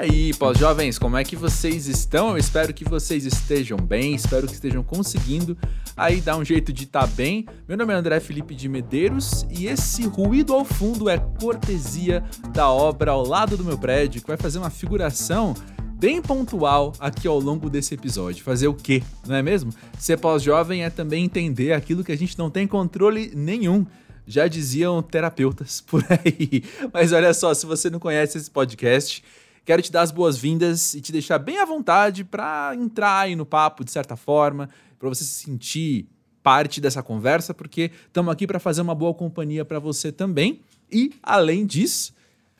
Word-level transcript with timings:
aí, 0.00 0.32
pós-jovens, 0.32 0.98
como 0.98 1.18
é 1.18 1.22
que 1.22 1.36
vocês 1.36 1.86
estão? 1.86 2.30
Eu 2.30 2.38
espero 2.38 2.72
que 2.72 2.84
vocês 2.88 3.26
estejam 3.26 3.76
bem, 3.76 4.14
espero 4.14 4.46
que 4.46 4.54
estejam 4.54 4.82
conseguindo 4.82 5.58
aí 5.94 6.22
dar 6.22 6.38
um 6.38 6.44
jeito 6.44 6.72
de 6.72 6.84
estar 6.84 7.02
tá 7.02 7.06
bem. 7.06 7.44
Meu 7.68 7.76
nome 7.76 7.92
é 7.92 7.96
André 7.96 8.18
Felipe 8.18 8.54
de 8.54 8.66
Medeiros 8.66 9.44
e 9.50 9.66
esse 9.66 10.06
ruído 10.06 10.54
ao 10.54 10.64
fundo 10.64 11.10
é 11.10 11.18
cortesia 11.38 12.24
da 12.50 12.70
obra 12.70 13.10
ao 13.10 13.26
lado 13.26 13.58
do 13.58 13.64
meu 13.64 13.76
prédio, 13.76 14.22
que 14.22 14.26
vai 14.26 14.38
fazer 14.38 14.58
uma 14.58 14.70
figuração 14.70 15.52
bem 15.98 16.22
pontual 16.22 16.94
aqui 16.98 17.28
ao 17.28 17.38
longo 17.38 17.68
desse 17.68 17.92
episódio. 17.92 18.42
Fazer 18.42 18.68
o 18.68 18.74
quê, 18.74 19.02
não 19.26 19.34
é 19.34 19.42
mesmo? 19.42 19.70
Ser 19.98 20.16
pós-jovem 20.16 20.82
é 20.82 20.88
também 20.88 21.26
entender 21.26 21.74
aquilo 21.74 22.02
que 22.02 22.12
a 22.12 22.16
gente 22.16 22.38
não 22.38 22.48
tem 22.48 22.66
controle 22.66 23.32
nenhum 23.34 23.84
já 24.26 24.46
diziam 24.46 25.02
terapeutas 25.02 25.80
por 25.86 26.04
aí. 26.08 26.62
Mas 26.92 27.12
olha 27.12 27.34
só, 27.34 27.52
se 27.52 27.66
você 27.66 27.90
não 27.90 27.98
conhece 27.98 28.38
esse 28.38 28.50
podcast, 28.50 29.22
quero 29.64 29.82
te 29.82 29.92
dar 29.92 30.02
as 30.02 30.10
boas-vindas 30.10 30.94
e 30.94 31.00
te 31.00 31.12
deixar 31.12 31.38
bem 31.38 31.58
à 31.58 31.64
vontade 31.64 32.24
para 32.24 32.72
entrar 32.74 33.20
aí 33.20 33.36
no 33.36 33.46
papo 33.46 33.84
de 33.84 33.90
certa 33.90 34.16
forma, 34.16 34.68
para 34.98 35.08
você 35.08 35.24
se 35.24 35.44
sentir 35.44 36.06
parte 36.42 36.80
dessa 36.80 37.02
conversa, 37.02 37.52
porque 37.52 37.90
estamos 38.06 38.32
aqui 38.32 38.46
para 38.46 38.58
fazer 38.58 38.80
uma 38.80 38.94
boa 38.94 39.14
companhia 39.14 39.64
para 39.64 39.78
você 39.78 40.10
também. 40.10 40.60
E 40.90 41.12
além 41.22 41.66
disso, 41.66 42.14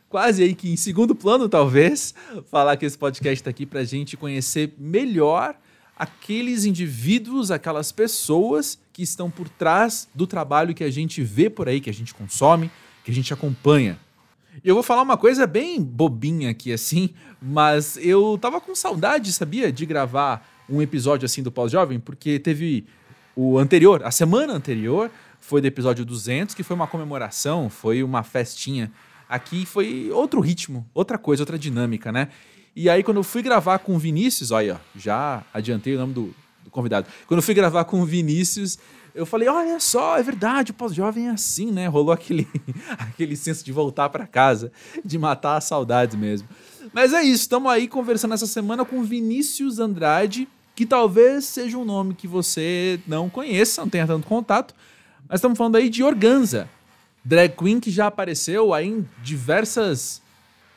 quase 0.08 0.42
aí 0.42 0.54
que 0.54 0.70
em 0.70 0.76
segundo 0.76 1.14
plano 1.14 1.48
talvez, 1.48 2.14
falar 2.50 2.76
que 2.76 2.84
esse 2.84 2.98
podcast 2.98 3.40
está 3.40 3.50
aqui 3.50 3.64
para 3.64 3.80
a 3.80 3.84
gente 3.84 4.16
conhecer 4.16 4.74
melhor 4.78 5.56
aqueles 5.96 6.64
indivíduos, 6.64 7.50
aquelas 7.50 7.92
pessoas 7.92 8.78
que 8.92 9.02
estão 9.02 9.30
por 9.30 9.48
trás 9.48 10.08
do 10.14 10.26
trabalho 10.26 10.74
que 10.74 10.84
a 10.84 10.90
gente 10.90 11.22
vê 11.22 11.50
por 11.50 11.68
aí, 11.68 11.80
que 11.80 11.90
a 11.90 11.94
gente 11.94 12.14
consome, 12.14 12.70
que 13.04 13.10
a 13.10 13.14
gente 13.14 13.32
acompanha. 13.34 13.98
E 14.62 14.68
eu 14.68 14.74
vou 14.74 14.82
falar 14.82 15.02
uma 15.02 15.16
coisa 15.16 15.46
bem 15.46 15.82
bobinha 15.82 16.50
aqui, 16.50 16.72
assim, 16.72 17.10
mas 17.40 17.96
eu 17.96 18.36
tava 18.38 18.60
com 18.60 18.74
saudade, 18.74 19.32
sabia, 19.32 19.72
de 19.72 19.86
gravar 19.86 20.46
um 20.68 20.82
episódio 20.82 21.24
assim 21.24 21.42
do 21.42 21.50
Pós-Jovem, 21.50 21.98
porque 21.98 22.38
teve 22.38 22.84
o 23.34 23.58
anterior, 23.58 24.02
a 24.04 24.10
semana 24.10 24.52
anterior, 24.52 25.10
foi 25.40 25.62
do 25.62 25.66
episódio 25.66 26.04
200, 26.04 26.54
que 26.54 26.62
foi 26.62 26.76
uma 26.76 26.86
comemoração, 26.86 27.70
foi 27.70 28.02
uma 28.02 28.22
festinha. 28.22 28.92
Aqui 29.28 29.64
foi 29.64 30.10
outro 30.12 30.40
ritmo, 30.40 30.86
outra 30.92 31.16
coisa, 31.16 31.42
outra 31.42 31.58
dinâmica, 31.58 32.12
né? 32.12 32.28
E 32.76 32.88
aí, 32.90 33.02
quando 33.02 33.16
eu 33.16 33.24
fui 33.24 33.42
gravar 33.42 33.78
com 33.78 33.94
o 33.94 33.98
Vinícius, 33.98 34.50
olha, 34.50 34.80
já 34.94 35.42
adiantei 35.54 35.94
o 35.96 35.98
nome 35.98 36.12
do, 36.12 36.34
do 36.62 36.70
convidado. 36.70 37.06
Quando 37.26 37.38
eu 37.38 37.42
fui 37.42 37.54
gravar 37.54 37.84
com 37.84 38.00
o 38.00 38.04
Vinícius, 38.04 38.78
eu 39.14 39.26
falei: 39.26 39.48
olha 39.48 39.78
só, 39.80 40.18
é 40.18 40.22
verdade, 40.22 40.70
o 40.70 40.74
pós-jovem 40.74 41.28
é 41.28 41.30
assim, 41.30 41.70
né? 41.70 41.86
Rolou 41.86 42.12
aquele, 42.12 42.48
aquele 42.98 43.36
senso 43.36 43.64
de 43.64 43.72
voltar 43.72 44.08
para 44.08 44.26
casa, 44.26 44.72
de 45.04 45.18
matar 45.18 45.56
as 45.56 45.64
saudades 45.64 46.16
mesmo. 46.16 46.48
Mas 46.92 47.12
é 47.12 47.22
isso, 47.22 47.42
estamos 47.42 47.70
aí 47.70 47.86
conversando 47.86 48.34
essa 48.34 48.46
semana 48.46 48.84
com 48.84 49.02
Vinícius 49.02 49.78
Andrade, 49.78 50.48
que 50.74 50.86
talvez 50.86 51.44
seja 51.44 51.78
um 51.78 51.84
nome 51.84 52.14
que 52.14 52.26
você 52.26 53.00
não 53.06 53.28
conheça, 53.28 53.82
não 53.82 53.88
tenha 53.88 54.06
tanto 54.06 54.26
contato, 54.26 54.74
mas 55.28 55.38
estamos 55.38 55.56
falando 55.56 55.76
aí 55.76 55.88
de 55.88 56.02
Organza, 56.02 56.68
drag 57.24 57.54
queen 57.56 57.78
que 57.78 57.90
já 57.90 58.06
apareceu 58.06 58.74
aí 58.74 58.88
em 58.88 59.08
diversas 59.22 60.22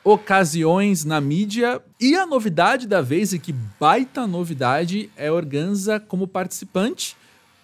ocasiões 0.03 1.05
na 1.05 1.21
mídia. 1.21 1.81
E 1.99 2.15
a 2.15 2.25
novidade 2.25 2.85
da 2.85 3.01
vez, 3.01 3.33
e 3.33 3.39
que 3.39 3.53
baita 3.79 4.27
novidade, 4.27 5.09
é 5.15 5.31
Organza 5.31 5.99
como 5.99 6.27
participante 6.27 7.15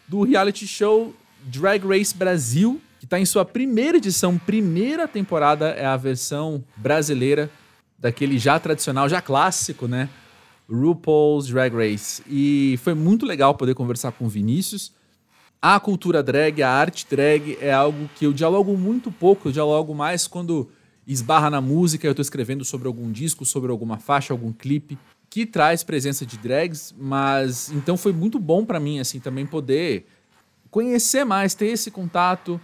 do 0.09 0.23
reality 0.23 0.65
show 0.65 1.13
Drag 1.43 1.85
Race 1.87 2.15
Brasil, 2.15 2.81
que 2.99 3.05
está 3.05 3.19
em 3.19 3.25
sua 3.25 3.45
primeira 3.45 3.97
edição, 3.97 4.37
primeira 4.37 5.07
temporada, 5.07 5.69
é 5.69 5.85
a 5.85 5.95
versão 5.95 6.63
brasileira 6.75 7.49
daquele 7.97 8.39
já 8.39 8.59
tradicional, 8.59 9.07
já 9.07 9.21
clássico, 9.21 9.87
né? 9.87 10.09
RuPaul's 10.67 11.47
Drag 11.47 11.73
Race. 11.75 12.23
E 12.27 12.77
foi 12.83 12.93
muito 12.93 13.25
legal 13.25 13.53
poder 13.53 13.75
conversar 13.75 14.11
com 14.11 14.25
o 14.25 14.29
Vinícius. 14.29 14.91
A 15.61 15.79
cultura 15.79 16.23
drag, 16.23 16.61
a 16.63 16.71
arte 16.71 17.05
drag 17.09 17.57
é 17.61 17.71
algo 17.71 18.09
que 18.15 18.25
eu 18.25 18.33
dialogo 18.33 18.75
muito 18.77 19.11
pouco, 19.11 19.49
eu 19.49 19.51
dialogo 19.51 19.93
mais 19.93 20.25
quando 20.25 20.69
esbarra 21.05 21.49
na 21.49 21.59
música, 21.59 22.07
eu 22.07 22.11
estou 22.11 22.21
escrevendo 22.21 22.63
sobre 22.63 22.87
algum 22.87 23.11
disco, 23.11 23.45
sobre 23.45 23.69
alguma 23.69 23.97
faixa, 23.97 24.33
algum 24.33 24.53
clipe 24.53 24.97
que 25.29 25.45
traz 25.45 25.83
presença 25.83 26.25
de 26.25 26.37
drags, 26.37 26.93
mas 26.97 27.71
então 27.71 27.95
foi 27.95 28.11
muito 28.11 28.39
bom 28.39 28.65
para 28.65 28.79
mim 28.79 28.99
assim 28.99 29.19
também 29.19 29.45
poder 29.45 30.07
conhecer 30.71 31.23
mais, 31.23 31.53
ter 31.53 31.67
esse 31.67 31.91
contato, 31.91 32.59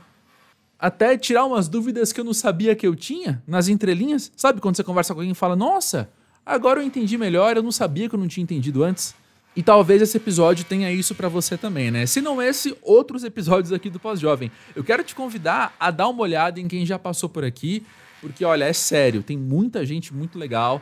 até 0.80 1.18
tirar 1.18 1.46
umas 1.46 1.68
dúvidas 1.68 2.12
que 2.12 2.20
eu 2.20 2.24
não 2.24 2.34
sabia 2.34 2.76
que 2.76 2.86
eu 2.86 2.96
tinha 2.96 3.42
nas 3.48 3.68
entrelinhas. 3.68 4.32
Sabe 4.36 4.60
quando 4.60 4.76
você 4.76 4.84
conversa 4.84 5.14
com 5.14 5.20
alguém 5.20 5.32
e 5.32 5.36
fala: 5.36 5.56
"Nossa, 5.56 6.10
agora 6.46 6.80
eu 6.80 6.86
entendi 6.86 7.18
melhor, 7.18 7.56
eu 7.56 7.64
não 7.64 7.72
sabia 7.72 8.10
que 8.10 8.16
eu 8.16 8.20
não 8.20 8.28
tinha 8.28 8.44
entendido 8.44 8.84
antes". 8.84 9.16
E 9.56 9.64
talvez 9.64 10.02
esse 10.02 10.18
episódio 10.18 10.66
tenha 10.66 10.92
isso 10.92 11.16
para 11.16 11.30
você 11.30 11.58
também, 11.58 11.90
né? 11.90 12.06
Se 12.06 12.20
não 12.20 12.42
esse, 12.42 12.76
outros 12.82 13.24
episódios 13.24 13.72
aqui 13.72 13.90
do 13.90 14.00
Pós-Jovem. 14.00 14.52
Eu 14.76 14.84
quero 14.84 15.02
te 15.02 15.16
convidar 15.16 15.74
a 15.80 15.90
dar 15.92 16.10
uma 16.10 16.22
olhada 16.22 16.60
em 16.60 16.68
quem 16.68 16.86
já 16.86 17.00
passou 17.00 17.30
por 17.30 17.46
aqui, 17.46 17.86
porque, 18.20 18.44
olha, 18.44 18.66
é 18.66 18.74
sério, 18.74 19.24
tem 19.24 19.38
muita 19.38 19.86
gente 19.86 20.14
muito 20.14 20.38
legal, 20.38 20.82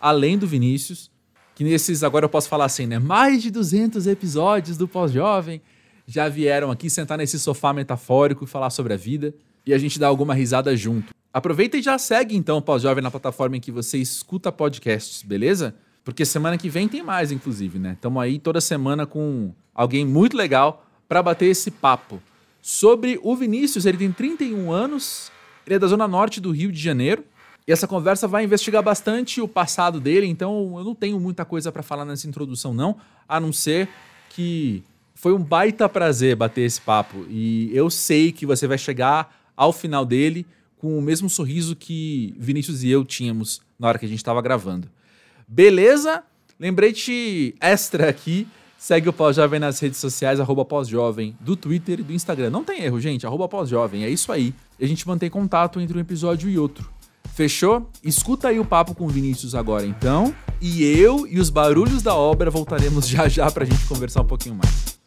além 0.00 0.38
do 0.38 0.46
Vinícius, 0.46 1.10
que 1.54 1.64
nesses, 1.64 2.02
agora 2.02 2.24
eu 2.24 2.28
posso 2.28 2.48
falar 2.48 2.64
assim, 2.64 2.86
né? 2.86 2.98
Mais 2.98 3.42
de 3.42 3.50
200 3.50 4.06
episódios 4.06 4.76
do 4.76 4.88
Pós-Jovem 4.88 5.60
já 6.06 6.28
vieram 6.28 6.70
aqui 6.70 6.90
sentar 6.90 7.18
nesse 7.18 7.38
sofá 7.38 7.72
metafórico 7.72 8.44
e 8.44 8.46
falar 8.46 8.70
sobre 8.70 8.94
a 8.94 8.96
vida 8.96 9.34
e 9.64 9.72
a 9.72 9.78
gente 9.78 9.98
dar 9.98 10.08
alguma 10.08 10.34
risada 10.34 10.76
junto. 10.76 11.14
Aproveita 11.32 11.76
e 11.78 11.82
já 11.82 11.98
segue 11.98 12.36
então 12.36 12.58
o 12.58 12.62
Pós-Jovem 12.62 13.02
na 13.02 13.10
plataforma 13.10 13.56
em 13.56 13.60
que 13.60 13.72
você 13.72 13.98
escuta 13.98 14.52
podcasts, 14.52 15.22
beleza? 15.22 15.74
Porque 16.04 16.24
semana 16.24 16.58
que 16.58 16.68
vem 16.68 16.88
tem 16.88 17.02
mais, 17.02 17.30
inclusive, 17.30 17.78
né? 17.78 17.92
Estamos 17.92 18.22
aí 18.22 18.38
toda 18.38 18.60
semana 18.60 19.06
com 19.06 19.52
alguém 19.74 20.04
muito 20.04 20.36
legal 20.36 20.84
para 21.08 21.22
bater 21.22 21.46
esse 21.46 21.70
papo. 21.70 22.20
Sobre 22.60 23.18
o 23.22 23.34
Vinícius, 23.34 23.86
ele 23.86 23.98
tem 23.98 24.12
31 24.12 24.70
anos, 24.70 25.30
ele 25.66 25.76
é 25.76 25.78
da 25.78 25.86
zona 25.86 26.06
norte 26.06 26.40
do 26.40 26.50
Rio 26.50 26.72
de 26.72 26.80
Janeiro. 26.80 27.24
E 27.66 27.72
essa 27.72 27.86
conversa 27.86 28.26
vai 28.26 28.44
investigar 28.44 28.82
bastante 28.82 29.40
o 29.40 29.46
passado 29.46 30.00
dele, 30.00 30.26
então 30.26 30.74
eu 30.76 30.84
não 30.84 30.94
tenho 30.94 31.18
muita 31.20 31.44
coisa 31.44 31.70
para 31.70 31.82
falar 31.82 32.04
nessa 32.04 32.26
introdução, 32.26 32.74
não, 32.74 32.96
a 33.28 33.38
não 33.38 33.52
ser 33.52 33.88
que 34.30 34.82
foi 35.14 35.32
um 35.32 35.42
baita 35.42 35.88
prazer 35.88 36.34
bater 36.34 36.62
esse 36.62 36.80
papo. 36.80 37.24
E 37.28 37.70
eu 37.72 37.88
sei 37.88 38.32
que 38.32 38.44
você 38.44 38.66
vai 38.66 38.78
chegar 38.78 39.52
ao 39.56 39.72
final 39.72 40.04
dele 40.04 40.44
com 40.78 40.98
o 40.98 41.02
mesmo 41.02 41.30
sorriso 41.30 41.76
que 41.76 42.34
Vinícius 42.36 42.82
e 42.82 42.90
eu 42.90 43.04
tínhamos 43.04 43.60
na 43.78 43.88
hora 43.88 43.98
que 43.98 44.06
a 44.06 44.08
gente 44.08 44.18
estava 44.18 44.42
gravando. 44.42 44.88
Beleza? 45.46 46.24
Lembrete 46.58 47.54
extra 47.60 48.08
aqui 48.08 48.48
Segue 48.82 49.08
o 49.08 49.12
Pós-Jovem 49.12 49.60
nas 49.60 49.78
redes 49.78 50.00
sociais, 50.00 50.40
arroba 50.40 50.64
Pós-Jovem, 50.64 51.36
do 51.38 51.54
Twitter 51.54 52.00
e 52.00 52.02
do 52.02 52.12
Instagram. 52.12 52.50
Não 52.50 52.64
tem 52.64 52.82
erro, 52.82 52.98
gente, 53.00 53.24
arroba 53.24 53.46
Pós-Jovem, 53.46 54.02
é 54.02 54.10
isso 54.10 54.32
aí. 54.32 54.52
E 54.76 54.84
a 54.84 54.88
gente 54.88 55.06
mantém 55.06 55.30
contato 55.30 55.80
entre 55.80 55.96
um 55.96 56.00
episódio 56.00 56.50
e 56.50 56.58
outro. 56.58 56.90
Fechou? 57.34 57.90
Escuta 58.04 58.48
aí 58.48 58.60
o 58.60 58.64
papo 58.64 58.94
com 58.94 59.04
o 59.04 59.08
Vinícius 59.08 59.54
agora, 59.54 59.86
então. 59.86 60.34
E 60.60 60.84
eu 60.84 61.26
e 61.26 61.40
os 61.40 61.50
barulhos 61.50 62.02
da 62.02 62.14
obra 62.14 62.50
voltaremos 62.50 63.08
já 63.08 63.28
já 63.28 63.50
pra 63.50 63.64
gente 63.64 63.84
conversar 63.86 64.22
um 64.22 64.26
pouquinho 64.26 64.56
mais. 64.56 65.00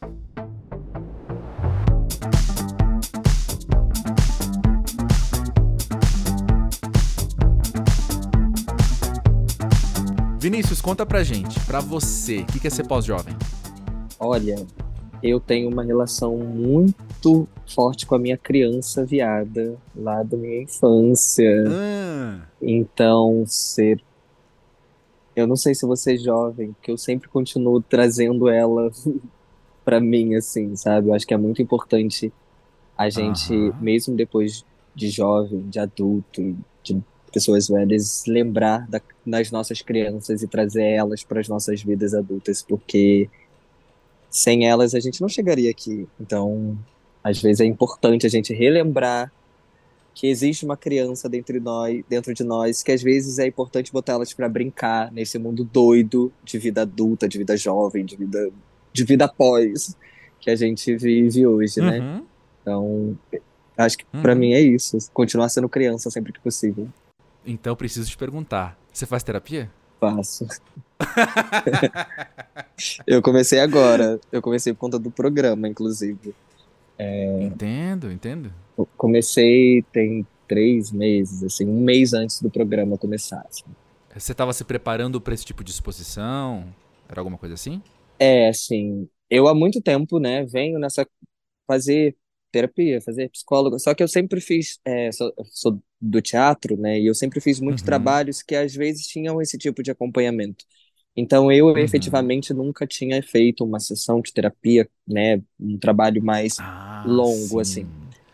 Vinícius, 10.40 10.80
conta 10.80 11.06
pra 11.06 11.24
gente, 11.24 11.60
pra 11.62 11.80
você, 11.80 12.42
o 12.42 12.46
que 12.46 12.68
é 12.68 12.70
ser 12.70 12.86
pós-jovem? 12.86 13.36
Olha, 14.20 14.56
eu 15.22 15.40
tenho 15.40 15.70
uma 15.70 15.84
relação 15.84 16.38
muito 16.38 17.48
forte 17.68 18.06
com 18.06 18.16
a 18.16 18.20
minha 18.20 18.38
criança 18.38 19.06
viada 19.06 19.78
lá 19.96 20.24
da 20.24 20.38
minha 20.38 20.64
infância. 20.64 21.64
Ah. 21.68 22.42
Então, 22.62 23.44
ser. 23.48 24.02
Eu 25.36 25.46
não 25.48 25.56
sei 25.56 25.76
se 25.76 25.86
você 25.86 26.16
é 26.16 26.18
jovem, 26.18 26.74
porque 26.74 26.92
eu 26.92 26.98
sempre 26.98 27.28
continuo 27.28 27.82
trazendo 27.82 28.48
ela 28.48 28.90
para 29.84 30.00
mim, 30.00 30.36
assim, 30.36 30.76
sabe? 30.76 31.10
Eu 31.10 31.14
acho 31.14 31.28
que 31.28 31.34
é 31.34 31.38
muito 31.38 31.62
importante 31.62 32.32
a 32.98 33.10
gente, 33.10 33.54
mesmo 33.82 34.16
depois 34.16 34.66
de 34.96 35.10
jovem, 35.10 35.68
de 35.70 35.80
adulto, 35.80 36.56
de 36.82 37.04
pessoas 37.32 37.68
velhas, 37.68 38.24
lembrar 38.26 38.88
da, 38.88 39.02
das 39.26 39.52
nossas 39.52 39.82
crianças 39.82 40.42
e 40.42 40.48
trazer 40.48 40.86
elas 40.86 41.22
para 41.24 41.42
as 41.42 41.50
nossas 41.50 41.84
vidas 41.84 42.14
adultas, 42.14 42.62
porque 42.62 43.30
sem 44.36 44.68
elas 44.68 44.94
a 44.94 45.00
gente 45.00 45.22
não 45.22 45.30
chegaria 45.30 45.72
aqui. 45.72 46.06
Então, 46.20 46.78
às 47.24 47.42
vezes 47.42 47.62
é 47.62 47.66
importante 47.66 48.26
a 48.26 48.30
gente 48.30 48.54
relembrar 48.54 49.32
que 50.14 50.28
existe 50.28 50.66
uma 50.66 50.76
criança 50.76 51.30
dentro 51.30 51.54
de 51.54 51.60
nós, 51.62 52.04
dentro 52.10 52.34
de 52.34 52.44
nós, 52.44 52.84
que 52.84 52.92
às 52.92 53.02
vezes 53.02 53.40
é 53.40 53.48
importante 53.48 53.94
botar 53.94 54.14
elas 54.14 54.34
para 54.34 54.50
brincar 54.50 55.10
nesse 55.10 55.40
mundo 55.40 55.64
doido 55.64 56.34
de 56.44 56.58
vida 56.58 56.82
adulta, 56.82 57.30
de 57.30 57.38
vida 57.38 57.56
jovem, 57.56 58.06
de 58.06 58.18
vida 58.18 58.52
de 58.92 59.04
vida 59.04 59.26
após 59.26 59.96
que 60.40 60.50
a 60.50 60.56
gente 60.56 60.96
vive 60.98 61.48
hoje, 61.48 61.80
né? 61.80 62.00
uhum. 62.00 62.16
né? 62.16 62.24
Então, 62.62 63.18
acho 63.78 63.98
que 63.98 64.06
uhum. 64.14 64.22
para 64.22 64.36
mim 64.36 64.52
é 64.54 64.60
isso, 64.60 64.98
continuar 65.14 65.48
sendo 65.48 65.70
criança 65.70 66.10
sempre 66.10 66.34
que 66.34 66.42
possível. 66.42 66.90
Então, 67.46 67.76
preciso 67.76 68.10
te 68.10 68.18
perguntar, 68.18 68.78
você 68.92 69.06
faz 69.06 69.24
terapia? 69.24 69.72
Faço. 70.06 70.48
eu 73.08 73.22
comecei 73.22 73.60
agora. 73.60 74.20
Eu 74.32 74.42
comecei 74.42 74.74
por 74.74 74.80
conta 74.80 75.00
do 75.00 75.10
programa, 75.10 75.68
inclusive. 75.68 76.36
É... 76.98 77.44
Entendo, 77.44 78.12
entendo. 78.12 78.54
Eu 78.78 78.88
comecei 78.98 79.84
tem 79.92 80.26
três 80.48 80.92
meses, 80.92 81.44
assim, 81.44 81.68
um 81.68 81.82
mês 81.82 82.14
antes 82.14 82.42
do 82.42 82.50
programa 82.50 82.98
começar. 82.98 83.46
Assim. 83.50 83.64
Você 84.16 84.32
estava 84.32 84.54
se 84.54 84.64
preparando 84.64 85.20
para 85.20 85.34
esse 85.34 85.46
tipo 85.46 85.64
de 85.64 85.72
exposição? 85.72 86.66
Era 87.10 87.22
alguma 87.22 87.38
coisa 87.38 87.56
assim? 87.56 87.82
É, 88.20 88.48
assim, 88.48 89.10
eu 89.30 89.48
há 89.48 89.54
muito 89.54 89.82
tempo, 89.82 90.20
né, 90.20 90.46
venho 90.46 90.80
nessa 90.80 91.06
fazer 91.68 92.16
terapia, 92.52 93.02
fazer 93.02 93.30
psicólogo. 93.30 93.78
Só 93.80 93.94
que 93.94 94.02
eu 94.02 94.08
sempre 94.08 94.40
fiz, 94.40 94.80
é, 94.86 95.12
sou, 95.12 95.34
sou, 95.52 95.82
do 96.02 96.22
teatro, 96.22 96.78
né? 96.78 97.00
E 97.00 97.08
eu 97.08 97.16
sempre 97.16 97.40
fiz 97.40 97.60
muitos 97.60 97.82
uhum. 97.82 97.86
trabalhos 97.86 98.42
que 98.42 98.56
às 98.56 98.74
vezes 98.74 99.08
tinham 99.08 99.42
esse 99.42 99.58
tipo 99.58 99.82
de 99.82 99.92
acompanhamento. 99.92 100.66
Então 101.16 101.52
eu 101.52 101.68
uhum. 101.68 101.78
efetivamente 101.78 102.54
nunca 102.54 102.86
tinha 102.86 103.22
feito 103.24 103.64
uma 103.64 103.80
sessão 103.80 104.22
de 104.22 104.34
terapia, 104.34 104.90
né? 105.08 105.42
Um 105.60 105.78
trabalho 105.78 106.24
mais 106.24 106.58
ah, 106.60 107.04
longo, 107.08 107.64
sim. 107.64 107.84
assim. 107.84 107.88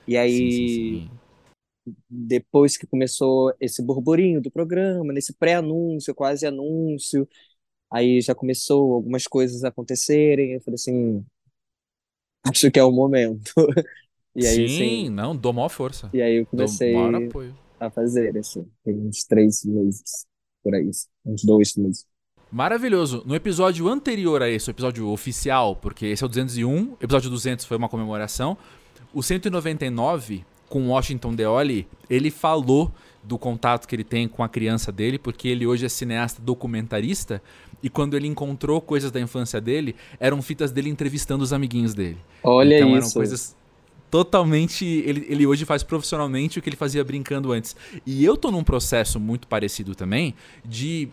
E 0.08 0.18
aí, 0.18 0.50
sim, 0.50 1.10
sim, 1.10 1.10
depois 2.10 2.78
que 2.78 2.88
começou 2.88 3.54
esse 3.60 3.82
burburinho 3.82 4.42
do 4.42 4.52
programa, 4.52 5.14
nesse 5.14 5.34
pré-anúncio, 5.34 6.16
quase 6.16 6.46
anúncio, 6.46 7.28
aí 7.90 8.22
já 8.22 8.36
começou 8.36 8.94
algumas 8.94 9.28
coisas 9.28 9.64
a 9.64 9.70
acontecerem. 9.70 10.54
Eu 10.54 10.62
falei 10.62 10.76
assim, 10.76 11.26
acho 12.46 12.72
que 12.72 12.80
é 12.80 12.84
o 12.84 12.92
momento. 12.92 13.54
E 14.36 14.46
aí, 14.46 14.56
Sim, 14.56 14.76
assim, 14.76 15.10
não, 15.10 15.36
dou 15.36 15.52
maior 15.52 15.70
força. 15.70 16.10
E 16.14 16.22
aí 16.22 16.38
eu 16.38 16.46
comecei 16.46 16.96
a 17.80 17.90
fazer, 17.90 18.38
assim, 18.38 18.66
tem 18.84 18.96
uns 18.96 19.24
três 19.24 19.66
meses, 19.66 20.26
por 20.64 20.74
aí, 20.74 20.90
uns 21.26 21.44
dois 21.44 21.76
meses. 21.76 22.06
Maravilhoso. 22.52 23.24
No 23.26 23.34
episódio 23.34 23.88
anterior 23.88 24.42
a 24.44 24.50
esse, 24.50 24.70
o 24.70 24.72
episódio 24.72 25.08
oficial, 25.08 25.76
porque 25.76 26.06
esse 26.06 26.24
é 26.24 26.26
o 26.26 26.30
201, 26.30 26.98
episódio 27.02 27.30
200 27.30 27.66
foi 27.66 27.78
uma 27.78 27.90
comemoração, 27.90 28.58
o 29.14 29.24
199, 29.24 30.46
com 30.70 30.90
Washington 30.90 31.34
Deoli, 31.34 31.88
ele 32.10 32.30
falou 32.30 32.92
do 33.24 33.38
contato 33.38 33.88
que 33.88 33.96
ele 33.96 34.04
tem 34.04 34.28
com 34.28 34.44
a 34.44 34.50
criança 34.50 34.92
dele, 34.92 35.18
porque 35.18 35.48
ele 35.48 35.66
hoje 35.66 35.86
é 35.86 35.90
cineasta 35.90 36.42
documentarista, 36.42 37.42
e 37.84 37.90
quando 37.90 38.16
ele 38.16 38.28
encontrou 38.28 38.80
coisas 38.80 39.12
da 39.12 39.20
infância 39.20 39.60
dele, 39.60 39.96
eram 40.20 40.42
fitas 40.42 40.72
dele 40.72 40.90
entrevistando 40.90 41.44
os 41.44 41.52
amiguinhos 41.52 41.94
dele. 41.94 42.18
Olha 42.44 42.76
então, 42.76 42.90
isso. 42.90 42.98
eram 42.98 43.12
coisas 43.12 43.56
totalmente. 44.12 44.86
Ele, 44.86 45.26
ele 45.28 45.48
hoje 45.48 45.66
faz 45.66 45.82
profissionalmente 45.82 46.60
o 46.60 46.62
que 46.62 46.70
ele 46.70 46.76
fazia 46.76 47.04
brincando 47.04 47.52
antes. 47.54 47.76
E 48.06 48.24
eu 48.24 48.36
tô 48.38 48.52
num 48.52 48.64
processo 48.64 49.20
muito 49.20 49.48
parecido 49.48 49.96
também 49.96 50.36
de, 50.64 51.10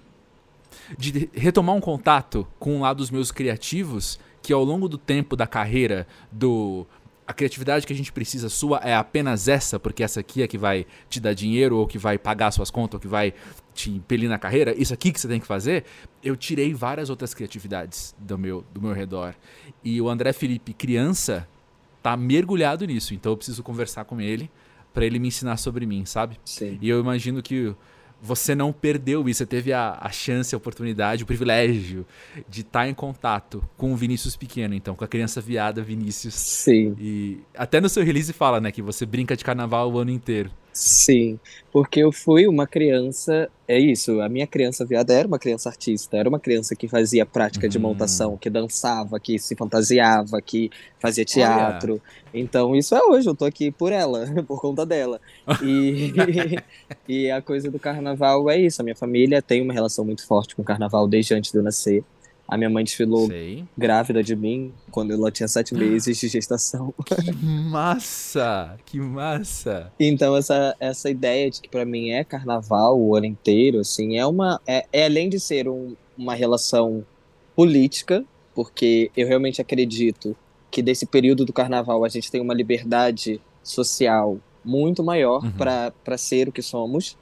de 0.98 1.30
retomar 1.32 1.74
um 1.76 1.80
contato 1.80 2.46
com 2.58 2.76
um 2.76 2.80
lado 2.80 2.98
dos 2.98 3.10
meus 3.10 3.30
criativos, 3.30 4.18
que 4.42 4.52
ao 4.52 4.64
longo 4.64 4.88
do 4.88 4.98
tempo 4.98 5.36
da 5.36 5.46
carreira 5.46 6.06
do. 6.30 6.84
A 7.26 7.34
criatividade 7.34 7.86
que 7.86 7.92
a 7.92 7.96
gente 7.96 8.10
precisa 8.10 8.48
sua 8.48 8.78
é 8.82 8.94
apenas 8.94 9.48
essa, 9.48 9.78
porque 9.78 10.02
essa 10.02 10.18
aqui 10.18 10.42
é 10.42 10.48
que 10.48 10.56
vai 10.56 10.86
te 11.10 11.20
dar 11.20 11.34
dinheiro, 11.34 11.76
ou 11.76 11.86
que 11.86 11.98
vai 11.98 12.16
pagar 12.16 12.50
suas 12.50 12.70
contas, 12.70 12.94
ou 12.94 13.00
que 13.00 13.06
vai 13.06 13.34
te 13.74 13.90
impelir 13.90 14.30
na 14.30 14.38
carreira, 14.38 14.74
isso 14.74 14.94
aqui 14.94 15.12
que 15.12 15.20
você 15.20 15.28
tem 15.28 15.38
que 15.38 15.46
fazer. 15.46 15.84
Eu 16.24 16.34
tirei 16.34 16.72
várias 16.72 17.10
outras 17.10 17.34
criatividades 17.34 18.14
do 18.18 18.38
meu, 18.38 18.64
do 18.72 18.80
meu 18.80 18.94
redor. 18.94 19.34
E 19.84 20.00
o 20.00 20.08
André 20.08 20.32
Felipe, 20.32 20.72
criança, 20.72 21.46
tá 22.10 22.16
mergulhado 22.16 22.86
nisso. 22.86 23.14
Então 23.14 23.32
eu 23.32 23.36
preciso 23.36 23.62
conversar 23.62 24.04
com 24.04 24.20
ele 24.20 24.50
para 24.92 25.04
ele 25.04 25.18
me 25.18 25.28
ensinar 25.28 25.56
sobre 25.56 25.86
mim, 25.86 26.04
sabe? 26.04 26.38
Sim. 26.44 26.78
E 26.80 26.88
eu 26.88 27.00
imagino 27.00 27.42
que 27.42 27.74
você 28.20 28.54
não 28.54 28.72
perdeu 28.72 29.28
isso, 29.28 29.38
você 29.38 29.46
teve 29.46 29.72
a, 29.72 29.96
a 30.00 30.10
chance, 30.10 30.54
a 30.54 30.58
oportunidade, 30.58 31.22
o 31.22 31.26
privilégio 31.26 32.04
de 32.48 32.62
estar 32.62 32.80
tá 32.80 32.88
em 32.88 32.94
contato 32.94 33.62
com 33.76 33.92
o 33.92 33.96
Vinícius 33.96 34.36
pequeno, 34.36 34.74
então, 34.74 34.94
com 34.94 35.04
a 35.04 35.08
criança 35.08 35.40
viada 35.40 35.82
Vinícius. 35.82 36.34
Sim. 36.34 36.96
E 36.98 37.38
até 37.56 37.80
no 37.80 37.88
seu 37.88 38.04
release 38.04 38.32
fala, 38.32 38.60
né, 38.60 38.72
que 38.72 38.82
você 38.82 39.06
brinca 39.06 39.36
de 39.36 39.44
carnaval 39.44 39.92
o 39.92 39.98
ano 39.98 40.10
inteiro. 40.10 40.50
Sim, 40.78 41.40
porque 41.72 41.98
eu 41.98 42.12
fui 42.12 42.46
uma 42.46 42.64
criança, 42.64 43.50
é 43.66 43.76
isso, 43.80 44.20
a 44.20 44.28
minha 44.28 44.46
criança 44.46 44.84
viada 44.84 45.12
era 45.12 45.26
uma 45.26 45.38
criança 45.38 45.68
artista, 45.68 46.16
era 46.16 46.28
uma 46.28 46.38
criança 46.38 46.76
que 46.76 46.86
fazia 46.86 47.26
prática 47.26 47.66
uhum. 47.66 47.70
de 47.70 47.78
montação, 47.80 48.36
que 48.36 48.48
dançava, 48.48 49.18
que 49.18 49.40
se 49.40 49.56
fantasiava, 49.56 50.40
que 50.40 50.70
fazia 51.00 51.24
teatro. 51.24 51.94
Olha. 51.94 52.02
Então 52.32 52.76
isso 52.76 52.94
é 52.94 53.02
hoje, 53.02 53.28
eu 53.28 53.34
tô 53.34 53.44
aqui 53.44 53.72
por 53.72 53.90
ela, 53.90 54.24
por 54.46 54.60
conta 54.60 54.86
dela. 54.86 55.20
E, 55.60 56.12
e 57.08 57.28
a 57.28 57.42
coisa 57.42 57.68
do 57.72 57.78
carnaval 57.80 58.48
é 58.48 58.56
isso, 58.56 58.80
a 58.80 58.84
minha 58.84 58.96
família 58.96 59.42
tem 59.42 59.60
uma 59.60 59.74
relação 59.74 60.04
muito 60.04 60.24
forte 60.24 60.54
com 60.54 60.62
o 60.62 60.64
carnaval 60.64 61.08
desde 61.08 61.34
antes 61.34 61.50
de 61.50 61.58
eu 61.58 61.62
nascer. 61.64 62.04
A 62.48 62.56
minha 62.56 62.70
mãe 62.70 62.82
desfilou 62.82 63.26
Sei. 63.26 63.62
grávida 63.76 64.22
de 64.22 64.34
mim 64.34 64.72
quando 64.90 65.12
ela 65.12 65.30
tinha 65.30 65.46
sete 65.46 65.74
meses 65.76 66.16
de 66.16 66.28
gestação. 66.28 66.94
Que 67.04 67.30
massa! 67.32 68.78
Que 68.86 68.98
massa! 68.98 69.92
Então 70.00 70.34
essa, 70.34 70.74
essa 70.80 71.10
ideia 71.10 71.50
de 71.50 71.60
que 71.60 71.68
para 71.68 71.84
mim 71.84 72.10
é 72.10 72.24
carnaval 72.24 72.98
o 72.98 73.14
ano 73.14 73.26
inteiro, 73.26 73.80
assim, 73.80 74.16
é 74.16 74.26
uma 74.26 74.58
é, 74.66 74.86
é 74.90 75.04
além 75.04 75.28
de 75.28 75.38
ser 75.38 75.68
um, 75.68 75.94
uma 76.16 76.34
relação 76.34 77.04
política, 77.54 78.24
porque 78.54 79.10
eu 79.14 79.28
realmente 79.28 79.60
acredito 79.60 80.34
que 80.70 80.80
desse 80.80 81.04
período 81.04 81.44
do 81.44 81.52
carnaval 81.52 82.02
a 82.02 82.08
gente 82.08 82.30
tem 82.30 82.40
uma 82.40 82.54
liberdade 82.54 83.40
social 83.62 84.38
muito 84.64 85.04
maior 85.04 85.44
uhum. 85.44 85.52
para 85.52 86.16
ser 86.16 86.48
o 86.48 86.52
que 86.52 86.62
somos, 86.62 87.16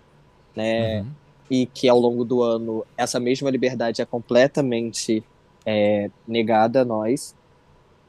né? 0.54 1.00
Uhum 1.00 1.25
e 1.50 1.66
que 1.66 1.88
ao 1.88 1.98
longo 1.98 2.24
do 2.24 2.42
ano 2.42 2.84
essa 2.96 3.20
mesma 3.20 3.50
liberdade 3.50 4.02
é 4.02 4.04
completamente 4.06 5.22
é, 5.64 6.10
negada 6.26 6.82
a 6.82 6.84
nós. 6.84 7.34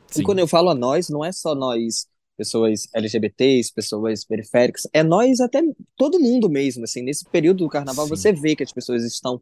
Sim. 0.07 0.21
E 0.21 0.23
quando 0.23 0.39
eu 0.39 0.47
falo 0.47 0.69
a 0.69 0.75
nós, 0.75 1.09
não 1.09 1.23
é 1.23 1.31
só 1.31 1.53
nós, 1.53 2.07
pessoas 2.37 2.87
LGBTs, 2.93 3.73
pessoas 3.73 4.23
periféricas, 4.23 4.87
é 4.93 5.03
nós 5.03 5.39
até 5.39 5.61
todo 5.95 6.19
mundo 6.19 6.49
mesmo, 6.49 6.83
assim, 6.83 7.01
nesse 7.01 7.25
período 7.25 7.63
do 7.63 7.69
carnaval 7.69 8.05
Sim. 8.05 8.15
você 8.15 8.31
vê 8.31 8.55
que 8.55 8.63
as 8.63 8.71
pessoas 8.71 9.03
estão 9.03 9.41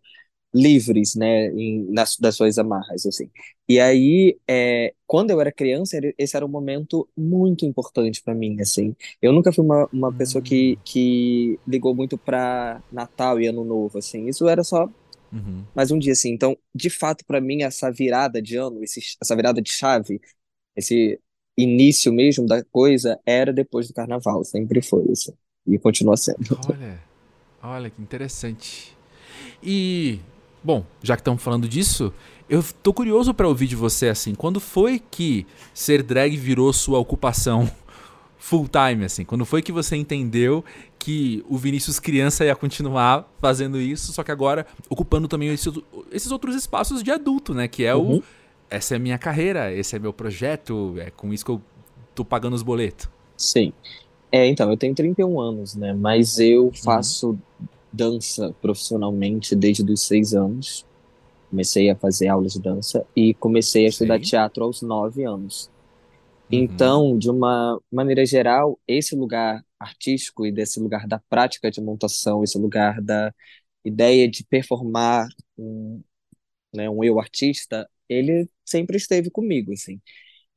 livres, 0.55 1.15
né, 1.15 1.47
em, 1.49 1.85
nas, 1.91 2.15
das 2.15 2.35
suas 2.35 2.57
amarras, 2.57 3.05
assim. 3.05 3.29
E 3.67 3.77
aí, 3.77 4.39
é, 4.47 4.93
quando 5.05 5.31
eu 5.31 5.41
era 5.41 5.51
criança, 5.51 5.99
esse 6.17 6.37
era 6.37 6.45
um 6.45 6.49
momento 6.49 7.09
muito 7.15 7.65
importante 7.65 8.23
para 8.23 8.33
mim, 8.33 8.55
assim. 8.61 8.95
Eu 9.21 9.33
nunca 9.33 9.51
fui 9.51 9.65
uma, 9.65 9.89
uma 9.91 10.13
pessoa 10.13 10.41
que, 10.41 10.77
hum. 10.77 10.81
que 10.85 11.59
ligou 11.67 11.93
muito 11.93 12.17
para 12.17 12.81
Natal 12.89 13.39
e 13.41 13.47
Ano 13.47 13.65
Novo, 13.65 13.97
assim. 13.97 14.27
Isso 14.29 14.47
era 14.47 14.63
só 14.63 14.89
uhum. 15.33 15.65
mais 15.75 15.91
um 15.91 15.99
dia, 15.99 16.13
assim. 16.13 16.31
Então, 16.31 16.57
de 16.73 16.89
fato, 16.89 17.25
para 17.25 17.41
mim, 17.41 17.63
essa 17.63 17.91
virada 17.91 18.41
de 18.41 18.55
ano, 18.55 18.81
esse, 18.81 19.01
essa 19.21 19.35
virada 19.35 19.61
de 19.61 19.71
chave, 19.73 20.21
esse 20.73 21.19
início 21.57 22.13
mesmo 22.13 22.45
da 22.45 22.63
coisa, 22.63 23.19
era 23.25 23.51
depois 23.51 23.89
do 23.89 23.93
Carnaval. 23.93 24.45
Sempre 24.45 24.81
foi 24.81 25.03
isso. 25.11 25.37
E 25.67 25.77
continua 25.77 26.15
sendo. 26.15 26.57
Olha, 26.69 27.03
olha 27.61 27.89
que 27.89 28.01
interessante. 28.01 28.95
E 29.61 30.19
Bom, 30.65 30.83
já 31.03 31.15
que 31.15 31.21
estamos 31.21 31.43
falando 31.43 31.69
disso, 31.69 32.11
eu 32.49 32.65
tô 32.81 32.91
curioso 32.91 33.35
para 33.35 33.47
ouvir 33.47 33.67
de 33.67 33.75
você 33.75 34.07
assim, 34.07 34.33
quando 34.33 34.59
foi 34.59 34.99
que 35.11 35.45
ser 35.75 36.01
drag 36.01 36.35
virou 36.35 36.73
sua 36.73 36.97
ocupação 36.97 37.69
full 38.35 38.67
time 38.67 39.05
assim? 39.05 39.23
Quando 39.23 39.45
foi 39.45 39.61
que 39.61 39.71
você 39.71 39.95
entendeu 39.95 40.65
que 40.97 41.45
o 41.47 41.55
Vinícius 41.55 41.99
criança 41.99 42.43
ia 42.43 42.55
continuar 42.55 43.31
fazendo 43.37 43.79
isso, 43.79 44.11
só 44.11 44.23
que 44.23 44.31
agora 44.31 44.65
ocupando 44.89 45.27
também 45.27 45.49
esses, 45.49 45.71
esses 46.11 46.31
outros 46.31 46.55
espaços 46.55 47.03
de 47.03 47.11
adulto, 47.11 47.53
né, 47.53 47.67
que 47.67 47.85
é 47.85 47.93
uhum. 47.93 48.17
o 48.17 48.23
essa 48.67 48.95
é 48.95 48.97
a 48.97 48.99
minha 48.99 49.19
carreira, 49.19 49.71
esse 49.71 49.95
é 49.95 49.99
meu 49.99 50.11
projeto, 50.11 50.95
é 50.97 51.11
com 51.11 51.31
isso 51.31 51.45
que 51.45 51.51
eu 51.51 51.61
tô 52.15 52.25
pagando 52.25 52.55
os 52.55 52.63
boletos. 52.63 53.07
Sim. 53.37 53.71
É, 54.31 54.47
então, 54.47 54.71
eu 54.71 54.75
tenho 54.75 54.95
31 54.95 55.39
anos, 55.39 55.75
né? 55.75 55.93
Mas 55.93 56.39
eu 56.39 56.63
uhum. 56.63 56.73
faço 56.73 57.27
uhum 57.27 57.39
dança 57.95 58.53
profissionalmente 58.61 59.55
desde 59.55 59.89
os 59.91 60.01
seis 60.01 60.33
anos. 60.33 60.85
Comecei 61.49 61.89
a 61.89 61.95
fazer 61.95 62.27
aulas 62.27 62.53
de 62.53 62.61
dança 62.61 63.05
e 63.15 63.33
comecei 63.33 63.85
a 63.85 63.89
estudar 63.89 64.17
Sim. 64.17 64.23
teatro 64.23 64.63
aos 64.63 64.81
nove 64.81 65.23
anos. 65.23 65.69
Uhum. 66.51 66.59
Então, 66.59 67.17
de 67.17 67.29
uma 67.29 67.79
maneira 67.91 68.25
geral, 68.25 68.79
esse 68.87 69.15
lugar 69.15 69.63
artístico 69.79 70.45
e 70.45 70.51
desse 70.51 70.79
lugar 70.79 71.07
da 71.07 71.19
prática 71.29 71.71
de 71.71 71.81
montação, 71.81 72.43
esse 72.43 72.57
lugar 72.57 73.01
da 73.01 73.33
ideia 73.83 74.27
de 74.27 74.43
performar 74.43 75.27
um, 75.57 76.01
né, 76.73 76.89
um 76.89 77.03
eu 77.03 77.19
artista, 77.19 77.87
ele 78.09 78.49
sempre 78.65 78.97
esteve 78.97 79.29
comigo, 79.29 79.73
assim. 79.73 80.01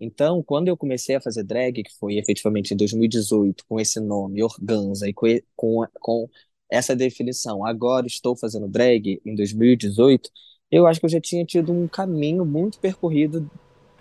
Então, 0.00 0.42
quando 0.42 0.68
eu 0.68 0.76
comecei 0.76 1.16
a 1.16 1.20
fazer 1.20 1.42
drag, 1.42 1.82
que 1.82 1.92
foi 1.98 2.18
efetivamente 2.18 2.72
em 2.72 2.76
2018, 2.76 3.64
com 3.68 3.80
esse 3.80 3.98
nome, 4.00 4.42
Organza, 4.42 5.08
e 5.08 5.12
com, 5.12 5.26
com, 5.56 5.86
com 6.00 6.28
essa 6.70 6.94
definição, 6.94 7.64
agora 7.64 8.06
estou 8.06 8.36
fazendo 8.36 8.68
drag 8.68 9.20
em 9.24 9.34
2018, 9.34 10.30
eu 10.70 10.86
acho 10.86 11.00
que 11.00 11.06
eu 11.06 11.10
já 11.10 11.20
tinha 11.20 11.44
tido 11.44 11.72
um 11.72 11.88
caminho 11.88 12.44
muito 12.44 12.78
percorrido 12.78 13.50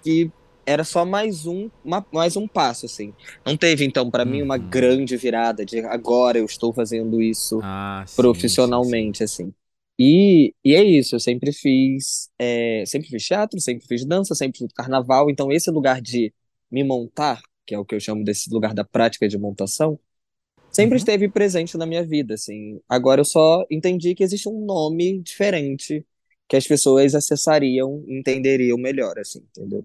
que 0.03 0.29
era 0.65 0.83
só 0.83 1.05
mais 1.05 1.45
um, 1.45 1.69
uma, 1.83 2.05
mais 2.11 2.35
um 2.35 2.45
passo, 2.45 2.85
assim. 2.85 3.13
Não 3.45 3.55
teve, 3.55 3.85
então, 3.85 4.11
para 4.11 4.25
mim, 4.25 4.41
uma 4.41 4.57
uhum. 4.57 4.69
grande 4.69 5.15
virada 5.15 5.65
de 5.65 5.79
agora 5.79 6.37
eu 6.37 6.45
estou 6.45 6.73
fazendo 6.73 7.21
isso 7.21 7.61
ah, 7.63 8.03
profissionalmente, 8.17 9.19
sim, 9.19 9.27
sim. 9.27 9.43
assim. 9.43 9.53
E, 9.97 10.53
e 10.63 10.75
é 10.75 10.83
isso, 10.83 11.15
eu 11.15 11.19
sempre 11.19 11.51
fiz, 11.53 12.29
é, 12.37 12.83
sempre 12.85 13.07
fiz 13.07 13.25
teatro, 13.25 13.59
sempre 13.59 13.87
fiz 13.87 14.05
dança, 14.05 14.35
sempre 14.35 14.59
fiz 14.59 14.67
carnaval, 14.73 15.29
então 15.29 15.51
esse 15.51 15.71
lugar 15.71 16.01
de 16.01 16.31
me 16.69 16.83
montar, 16.83 17.41
que 17.65 17.73
é 17.73 17.79
o 17.79 17.85
que 17.85 17.95
eu 17.95 17.99
chamo 17.99 18.23
desse 18.23 18.49
lugar 18.53 18.73
da 18.73 18.83
prática 18.83 19.27
de 19.27 19.37
montação, 19.37 19.97
sempre 20.77 20.93
uhum. 20.93 20.97
esteve 20.97 21.27
presente 21.27 21.75
na 21.75 21.87
minha 21.87 22.03
vida, 22.03 22.35
assim. 22.35 22.79
Agora 22.87 23.21
eu 23.21 23.25
só 23.25 23.65
entendi 23.69 24.13
que 24.13 24.23
existe 24.23 24.47
um 24.47 24.63
nome 24.63 25.19
diferente 25.23 26.05
que 26.47 26.55
as 26.55 26.67
pessoas 26.67 27.15
acessariam, 27.15 28.03
entenderiam 28.07 28.77
melhor, 28.77 29.17
assim, 29.17 29.41
entendeu? 29.49 29.83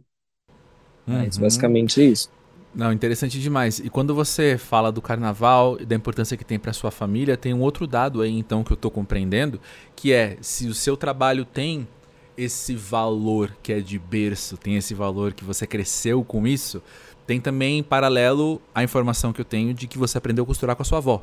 Uhum. 1.06 1.14
Mas 1.14 1.38
basicamente 1.38 2.06
isso. 2.06 2.30
Não, 2.74 2.92
interessante 2.92 3.40
demais. 3.40 3.78
E 3.78 3.88
quando 3.88 4.14
você 4.14 4.58
fala 4.58 4.92
do 4.92 5.00
carnaval 5.00 5.80
e 5.80 5.86
da 5.86 5.96
importância 5.96 6.36
que 6.36 6.44
tem 6.44 6.58
para 6.58 6.74
sua 6.74 6.90
família, 6.90 7.38
tem 7.38 7.54
um 7.54 7.62
outro 7.62 7.86
dado 7.86 8.20
aí 8.20 8.30
então 8.30 8.62
que 8.62 8.72
eu 8.72 8.76
estou 8.76 8.90
compreendendo, 8.90 9.58
que 9.96 10.12
é 10.12 10.36
se 10.42 10.66
o 10.68 10.74
seu 10.74 10.94
trabalho 10.94 11.46
tem 11.46 11.88
esse 12.36 12.74
valor 12.74 13.56
que 13.62 13.72
é 13.72 13.80
de 13.80 13.98
berço, 13.98 14.56
tem 14.56 14.76
esse 14.76 14.94
valor 14.94 15.32
que 15.32 15.44
você 15.44 15.66
cresceu 15.66 16.24
com 16.24 16.46
isso, 16.46 16.82
tem 17.26 17.40
também 17.40 17.78
em 17.78 17.82
paralelo 17.82 18.60
a 18.74 18.82
informação 18.82 19.32
que 19.32 19.40
eu 19.40 19.44
tenho 19.44 19.72
de 19.74 19.86
que 19.86 19.98
você 19.98 20.18
aprendeu 20.18 20.44
a 20.44 20.46
costurar 20.46 20.76
com 20.76 20.82
a 20.82 20.84
sua 20.84 20.98
avó. 20.98 21.22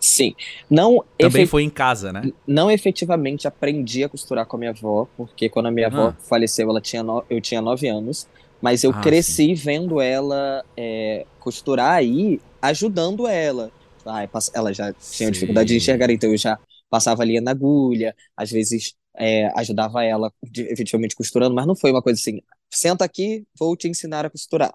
Sim. 0.00 0.34
Não 0.70 1.04
Também 1.18 1.46
foi 1.46 1.62
em 1.62 1.70
casa, 1.70 2.12
né? 2.12 2.32
Não 2.46 2.70
efetivamente 2.70 3.48
aprendi 3.48 4.04
a 4.04 4.08
costurar 4.08 4.46
com 4.46 4.56
a 4.56 4.58
minha 4.58 4.70
avó, 4.70 5.08
porque 5.16 5.48
quando 5.48 5.66
a 5.66 5.70
minha 5.70 5.88
avó 5.88 6.08
ah. 6.08 6.16
faleceu, 6.20 6.70
ela 6.70 6.80
tinha 6.80 7.02
no... 7.02 7.24
eu 7.28 7.40
tinha 7.40 7.60
nove 7.60 7.88
anos. 7.88 8.26
Mas 8.60 8.82
eu 8.82 8.90
ah, 8.90 9.00
cresci 9.00 9.48
sim. 9.48 9.54
vendo 9.54 10.00
ela 10.00 10.64
é, 10.76 11.24
costurar 11.38 12.04
e 12.04 12.40
ajudando 12.60 13.26
ela. 13.26 13.70
Ai, 14.04 14.28
ela 14.54 14.72
já 14.72 14.92
tinha 14.92 15.28
sim. 15.28 15.30
dificuldade 15.30 15.68
de 15.68 15.76
enxergar, 15.76 16.10
então 16.10 16.30
eu 16.30 16.36
já 16.36 16.58
passava 16.90 17.22
ali 17.22 17.40
na 17.40 17.50
agulha, 17.50 18.16
às 18.36 18.50
vezes 18.50 18.94
é, 19.16 19.50
ajudava 19.58 20.04
ela 20.04 20.32
efetivamente 20.54 21.16
costurando, 21.16 21.54
mas 21.54 21.66
não 21.66 21.76
foi 21.76 21.90
uma 21.90 22.02
coisa 22.02 22.20
assim, 22.20 22.40
senta 22.70 23.04
aqui, 23.04 23.44
vou 23.58 23.76
te 23.76 23.88
ensinar 23.88 24.24
a 24.24 24.30
costurar. 24.30 24.72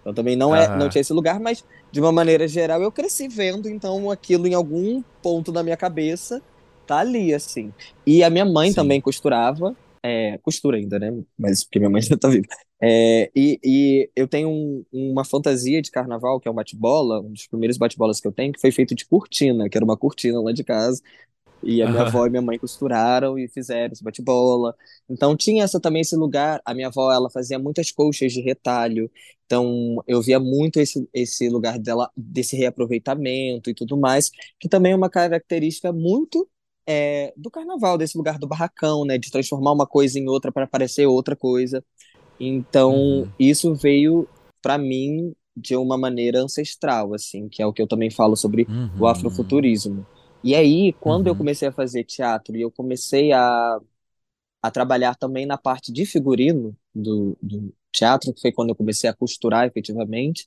Então 0.00 0.14
também 0.14 0.36
não 0.36 0.54
é, 0.54 0.76
não 0.76 0.88
tinha 0.88 1.00
esse 1.00 1.12
lugar, 1.12 1.40
mas 1.40 1.64
de 1.90 2.00
uma 2.00 2.12
maneira 2.12 2.46
geral 2.46 2.80
eu 2.82 2.92
cresci 2.92 3.26
vendo, 3.26 3.68
então 3.68 4.10
aquilo 4.10 4.46
em 4.46 4.54
algum 4.54 5.02
ponto 5.22 5.50
da 5.50 5.62
minha 5.62 5.76
cabeça 5.76 6.40
tá 6.86 6.98
ali, 6.98 7.34
assim. 7.34 7.72
E 8.06 8.22
a 8.22 8.30
minha 8.30 8.44
mãe 8.44 8.70
Sim. 8.70 8.76
também 8.76 9.00
costurava, 9.00 9.74
é, 10.02 10.38
costura 10.38 10.76
ainda, 10.76 10.98
né? 10.98 11.12
Mas 11.36 11.64
porque 11.64 11.80
minha 11.80 11.90
mãe 11.90 12.00
já 12.00 12.16
tá 12.16 12.28
viva. 12.28 12.46
É, 12.80 13.30
e, 13.34 13.58
e, 13.64 14.10
eu 14.14 14.28
tenho 14.28 14.48
um, 14.48 14.84
uma 14.92 15.24
fantasia 15.24 15.82
de 15.82 15.90
carnaval, 15.90 16.38
que 16.38 16.46
é 16.46 16.50
um 16.50 16.54
bate-bola, 16.54 17.20
um 17.20 17.32
dos 17.32 17.46
primeiros 17.48 17.76
bate-bolas 17.76 18.20
que 18.20 18.28
eu 18.28 18.32
tenho, 18.32 18.52
que 18.52 18.60
foi 18.60 18.70
feito 18.70 18.94
de 18.94 19.06
cortina, 19.06 19.68
que 19.68 19.76
era 19.76 19.84
uma 19.84 19.96
cortina 19.96 20.40
lá 20.40 20.52
de 20.52 20.62
casa. 20.62 21.02
E 21.62 21.82
a 21.82 21.88
minha 21.88 22.02
uhum. 22.02 22.06
avó 22.06 22.26
e 22.26 22.30
minha 22.30 22.42
mãe 22.42 22.58
costuraram 22.58 23.38
e 23.38 23.48
fizeram 23.48 23.92
esse 23.92 24.04
bate-bola. 24.04 24.74
Então 25.08 25.36
tinha 25.36 25.64
essa 25.64 25.80
também 25.80 26.02
esse 26.02 26.16
lugar. 26.16 26.60
A 26.64 26.74
minha 26.74 26.88
avó, 26.88 27.12
ela 27.12 27.30
fazia 27.30 27.58
muitas 27.58 27.90
colchas 27.90 28.32
de 28.32 28.40
retalho. 28.40 29.10
Então 29.46 30.02
eu 30.06 30.20
via 30.22 30.38
muito 30.38 30.78
esse, 30.78 31.08
esse 31.12 31.48
lugar 31.48 31.78
dela, 31.78 32.10
desse 32.16 32.56
reaproveitamento 32.56 33.70
e 33.70 33.74
tudo 33.74 33.96
mais, 33.96 34.30
que 34.60 34.68
também 34.68 34.92
é 34.92 34.96
uma 34.96 35.10
característica 35.10 35.92
muito 35.92 36.48
é, 36.86 37.32
do 37.36 37.50
carnaval, 37.50 37.98
desse 37.98 38.16
lugar 38.16 38.38
do 38.38 38.46
barracão, 38.46 39.04
né? 39.04 39.18
De 39.18 39.30
transformar 39.30 39.72
uma 39.72 39.86
coisa 39.86 40.18
em 40.18 40.28
outra 40.28 40.52
para 40.52 40.66
parecer 40.66 41.06
outra 41.06 41.34
coisa. 41.34 41.82
Então, 42.38 42.94
uhum. 42.94 43.28
isso 43.38 43.74
veio 43.74 44.28
para 44.62 44.78
mim 44.78 45.34
de 45.56 45.74
uma 45.74 45.96
maneira 45.96 46.40
ancestral, 46.40 47.14
assim, 47.14 47.48
que 47.48 47.62
é 47.62 47.66
o 47.66 47.72
que 47.72 47.80
eu 47.80 47.86
também 47.86 48.10
falo 48.10 48.36
sobre 48.36 48.66
uhum. 48.68 48.90
o 49.00 49.06
afrofuturismo. 49.06 50.06
E 50.46 50.54
aí, 50.54 50.92
quando 51.00 51.26
uhum. 51.26 51.32
eu 51.32 51.36
comecei 51.36 51.66
a 51.66 51.72
fazer 51.72 52.04
teatro 52.04 52.56
e 52.56 52.60
eu 52.60 52.70
comecei 52.70 53.32
a, 53.32 53.80
a 54.62 54.70
trabalhar 54.70 55.16
também 55.16 55.44
na 55.44 55.58
parte 55.58 55.92
de 55.92 56.06
figurino 56.06 56.72
do, 56.94 57.36
do 57.42 57.74
teatro, 57.90 58.32
que 58.32 58.40
foi 58.40 58.52
quando 58.52 58.68
eu 58.68 58.76
comecei 58.76 59.10
a 59.10 59.12
costurar 59.12 59.66
efetivamente, 59.66 60.46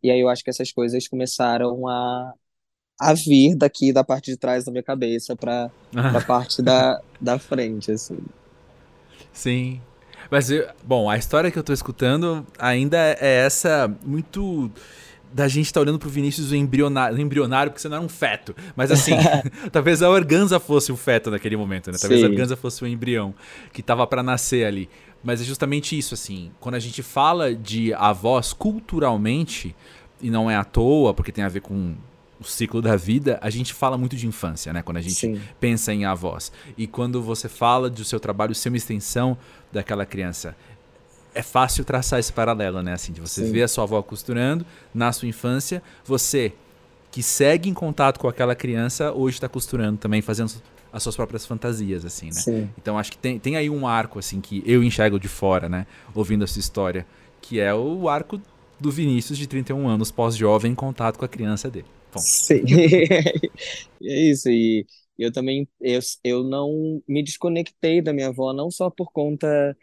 e 0.00 0.08
aí 0.08 0.20
eu 0.20 0.28
acho 0.28 0.44
que 0.44 0.50
essas 0.50 0.70
coisas 0.70 1.08
começaram 1.08 1.88
a, 1.88 2.32
a 3.00 3.12
vir 3.12 3.56
daqui 3.56 3.92
da 3.92 4.04
parte 4.04 4.30
de 4.30 4.36
trás 4.36 4.64
da 4.64 4.70
minha 4.70 4.84
cabeça 4.84 5.34
para 5.34 5.68
a 5.96 6.20
parte 6.24 6.62
da, 6.62 7.02
da 7.20 7.36
frente, 7.36 7.90
assim. 7.90 8.18
Sim. 9.32 9.80
Mas, 10.30 10.48
bom, 10.84 11.10
a 11.10 11.18
história 11.18 11.50
que 11.50 11.58
eu 11.58 11.64
tô 11.64 11.72
escutando 11.72 12.46
ainda 12.56 12.96
é 13.18 13.44
essa 13.44 13.92
muito 14.04 14.70
da 15.32 15.48
gente 15.48 15.66
estar 15.66 15.80
tá 15.80 15.82
olhando 15.82 15.98
pro 15.98 16.08
Vinícius 16.08 16.50
o 16.50 16.56
embrionário, 16.56 17.18
embrionário, 17.20 17.70
porque 17.70 17.80
você 17.80 17.88
não 17.88 17.96
era 17.98 18.04
um 18.04 18.08
feto. 18.08 18.54
Mas 18.76 18.90
assim, 18.90 19.12
talvez 19.70 20.02
a 20.02 20.10
organza 20.10 20.58
fosse 20.58 20.92
o 20.92 20.96
feto 20.96 21.30
naquele 21.30 21.56
momento, 21.56 21.90
né? 21.90 21.98
Talvez 22.00 22.20
Sim. 22.20 22.26
a 22.26 22.30
organza 22.30 22.56
fosse 22.56 22.82
o 22.82 22.86
embrião 22.86 23.34
que 23.72 23.82
tava 23.82 24.06
para 24.06 24.22
nascer 24.22 24.64
ali. 24.64 24.88
Mas 25.22 25.40
é 25.40 25.44
justamente 25.44 25.96
isso, 25.96 26.14
assim. 26.14 26.50
Quando 26.58 26.76
a 26.76 26.78
gente 26.78 27.02
fala 27.02 27.54
de 27.54 27.92
avós 27.94 28.52
culturalmente, 28.52 29.76
e 30.20 30.30
não 30.30 30.50
é 30.50 30.56
à 30.56 30.64
toa, 30.64 31.12
porque 31.12 31.32
tem 31.32 31.44
a 31.44 31.48
ver 31.48 31.60
com 31.60 31.94
o 32.40 32.44
ciclo 32.44 32.80
da 32.80 32.96
vida, 32.96 33.38
a 33.42 33.50
gente 33.50 33.74
fala 33.74 33.98
muito 33.98 34.16
de 34.16 34.26
infância, 34.26 34.72
né? 34.72 34.82
Quando 34.82 34.96
a 34.96 35.00
gente 35.02 35.14
Sim. 35.14 35.40
pensa 35.60 35.92
em 35.92 36.06
avós. 36.06 36.50
E 36.76 36.86
quando 36.86 37.22
você 37.22 37.48
fala 37.48 37.90
do 37.90 38.02
seu 38.02 38.18
trabalho 38.18 38.54
ser 38.54 38.70
uma 38.70 38.78
extensão 38.78 39.36
daquela 39.70 40.06
criança, 40.06 40.56
é 41.34 41.42
fácil 41.42 41.84
traçar 41.84 42.18
esse 42.18 42.32
paralelo, 42.32 42.82
né? 42.82 42.92
Assim, 42.92 43.12
de 43.12 43.20
você 43.20 43.44
Sim. 43.44 43.52
ver 43.52 43.62
a 43.62 43.68
sua 43.68 43.84
avó 43.84 44.02
costurando 44.02 44.64
na 44.94 45.12
sua 45.12 45.28
infância, 45.28 45.82
você 46.04 46.52
que 47.10 47.22
segue 47.22 47.68
em 47.68 47.74
contato 47.74 48.18
com 48.20 48.28
aquela 48.28 48.54
criança, 48.54 49.12
hoje 49.12 49.36
está 49.36 49.48
costurando 49.48 49.98
também, 49.98 50.22
fazendo 50.22 50.52
as 50.92 51.02
suas 51.02 51.16
próprias 51.16 51.46
fantasias, 51.46 52.04
assim, 52.04 52.26
né? 52.26 52.32
Sim. 52.32 52.70
Então 52.78 52.98
acho 52.98 53.12
que 53.12 53.18
tem, 53.18 53.38
tem 53.38 53.56
aí 53.56 53.68
um 53.68 53.86
arco, 53.86 54.18
assim, 54.18 54.40
que 54.40 54.62
eu 54.66 54.82
enxergo 54.82 55.18
de 55.18 55.28
fora, 55.28 55.68
né? 55.68 55.86
Ouvindo 56.14 56.44
essa 56.44 56.58
história, 56.58 57.06
que 57.40 57.60
é 57.60 57.74
o 57.74 58.08
arco 58.08 58.40
do 58.78 58.90
Vinícius 58.90 59.38
de 59.38 59.46
31 59.46 59.88
anos, 59.88 60.10
pós-jovem, 60.10 60.72
em 60.72 60.74
contato 60.74 61.18
com 61.18 61.24
a 61.24 61.28
criança 61.28 61.70
dele. 61.70 61.86
Bom. 62.12 62.20
Sim. 62.20 62.62
é 64.02 64.20
isso. 64.30 64.48
E 64.48 64.86
eu 65.18 65.30
também 65.32 65.68
eu, 65.80 66.00
eu 66.24 66.42
não 66.42 67.02
me 67.06 67.22
desconectei 67.22 68.00
da 68.00 68.12
minha 68.12 68.28
avó, 68.28 68.52
não 68.52 68.70
só 68.70 68.88
por 68.90 69.12
conta 69.12 69.76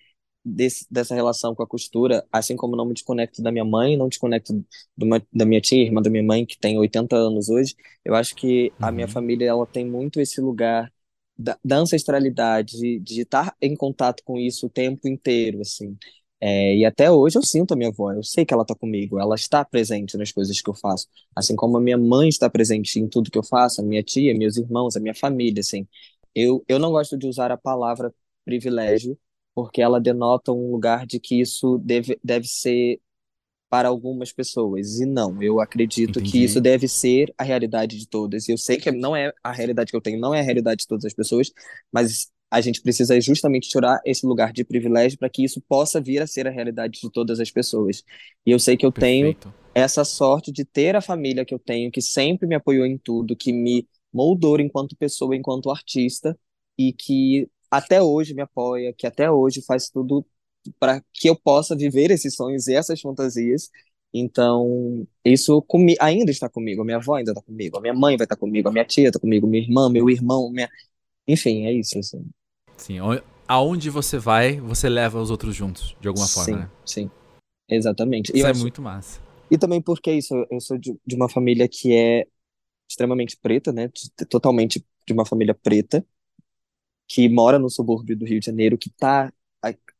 desse, 0.47 0.85
dessa 0.89 1.13
relação 1.13 1.53
com 1.53 1.63
a 1.63 1.67
costura, 1.67 2.25
assim 2.31 2.55
como 2.55 2.75
não 2.75 2.85
me 2.85 2.93
desconecto 2.93 3.41
da 3.41 3.51
minha 3.51 3.65
mãe, 3.65 3.97
não 3.97 4.07
desconecto 4.07 4.65
uma, 4.97 5.21
da 5.31 5.45
minha 5.45 5.61
tia, 5.61 5.83
irmã 5.83 6.01
da 6.01 6.09
minha 6.09 6.23
mãe, 6.23 6.45
que 6.45 6.57
tem 6.57 6.77
80 6.77 7.15
anos 7.15 7.49
hoje. 7.49 7.75
Eu 8.05 8.15
acho 8.15 8.35
que 8.35 8.71
uhum. 8.79 8.87
a 8.87 8.91
minha 8.91 9.07
uhum. 9.07 9.11
família 9.11 9.47
ela 9.49 9.65
tem 9.65 9.85
muito 9.85 10.21
esse 10.21 10.39
lugar 10.41 10.91
da, 11.37 11.57
da 11.63 11.77
ancestralidade, 11.77 12.77
de, 12.77 12.99
de 12.99 13.21
estar 13.21 13.55
em 13.61 13.75
contato 13.75 14.23
com 14.23 14.37
isso 14.37 14.67
o 14.67 14.69
tempo 14.69 15.07
inteiro, 15.07 15.61
assim. 15.61 15.97
É, 16.39 16.75
e 16.75 16.85
até 16.85 17.11
hoje 17.11 17.37
eu 17.37 17.43
sinto 17.43 17.73
a 17.73 17.75
minha 17.77 17.89
avó, 17.89 18.11
eu 18.13 18.23
sei 18.23 18.45
que 18.45 18.53
ela 18.53 18.61
está 18.61 18.75
comigo, 18.75 19.19
ela 19.19 19.35
está 19.35 19.65
presente 19.65 20.15
nas 20.17 20.31
coisas 20.31 20.61
que 20.61 20.69
eu 20.69 20.73
faço, 20.75 21.07
assim 21.35 21.55
como 21.55 21.77
a 21.77 21.81
minha 21.81 21.97
mãe 21.97 22.29
está 22.29 22.47
presente 22.47 22.99
em 22.99 23.07
tudo 23.07 23.31
que 23.31 23.37
eu 23.39 23.43
faço, 23.43 23.81
a 23.81 23.83
minha 23.83 24.03
tia, 24.03 24.37
meus 24.37 24.55
irmãos, 24.55 24.95
a 24.95 24.99
minha 24.99 25.15
família, 25.15 25.61
assim. 25.61 25.87
Eu, 26.35 26.63
eu 26.67 26.77
não 26.79 26.91
gosto 26.91 27.17
de 27.17 27.27
usar 27.27 27.51
a 27.51 27.57
palavra 27.57 28.13
privilégio, 28.45 29.17
porque 29.57 29.81
ela 29.81 29.99
denota 29.99 30.51
um 30.51 30.69
lugar 30.69 31.07
de 31.07 31.19
que 31.19 31.41
isso 31.41 31.79
deve, 31.79 32.19
deve 32.23 32.47
ser 32.47 33.01
para 33.67 33.87
algumas 33.87 34.31
pessoas, 34.31 34.99
e 34.99 35.05
não, 35.07 35.41
eu 35.41 35.59
acredito 35.59 36.19
Entendi. 36.19 36.31
que 36.31 36.43
isso 36.43 36.61
deve 36.61 36.87
ser 36.87 37.33
a 37.35 37.43
realidade 37.43 37.97
de 37.97 38.07
todas, 38.07 38.47
e 38.47 38.51
eu 38.51 38.57
sei 38.59 38.77
que 38.77 38.91
não 38.91 39.15
é 39.15 39.33
a 39.43 39.51
realidade 39.51 39.89
que 39.89 39.97
eu 39.97 40.01
tenho, 40.01 40.19
não 40.19 40.31
é 40.31 40.41
a 40.41 40.43
realidade 40.43 40.81
de 40.81 40.87
todas 40.87 41.05
as 41.05 41.13
pessoas, 41.15 41.51
mas 41.91 42.31
a 42.51 42.61
gente 42.61 42.83
precisa 42.83 43.19
justamente 43.19 43.67
tirar 43.67 43.99
esse 44.05 44.27
lugar 44.27 44.53
de 44.53 44.63
privilégio 44.63 45.17
para 45.17 45.27
que 45.27 45.43
isso 45.43 45.59
possa 45.67 45.99
vir 45.99 46.21
a 46.21 46.27
ser 46.27 46.45
a 46.45 46.51
realidade 46.51 47.01
de 47.01 47.11
todas 47.11 47.39
as 47.39 47.49
pessoas. 47.49 48.03
E 48.45 48.51
eu 48.51 48.59
sei 48.59 48.77
que 48.77 48.85
eu 48.85 48.91
Perfeito. 48.91 49.49
tenho 49.49 49.57
essa 49.73 50.05
sorte 50.05 50.51
de 50.51 50.65
ter 50.65 50.95
a 50.95 51.01
família 51.01 51.43
que 51.43 51.55
eu 51.55 51.59
tenho, 51.59 51.89
que 51.91 51.99
sempre 51.99 52.47
me 52.47 52.53
apoiou 52.53 52.85
em 52.85 52.95
tudo, 52.95 53.35
que 53.35 53.51
me 53.51 53.87
moldou 54.13 54.59
enquanto 54.59 54.95
pessoa, 54.95 55.35
enquanto 55.35 55.71
artista, 55.71 56.37
e 56.77 56.93
que 56.93 57.49
até 57.69 58.01
hoje 58.01 58.33
me 58.33 58.41
apoia, 58.41 58.93
que 58.93 59.07
até 59.07 59.29
hoje 59.29 59.61
faz 59.61 59.89
tudo 59.89 60.25
para 60.79 61.01
que 61.13 61.29
eu 61.29 61.35
possa 61.35 61.75
viver 61.75 62.11
esses 62.11 62.35
sonhos 62.35 62.67
e 62.67 62.75
essas 62.75 62.99
fantasias. 62.99 63.69
Então, 64.13 65.07
isso 65.23 65.63
ainda 65.99 66.31
está 66.31 66.49
comigo. 66.49 66.81
A 66.81 66.85
minha 66.85 66.97
avó 66.97 67.15
ainda 67.15 67.31
está 67.31 67.41
comigo, 67.41 67.77
a 67.77 67.81
minha 67.81 67.93
mãe 67.93 68.17
vai 68.17 68.25
estar 68.25 68.35
comigo, 68.35 68.67
a 68.67 68.71
minha 68.71 68.85
tia 68.85 69.07
está 69.07 69.19
comigo, 69.19 69.47
minha 69.47 69.63
irmã, 69.63 69.89
meu 69.89 70.09
irmão, 70.09 70.49
minha... 70.51 70.69
enfim, 71.27 71.65
é 71.65 71.73
isso. 71.73 71.99
Assim. 71.99 72.25
Sim, 72.77 72.97
aonde 73.47 73.89
você 73.89 74.17
vai, 74.17 74.59
você 74.59 74.89
leva 74.89 75.21
os 75.21 75.29
outros 75.29 75.55
juntos, 75.55 75.95
de 75.99 76.07
alguma 76.07 76.27
forma, 76.27 76.45
sim, 76.53 76.59
né? 76.59 76.71
Sim, 76.85 77.11
exatamente. 77.69 78.31
Isso 78.35 78.45
é 78.45 78.51
acho... 78.51 78.61
muito 78.61 78.81
massa. 78.81 79.19
E 79.49 79.57
também 79.57 79.81
porque 79.81 80.11
isso, 80.11 80.33
eu 80.51 80.59
sou 80.59 80.77
de, 80.77 80.95
de 81.05 81.15
uma 81.15 81.29
família 81.29 81.67
que 81.67 81.93
é 81.93 82.27
extremamente 82.89 83.37
preta, 83.37 83.71
né? 83.71 83.89
Totalmente 84.29 84.85
de 85.05 85.13
uma 85.13 85.25
família 85.25 85.53
preta, 85.53 86.05
que 87.07 87.29
mora 87.29 87.57
no 87.59 87.69
subúrbio 87.69 88.17
do 88.17 88.25
Rio 88.25 88.39
de 88.39 88.45
Janeiro, 88.45 88.77
que 88.77 88.89
está 88.89 89.31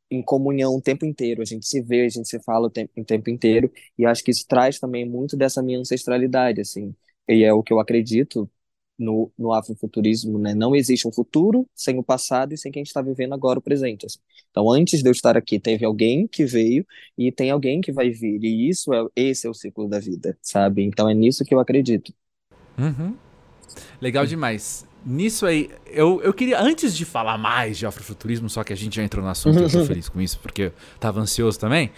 em 0.09 0.21
comunhão 0.21 0.75
o 0.75 0.81
tempo 0.81 1.05
inteiro. 1.05 1.41
A 1.41 1.45
gente 1.45 1.67
se 1.67 1.81
vê, 1.81 2.05
a 2.05 2.09
gente 2.09 2.27
se 2.27 2.39
fala 2.41 2.67
o 2.67 2.69
tempo, 2.69 2.91
o 2.97 3.03
tempo 3.05 3.29
inteiro. 3.29 3.71
E 3.97 4.05
acho 4.05 4.23
que 4.23 4.31
isso 4.31 4.45
traz 4.47 4.79
também 4.79 5.07
muito 5.07 5.35
dessa 5.37 5.61
minha 5.61 5.79
ancestralidade, 5.79 6.61
assim. 6.61 6.95
E 7.27 7.43
é 7.43 7.53
o 7.53 7.61
que 7.61 7.73
eu 7.73 7.79
acredito 7.79 8.49
no, 8.97 9.31
no 9.37 9.53
afrofuturismo, 9.53 10.39
né? 10.39 10.55
Não 10.55 10.75
existe 10.75 11.07
um 11.07 11.11
futuro 11.11 11.67
sem 11.75 11.99
o 11.99 12.03
passado 12.03 12.53
e 12.53 12.57
sem 12.57 12.71
quem 12.71 12.83
está 12.83 13.01
vivendo 13.01 13.33
agora 13.33 13.59
o 13.59 13.61
presente. 13.61 14.05
Assim. 14.05 14.19
Então, 14.49 14.71
antes 14.71 15.03
de 15.03 15.09
eu 15.09 15.11
estar 15.11 15.37
aqui, 15.37 15.59
teve 15.59 15.85
alguém 15.85 16.27
que 16.27 16.45
veio 16.45 16.85
e 17.17 17.31
tem 17.31 17.51
alguém 17.51 17.81
que 17.81 17.91
vai 17.91 18.09
vir. 18.09 18.43
E 18.43 18.69
isso 18.69 18.93
é 18.93 19.05
esse 19.15 19.45
é 19.45 19.49
o 19.49 19.53
ciclo 19.53 19.87
da 19.87 19.99
vida, 19.99 20.37
sabe? 20.41 20.83
Então 20.83 21.09
é 21.09 21.13
nisso 21.13 21.43
que 21.43 21.53
eu 21.53 21.59
acredito. 21.59 22.13
Uhum. 22.77 23.15
Legal 24.01 24.25
demais. 24.25 24.87
Nisso 25.09 25.45
aí, 25.45 25.69
eu, 25.85 26.21
eu 26.21 26.33
queria, 26.33 26.59
antes 26.59 26.93
de 26.93 27.05
falar 27.05 27.37
mais 27.37 27.77
de 27.77 27.85
afrofuturismo, 27.85 28.49
só 28.49 28.61
que 28.61 28.73
a 28.73 28.75
gente 28.75 28.97
já 28.97 29.03
entrou 29.03 29.23
no 29.23 29.31
assunto 29.31 29.57
eu 29.57 29.69
tô 29.69 29.83
feliz 29.87 30.09
com 30.09 30.19
isso, 30.19 30.37
porque 30.39 30.63
eu 30.63 30.73
tava 30.99 31.21
ansioso 31.21 31.57
também. 31.57 31.91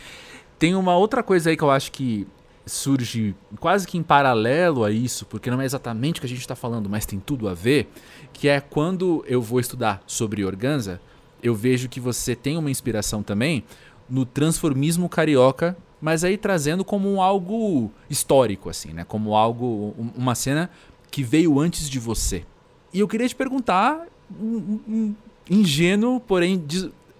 Tem 0.59 0.75
uma 0.75 0.95
outra 0.95 1.23
coisa 1.23 1.49
aí 1.49 1.57
que 1.57 1.63
eu 1.63 1.71
acho 1.71 1.91
que 1.91 2.27
surge 2.67 3.35
quase 3.59 3.87
que 3.87 3.97
em 3.97 4.03
paralelo 4.03 4.83
a 4.83 4.91
isso, 4.91 5.25
porque 5.25 5.49
não 5.49 5.59
é 5.59 5.65
exatamente 5.65 6.19
o 6.19 6.21
que 6.21 6.27
a 6.27 6.29
gente 6.29 6.41
está 6.41 6.55
falando, 6.55 6.87
mas 6.87 7.03
tem 7.03 7.19
tudo 7.19 7.49
a 7.49 7.55
ver, 7.55 7.89
que 8.31 8.47
é 8.47 8.61
quando 8.61 9.25
eu 9.27 9.41
vou 9.41 9.59
estudar 9.59 10.03
sobre 10.05 10.45
organza, 10.45 11.01
eu 11.41 11.55
vejo 11.55 11.89
que 11.89 11.99
você 11.99 12.35
tem 12.35 12.59
uma 12.59 12.69
inspiração 12.69 13.23
também 13.23 13.63
no 14.07 14.23
transformismo 14.23 15.09
carioca, 15.09 15.75
mas 15.99 16.23
aí 16.23 16.37
trazendo 16.37 16.85
como 16.85 17.23
algo 17.23 17.91
histórico, 18.07 18.69
assim, 18.69 18.93
né? 18.93 19.03
Como 19.03 19.35
algo, 19.35 19.95
uma 20.15 20.35
cena 20.35 20.69
que 21.09 21.23
veio 21.23 21.59
antes 21.59 21.89
de 21.89 21.97
você. 21.97 22.45
E 22.93 22.99
eu 22.99 23.07
queria 23.07 23.27
te 23.27 23.35
perguntar, 23.35 24.05
um, 24.39 24.79
um, 24.87 25.15
ingênuo, 25.49 26.19
porém 26.19 26.63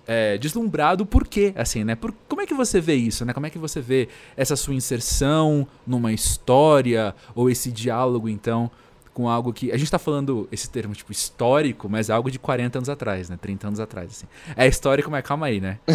é, 0.08 0.38
deslumbrado 0.38 1.06
por 1.06 1.28
quê, 1.28 1.54
assim, 1.56 1.84
né? 1.84 1.96
Por, 1.96 2.14
como 2.28 2.42
é 2.42 2.46
que 2.46 2.54
você 2.54 2.82
vê 2.82 2.96
isso, 2.96 3.24
né? 3.26 3.34
Como 3.34 3.46
é 3.46 3.50
que 3.50 3.60
você 3.60 3.80
vê 3.80 4.08
essa 4.36 4.56
sua 4.56 4.74
inserção 4.74 5.68
numa 5.86 6.12
história 6.12 7.16
ou 7.36 7.50
esse 7.50 7.72
diálogo, 7.72 8.28
então, 8.28 8.72
com 9.20 9.28
algo 9.28 9.52
que... 9.52 9.70
A 9.70 9.76
gente 9.76 9.92
tá 9.92 10.00
falando 10.00 10.48
esse 10.50 10.70
termo, 10.70 10.96
tipo, 10.96 11.12
histórico, 11.12 11.90
mas 11.90 12.10
é 12.10 12.14
algo 12.14 12.32
de 12.32 12.40
40 12.40 12.78
anos 12.78 12.88
atrás, 12.88 13.30
né? 13.30 13.36
30 13.36 13.68
anos 13.68 13.80
atrás, 13.82 14.12
assim. 14.12 14.26
É 14.56 14.66
histórico, 14.66 15.12
mas 15.12 15.26
calma 15.26 15.48
aí, 15.48 15.60
né? 15.60 15.78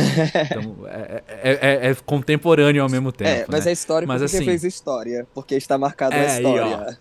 Então, 0.45 0.87
é, 0.87 1.23
é, 1.27 1.53
é, 1.53 1.91
é 1.91 1.95
contemporâneo 1.95 2.83
ao 2.83 2.91
mesmo 2.91 3.11
tempo, 3.11 3.31
É, 3.31 3.47
mas 3.49 3.65
né? 3.65 3.71
é 3.71 3.73
histórico 3.73 4.13
mas, 4.13 4.21
porque 4.21 4.37
assim, 4.37 4.45
fez 4.45 4.63
história, 4.63 5.27
porque 5.33 5.55
está 5.55 5.79
marcado 5.79 6.15
é, 6.15 6.21
a 6.21 6.37
história. 6.37 6.99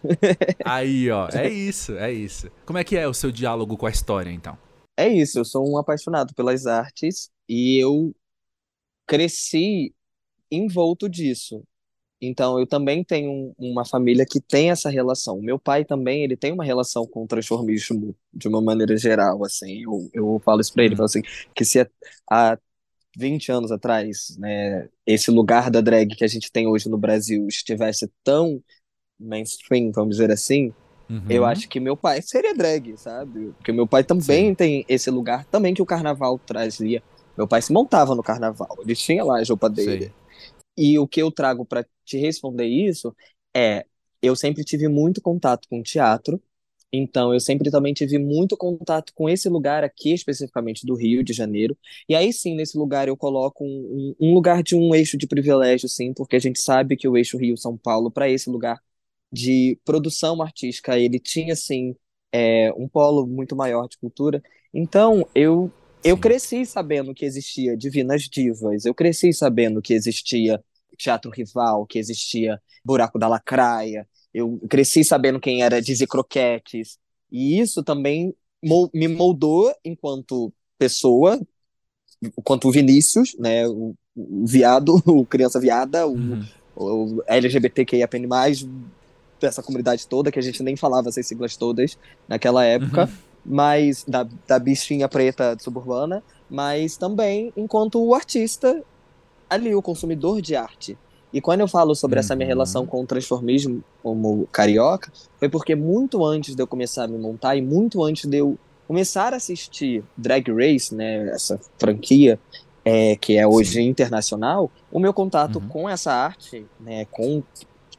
Aí 0.63 1.11
ó. 1.11 1.19
aí, 1.25 1.35
ó, 1.35 1.37
é 1.37 1.49
isso, 1.49 1.97
é 1.97 2.11
isso. 2.13 2.49
Como 2.65 2.79
é 2.79 2.85
que 2.85 2.95
é 2.95 3.05
o 3.05 3.13
seu 3.13 3.29
diálogo 3.29 3.75
com 3.75 3.85
a 3.85 3.89
história, 3.89 4.31
então? 4.31 4.57
É 4.95 5.09
isso, 5.09 5.39
eu 5.39 5.43
sou 5.43 5.69
um 5.69 5.77
apaixonado 5.77 6.33
pelas 6.33 6.65
artes 6.65 7.29
e 7.49 7.77
eu 7.77 8.15
cresci 9.05 9.93
envolto 10.49 11.09
disso. 11.09 11.63
Então, 12.25 12.59
eu 12.59 12.65
também 12.65 13.03
tenho 13.03 13.53
uma 13.57 13.85
família 13.85 14.25
que 14.25 14.39
tem 14.39 14.71
essa 14.71 14.89
relação. 14.89 15.41
Meu 15.41 15.59
pai 15.59 15.83
também, 15.83 16.23
ele 16.23 16.37
tem 16.37 16.51
uma 16.51 16.63
relação 16.63 17.05
com 17.05 17.23
o 17.23 17.27
transformismo 17.27 18.15
de 18.33 18.47
uma 18.47 18.61
maneira 18.61 18.95
geral, 18.97 19.43
assim. 19.43 19.83
Eu, 19.83 20.09
eu 20.13 20.41
falo 20.43 20.61
isso 20.61 20.73
para 20.73 20.83
ele, 20.85 20.95
falo 20.95 21.05
assim, 21.05 21.21
que 21.55 21.65
se 21.65 21.85
há 22.29 22.57
20 23.17 23.51
anos 23.51 23.71
atrás, 23.71 24.35
né, 24.37 24.87
esse 25.05 25.29
lugar 25.29 25.69
da 25.69 25.81
drag 25.81 26.15
que 26.15 26.23
a 26.23 26.27
gente 26.27 26.51
tem 26.51 26.67
hoje 26.67 26.89
no 26.89 26.97
Brasil 26.97 27.47
estivesse 27.47 28.09
tão 28.23 28.63
mainstream, 29.19 29.91
vamos 29.91 30.15
dizer 30.15 30.31
assim, 30.31 30.73
Uhum. 31.09 31.25
Eu 31.29 31.45
acho 31.45 31.67
que 31.67 31.79
meu 31.79 31.95
pai 31.97 32.21
seria 32.21 32.55
drag, 32.55 32.97
sabe? 32.97 33.53
Porque 33.57 33.71
meu 33.71 33.85
pai 33.85 34.03
também 34.03 34.47
Sim. 34.47 34.55
tem 34.55 34.85
esse 34.87 35.11
lugar 35.11 35.45
também 35.45 35.73
que 35.73 35.81
o 35.81 35.85
carnaval 35.85 36.39
trazia. 36.39 37.03
Meu 37.37 37.47
pai 37.47 37.61
se 37.61 37.73
montava 37.73 38.15
no 38.15 38.23
carnaval, 38.23 38.77
ele 38.79 38.95
tinha 38.95 39.23
lá 39.23 39.39
a 39.39 39.43
roupa 39.43 39.69
dele. 39.69 40.05
Sim. 40.05 40.22
E 40.77 40.97
o 40.99 41.07
que 41.07 41.21
eu 41.21 41.31
trago 41.31 41.65
para 41.65 41.85
te 42.05 42.17
responder 42.17 42.65
isso 42.65 43.15
é: 43.55 43.85
eu 44.21 44.35
sempre 44.35 44.63
tive 44.63 44.87
muito 44.87 45.21
contato 45.21 45.67
com 45.69 45.81
teatro, 45.83 46.41
então 46.91 47.33
eu 47.33 47.39
sempre 47.39 47.71
também 47.71 47.93
tive 47.93 48.19
muito 48.19 48.55
contato 48.55 49.13
com 49.15 49.29
esse 49.29 49.49
lugar 49.49 49.83
aqui, 49.83 50.13
especificamente 50.13 50.85
do 50.85 50.95
Rio 50.95 51.23
de 51.23 51.33
Janeiro. 51.33 51.77
E 52.07 52.15
aí 52.15 52.31
sim, 52.31 52.55
nesse 52.55 52.77
lugar 52.77 53.07
eu 53.07 53.17
coloco 53.17 53.63
um, 53.65 54.15
um, 54.19 54.33
lugar 54.33 54.63
de 54.63 54.75
um 54.75 54.93
eixo 54.93 55.17
de 55.17 55.27
privilégio, 55.27 55.89
sim, 55.89 56.13
porque 56.13 56.35
a 56.35 56.39
gente 56.39 56.59
sabe 56.59 56.95
que 56.95 57.07
o 57.07 57.17
eixo 57.17 57.37
Rio-São 57.37 57.77
Paulo, 57.77 58.11
para 58.11 58.29
esse 58.29 58.49
lugar, 58.49 58.79
de 59.31 59.79
produção 59.83 60.41
artística, 60.41 60.97
ele 60.99 61.19
tinha, 61.19 61.53
assim, 61.53 61.95
é, 62.31 62.71
um 62.73 62.87
polo 62.87 63.25
muito 63.27 63.55
maior 63.55 63.87
de 63.87 63.97
cultura. 63.97 64.43
Então, 64.73 65.27
eu, 65.35 65.71
eu 66.03 66.17
cresci 66.17 66.65
sabendo 66.65 67.13
que 67.13 67.25
existia 67.25 67.77
Divinas 67.77 68.23
Divas, 68.23 68.85
eu 68.85 68.93
cresci 68.93 69.33
sabendo 69.33 69.81
que 69.81 69.93
existia 69.93 70.63
Teatro 70.97 71.31
Rival, 71.31 71.85
que 71.85 71.97
existia 71.97 72.61
Buraco 72.83 73.17
da 73.17 73.27
Lacraia, 73.27 74.07
eu 74.33 74.59
cresci 74.69 75.03
sabendo 75.03 75.39
quem 75.39 75.63
era 75.63 75.81
Dizzy 75.81 76.07
Croquetes, 76.07 76.97
e 77.31 77.59
isso 77.59 77.83
também 77.83 78.35
me 78.93 79.07
moldou 79.07 79.73
enquanto 79.83 80.53
pessoa, 80.77 81.39
enquanto 82.37 82.71
Vinícius, 82.71 83.35
né, 83.37 83.67
o, 83.67 83.95
o 84.15 84.45
viado, 84.45 85.01
o 85.05 85.25
criança 85.25 85.59
viada, 85.59 86.07
o, 86.07 86.13
uhum. 86.13 86.45
o 86.75 87.23
LGBTQIAP+, 87.27 88.17
dessa 89.39 89.61
comunidade 89.61 90.07
toda, 90.07 90.31
que 90.31 90.39
a 90.39 90.41
gente 90.41 90.63
nem 90.63 90.75
falava 90.75 91.09
essas 91.09 91.27
siglas 91.27 91.57
todas 91.57 91.97
naquela 92.27 92.63
época, 92.63 93.03
uhum. 93.05 93.32
Mas 93.45 94.03
da, 94.07 94.27
da 94.47 94.59
bichinha 94.59 95.07
preta 95.09 95.57
suburbana, 95.59 96.23
mas 96.49 96.97
também 96.97 97.51
enquanto 97.57 98.03
o 98.03 98.13
artista 98.13 98.81
ali, 99.49 99.75
o 99.75 99.81
consumidor 99.81 100.41
de 100.41 100.55
arte. 100.55 100.97
E 101.31 101.41
quando 101.41 101.61
eu 101.61 101.67
falo 101.67 101.95
sobre 101.95 102.17
uhum. 102.17 102.19
essa 102.19 102.35
minha 102.35 102.45
uhum. 102.45 102.53
relação 102.53 102.85
com 102.85 103.01
o 103.01 103.05
transformismo 103.05 103.83
como 104.03 104.47
carioca, 104.51 105.11
foi 105.37 105.49
porque 105.49 105.75
muito 105.75 106.23
antes 106.23 106.55
de 106.55 106.61
eu 106.61 106.67
começar 106.67 107.05
a 107.05 107.07
me 107.07 107.17
montar 107.17 107.55
e 107.55 107.61
muito 107.61 108.03
antes 108.03 108.29
de 108.29 108.37
eu 108.37 108.57
começar 108.87 109.33
a 109.33 109.37
assistir 109.37 110.03
Drag 110.15 110.51
Race, 110.51 110.93
né, 110.93 111.29
essa 111.29 111.59
franquia 111.79 112.39
é, 112.85 113.15
que 113.15 113.37
é 113.37 113.47
hoje 113.47 113.73
Sim. 113.73 113.87
internacional, 113.87 114.69
o 114.91 114.99
meu 114.99 115.13
contato 115.13 115.57
uhum. 115.57 115.67
com 115.67 115.89
essa 115.89 116.13
arte, 116.13 116.65
né, 116.79 117.05
com 117.05 117.41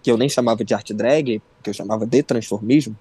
que 0.02 0.10
eu 0.10 0.16
nem 0.16 0.28
chamava 0.28 0.62
de 0.62 0.74
arte 0.74 0.92
drag, 0.92 1.42
que 1.62 1.70
eu 1.70 1.74
chamava 1.74 2.06
de 2.06 2.22
transformismo, 2.22 2.96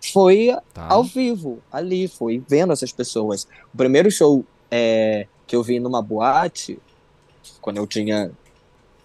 foi 0.00 0.50
tá. 0.72 0.88
ao 0.88 1.02
vivo, 1.02 1.62
ali, 1.72 2.08
foi 2.08 2.42
vendo 2.48 2.72
essas 2.72 2.92
pessoas. 2.92 3.46
O 3.72 3.76
primeiro 3.76 4.10
show 4.10 4.44
é, 4.70 5.26
que 5.46 5.56
eu 5.56 5.62
vi 5.62 5.80
numa 5.80 6.02
boate, 6.02 6.78
quando 7.60 7.78
eu 7.78 7.86
tinha 7.86 8.30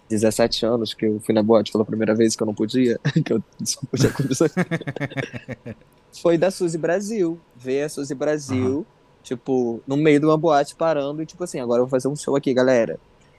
17 0.08 0.66
anos, 0.66 0.94
que 0.94 1.06
eu 1.06 1.20
fui 1.20 1.34
na 1.34 1.42
boate 1.42 1.72
pela 1.72 1.84
primeira 1.84 2.14
vez 2.14 2.36
que 2.36 2.42
eu 2.42 2.46
não 2.46 2.54
podia, 2.54 2.98
que 3.24 3.32
eu 3.32 3.42
só 3.64 3.80
podia 3.90 4.10
começar. 4.10 4.50
foi 6.20 6.36
da 6.36 6.50
Suzy 6.50 6.78
Brasil. 6.78 7.40
Ver 7.56 7.82
a 7.82 7.88
Suzy 7.88 8.14
Brasil, 8.14 8.78
uhum. 8.78 8.84
tipo, 9.22 9.82
no 9.86 9.96
meio 9.96 10.20
de 10.20 10.26
uma 10.26 10.36
boate 10.36 10.74
parando 10.74 11.22
e 11.22 11.26
tipo 11.26 11.42
assim, 11.42 11.60
agora 11.60 11.80
eu 11.80 11.86
vou 11.86 11.90
fazer 11.90 12.08
um 12.08 12.16
show 12.16 12.36
aqui, 12.36 12.52
galera. 12.52 12.98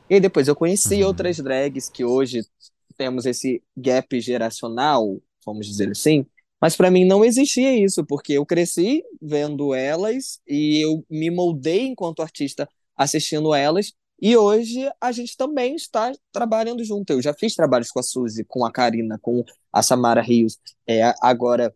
E 0.09 0.19
depois 0.19 0.47
eu 0.47 0.55
conheci 0.55 1.01
uhum. 1.01 1.07
outras 1.07 1.37
drags 1.37 1.89
que 1.89 2.03
hoje 2.03 2.45
temos 2.97 3.25
esse 3.25 3.61
gap 3.75 4.19
geracional, 4.19 5.17
vamos 5.45 5.67
dizer 5.67 5.89
assim, 5.89 6.25
mas 6.63 6.77
para 6.77 6.89
mim 6.89 7.03
não 7.03 7.25
existia 7.25 7.77
isso, 7.77 8.05
porque 8.05 8.31
eu 8.31 8.45
cresci 8.45 9.03
vendo 9.21 9.73
elas 9.73 10.39
e 10.47 10.81
eu 10.81 11.05
me 11.09 11.29
moldei 11.29 11.87
enquanto 11.87 12.21
artista 12.21 12.69
assistindo 12.95 13.53
elas, 13.53 13.91
e 14.21 14.37
hoje 14.37 14.89
a 15.01 15.11
gente 15.11 15.35
também 15.35 15.75
está 15.75 16.13
trabalhando 16.31 16.81
junto. 16.85 17.11
Eu 17.11 17.21
já 17.21 17.33
fiz 17.33 17.53
trabalhos 17.53 17.91
com 17.91 17.99
a 17.99 18.03
Suzy, 18.03 18.45
com 18.45 18.65
a 18.65 18.71
Karina, 18.71 19.19
com 19.21 19.43
a 19.73 19.83
Samara 19.83 20.21
Rios. 20.21 20.57
É, 20.87 21.13
agora, 21.21 21.75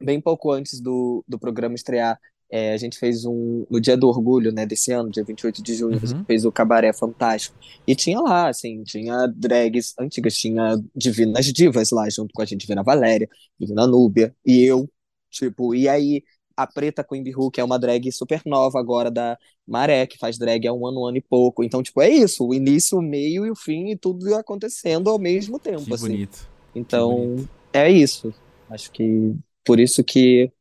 bem 0.00 0.20
pouco 0.20 0.52
antes 0.52 0.80
do, 0.80 1.24
do 1.26 1.36
programa 1.36 1.74
estrear, 1.74 2.16
é, 2.50 2.72
a 2.72 2.76
gente 2.76 2.98
fez 2.98 3.24
um. 3.24 3.66
No 3.70 3.80
dia 3.80 3.96
do 3.96 4.08
orgulho, 4.08 4.52
né, 4.52 4.64
desse 4.66 4.92
ano, 4.92 5.10
dia 5.10 5.24
28 5.24 5.62
de 5.62 5.74
junho, 5.74 5.96
uhum. 5.96 6.00
a 6.02 6.06
gente 6.06 6.24
fez 6.24 6.44
o 6.44 6.52
Cabaré 6.52 6.92
Fantástico. 6.92 7.56
E 7.86 7.94
tinha 7.94 8.20
lá, 8.20 8.48
assim, 8.48 8.82
tinha 8.84 9.26
drags 9.26 9.94
antigas, 9.98 10.36
tinha 10.36 10.78
divinas 10.94 11.46
divas 11.46 11.90
lá, 11.90 12.08
junto 12.08 12.32
com 12.32 12.42
a 12.42 12.44
gente, 12.44 12.60
Divina 12.60 12.82
Valéria, 12.82 13.28
Divina 13.58 13.86
Núbia, 13.86 14.34
e 14.44 14.62
eu, 14.62 14.88
tipo, 15.30 15.74
e 15.74 15.88
aí 15.88 16.22
a 16.56 16.66
Preta 16.66 17.02
Queen 17.02 17.22
Bihu, 17.22 17.50
que 17.50 17.60
é 17.60 17.64
uma 17.64 17.78
drag 17.78 18.10
super 18.12 18.40
nova 18.46 18.78
agora 18.78 19.10
da 19.10 19.36
Maré, 19.66 20.06
que 20.06 20.18
faz 20.18 20.38
drag 20.38 20.66
há 20.66 20.72
um 20.72 20.86
ano, 20.86 21.00
um 21.02 21.06
ano 21.06 21.16
e 21.16 21.20
pouco. 21.20 21.64
Então, 21.64 21.82
tipo, 21.82 22.00
é 22.00 22.08
isso, 22.08 22.46
o 22.46 22.54
início, 22.54 22.98
o 22.98 23.02
meio 23.02 23.44
e 23.44 23.50
o 23.50 23.56
fim, 23.56 23.90
e 23.90 23.96
tudo 23.96 24.34
acontecendo 24.34 25.10
ao 25.10 25.18
mesmo 25.18 25.58
tempo, 25.58 25.84
que 25.84 25.94
assim. 25.94 26.08
Bonito. 26.08 26.48
Então, 26.74 27.26
bonito. 27.34 27.48
é 27.72 27.90
isso. 27.90 28.32
Acho 28.70 28.90
que 28.90 29.34
por 29.64 29.80
isso 29.80 30.02
que 30.04 30.52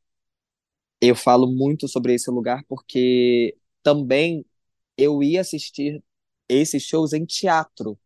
eu 1.08 1.16
falo 1.16 1.48
muito 1.48 1.88
sobre 1.88 2.14
esse 2.14 2.30
lugar 2.32 2.64
porque 2.68 3.56
também 3.82 4.46
eu 4.98 5.22
ia 5.24 5.42
assistir 5.42 6.04
esses 6.48 6.84
shows 6.84 7.14
em 7.14 7.26
teatro. 7.26 7.98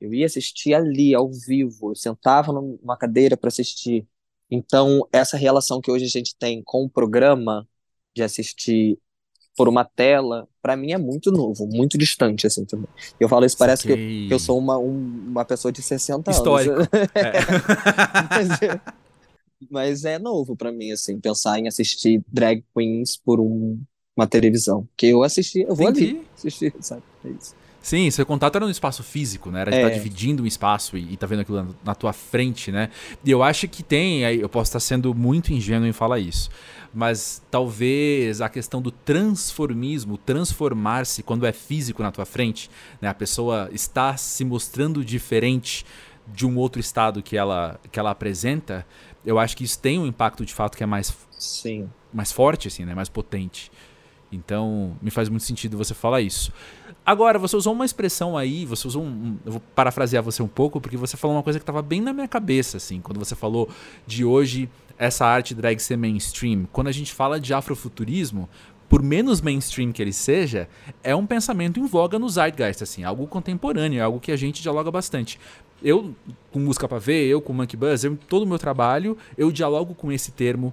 Eu 0.00 0.12
ia 0.12 0.26
assistir 0.26 0.74
ali, 0.74 1.14
ao 1.14 1.30
vivo. 1.32 1.90
Eu 1.90 1.96
sentava 1.96 2.52
numa 2.52 2.96
cadeira 2.96 3.36
para 3.36 3.48
assistir. 3.48 4.06
Então, 4.50 5.06
essa 5.12 5.36
relação 5.36 5.80
que 5.80 5.90
hoje 5.90 6.04
a 6.04 6.08
gente 6.08 6.36
tem 6.38 6.62
com 6.62 6.84
o 6.84 6.90
programa, 6.90 7.66
de 8.14 8.22
assistir 8.22 8.98
por 9.56 9.68
uma 9.68 9.84
tela, 9.84 10.46
para 10.60 10.76
mim 10.76 10.92
é 10.92 10.98
muito 10.98 11.30
novo, 11.32 11.66
muito 11.66 11.96
distante, 11.96 12.46
assim, 12.46 12.64
também. 12.64 12.88
Eu 13.18 13.28
falo 13.28 13.46
isso, 13.46 13.56
parece 13.56 13.86
que 13.86 13.92
eu, 13.92 13.96
que 13.96 14.28
eu, 14.30 14.38
sou 14.38 14.58
uma, 14.58 14.78
um, 14.78 15.28
uma 15.28 15.44
pessoa 15.44 15.72
de 15.72 15.80
60 15.80 16.30
Histórico. 16.30 16.74
anos. 16.74 16.88
É. 17.14 19.05
mas 19.70 20.04
é 20.04 20.18
novo 20.18 20.56
para 20.56 20.72
mim, 20.72 20.92
assim, 20.92 21.18
pensar 21.18 21.58
em 21.58 21.68
assistir 21.68 22.22
drag 22.28 22.64
queens 22.74 23.16
por 23.16 23.40
um, 23.40 23.78
uma 24.16 24.26
televisão. 24.26 24.88
Que 24.96 25.08
eu 25.08 25.22
assisti, 25.22 25.60
eu 25.60 25.74
vou 25.74 25.88
Entendi. 25.90 26.10
ali 26.10 26.26
assistir, 26.36 26.74
sabe? 26.80 27.02
É 27.24 27.28
isso. 27.28 27.54
Sim, 27.86 28.10
seu 28.10 28.26
contato 28.26 28.56
era 28.56 28.64
no 28.64 28.70
espaço 28.72 29.04
físico, 29.04 29.48
né? 29.48 29.60
Era 29.60 29.72
é. 29.72 29.76
estar 29.76 29.90
dividindo 29.90 30.42
um 30.42 30.46
espaço 30.46 30.98
e, 30.98 31.12
e 31.12 31.16
tá 31.16 31.24
vendo 31.24 31.42
aquilo 31.42 31.76
na, 31.84 31.94
tua 31.94 32.12
frente, 32.12 32.72
né? 32.72 32.90
E 33.24 33.30
eu 33.30 33.44
acho 33.44 33.68
que 33.68 33.80
tem, 33.80 34.22
eu 34.22 34.48
posso 34.48 34.70
estar 34.70 34.80
sendo 34.80 35.14
muito 35.14 35.52
ingênuo 35.52 35.86
em 35.86 35.92
falar 35.92 36.18
isso, 36.18 36.50
mas 36.92 37.40
talvez 37.48 38.40
a 38.40 38.48
questão 38.48 38.82
do 38.82 38.90
transformismo, 38.90 40.18
transformar-se 40.18 41.22
quando 41.22 41.46
é 41.46 41.52
físico 41.52 42.02
na 42.02 42.10
tua 42.10 42.26
frente, 42.26 42.68
né? 43.00 43.08
A 43.08 43.14
pessoa 43.14 43.68
está 43.72 44.16
se 44.16 44.44
mostrando 44.44 45.04
diferente 45.04 45.86
de 46.26 46.44
um 46.44 46.56
outro 46.56 46.80
estado 46.80 47.22
que 47.22 47.36
ela, 47.36 47.78
que 47.92 48.00
ela 48.00 48.10
apresenta, 48.10 48.84
eu 49.26 49.38
acho 49.38 49.56
que 49.56 49.64
isso 49.64 49.78
tem 49.78 49.98
um 49.98 50.06
impacto 50.06 50.46
de 50.46 50.54
fato 50.54 50.76
que 50.76 50.84
é 50.84 50.86
mais, 50.86 51.14
Sim. 51.38 51.90
mais 52.14 52.30
forte, 52.30 52.68
assim, 52.68 52.84
né? 52.84 52.94
Mais 52.94 53.08
potente. 53.08 53.70
Então, 54.30 54.96
me 55.02 55.10
faz 55.10 55.28
muito 55.28 55.44
sentido 55.44 55.76
você 55.76 55.94
falar 55.94 56.20
isso. 56.20 56.52
Agora, 57.04 57.38
você 57.38 57.56
usou 57.56 57.72
uma 57.72 57.84
expressão 57.84 58.36
aí, 58.36 58.64
você 58.64 58.86
usou 58.86 59.02
um, 59.02 59.36
Eu 59.44 59.52
vou 59.52 59.62
parafrasear 59.74 60.22
você 60.22 60.42
um 60.42 60.48
pouco, 60.48 60.80
porque 60.80 60.96
você 60.96 61.16
falou 61.16 61.36
uma 61.36 61.42
coisa 61.42 61.58
que 61.58 61.62
estava 61.62 61.82
bem 61.82 62.00
na 62.00 62.12
minha 62.12 62.26
cabeça, 62.26 62.76
assim, 62.76 63.00
quando 63.00 63.18
você 63.18 63.34
falou 63.34 63.68
de 64.06 64.24
hoje 64.24 64.68
essa 64.98 65.26
arte 65.26 65.54
drag 65.54 65.78
ser 65.78 65.96
mainstream. 65.96 66.66
Quando 66.72 66.88
a 66.88 66.92
gente 66.92 67.12
fala 67.12 67.38
de 67.38 67.52
afrofuturismo, 67.52 68.48
por 68.88 69.02
menos 69.02 69.40
mainstream 69.40 69.92
que 69.92 70.00
ele 70.00 70.12
seja, 70.12 70.68
é 71.02 71.14
um 71.14 71.26
pensamento 71.26 71.80
em 71.80 71.86
voga 71.86 72.18
no 72.18 72.28
zeitgeist, 72.28 72.82
assim, 72.82 73.04
algo 73.04 73.26
contemporâneo, 73.26 73.98
é 73.98 74.02
algo 74.02 74.20
que 74.20 74.30
a 74.30 74.36
gente 74.36 74.62
dialoga 74.62 74.90
bastante. 74.90 75.38
Eu, 75.82 76.14
com 76.52 76.60
música 76.60 76.88
para 76.88 76.98
ver, 76.98 77.26
eu 77.26 77.40
com 77.40 77.52
Monkey 77.52 77.76
Buzz, 77.76 78.04
eu, 78.04 78.16
todo 78.28 78.44
o 78.44 78.46
meu 78.46 78.58
trabalho, 78.58 79.16
eu 79.36 79.50
dialogo 79.50 79.94
com 79.94 80.10
esse 80.10 80.32
termo 80.32 80.72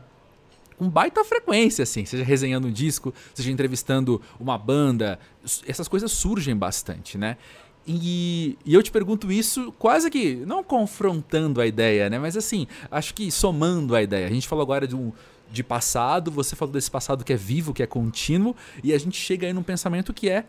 com 0.77 0.89
baita 0.89 1.23
frequência, 1.23 1.83
assim, 1.83 2.03
seja 2.03 2.23
resenhando 2.23 2.67
um 2.67 2.71
disco, 2.71 3.13
seja 3.33 3.51
entrevistando 3.51 4.21
uma 4.39 4.57
banda, 4.57 5.19
essas 5.67 5.87
coisas 5.87 6.11
surgem 6.11 6.55
bastante, 6.55 7.17
né? 7.17 7.37
E, 7.85 8.57
e, 8.65 8.73
eu 8.73 8.81
te 8.81 8.91
pergunto 8.91 9.31
isso 9.31 9.73
quase 9.77 10.09
que, 10.09 10.35
não 10.47 10.63
confrontando 10.63 11.59
a 11.59 11.67
ideia, 11.67 12.09
né? 12.09 12.17
Mas 12.17 12.37
assim, 12.37 12.65
acho 12.89 13.13
que 13.13 13.29
somando 13.29 13.93
a 13.93 14.01
ideia. 14.01 14.25
A 14.25 14.29
gente 14.29 14.47
falou 14.47 14.63
agora 14.63 14.87
de 14.87 14.95
um 14.95 15.11
de 15.53 15.63
passado, 15.63 16.31
você 16.31 16.55
falou 16.55 16.73
desse 16.73 16.89
passado 16.89 17.23
que 17.23 17.31
é 17.31 17.35
vivo, 17.35 17.75
que 17.75 17.83
é 17.83 17.85
contínuo, 17.85 18.55
e 18.83 18.91
a 18.91 18.97
gente 18.97 19.15
chega 19.15 19.45
aí 19.45 19.53
num 19.53 19.61
pensamento 19.61 20.11
que 20.11 20.27
é 20.27 20.45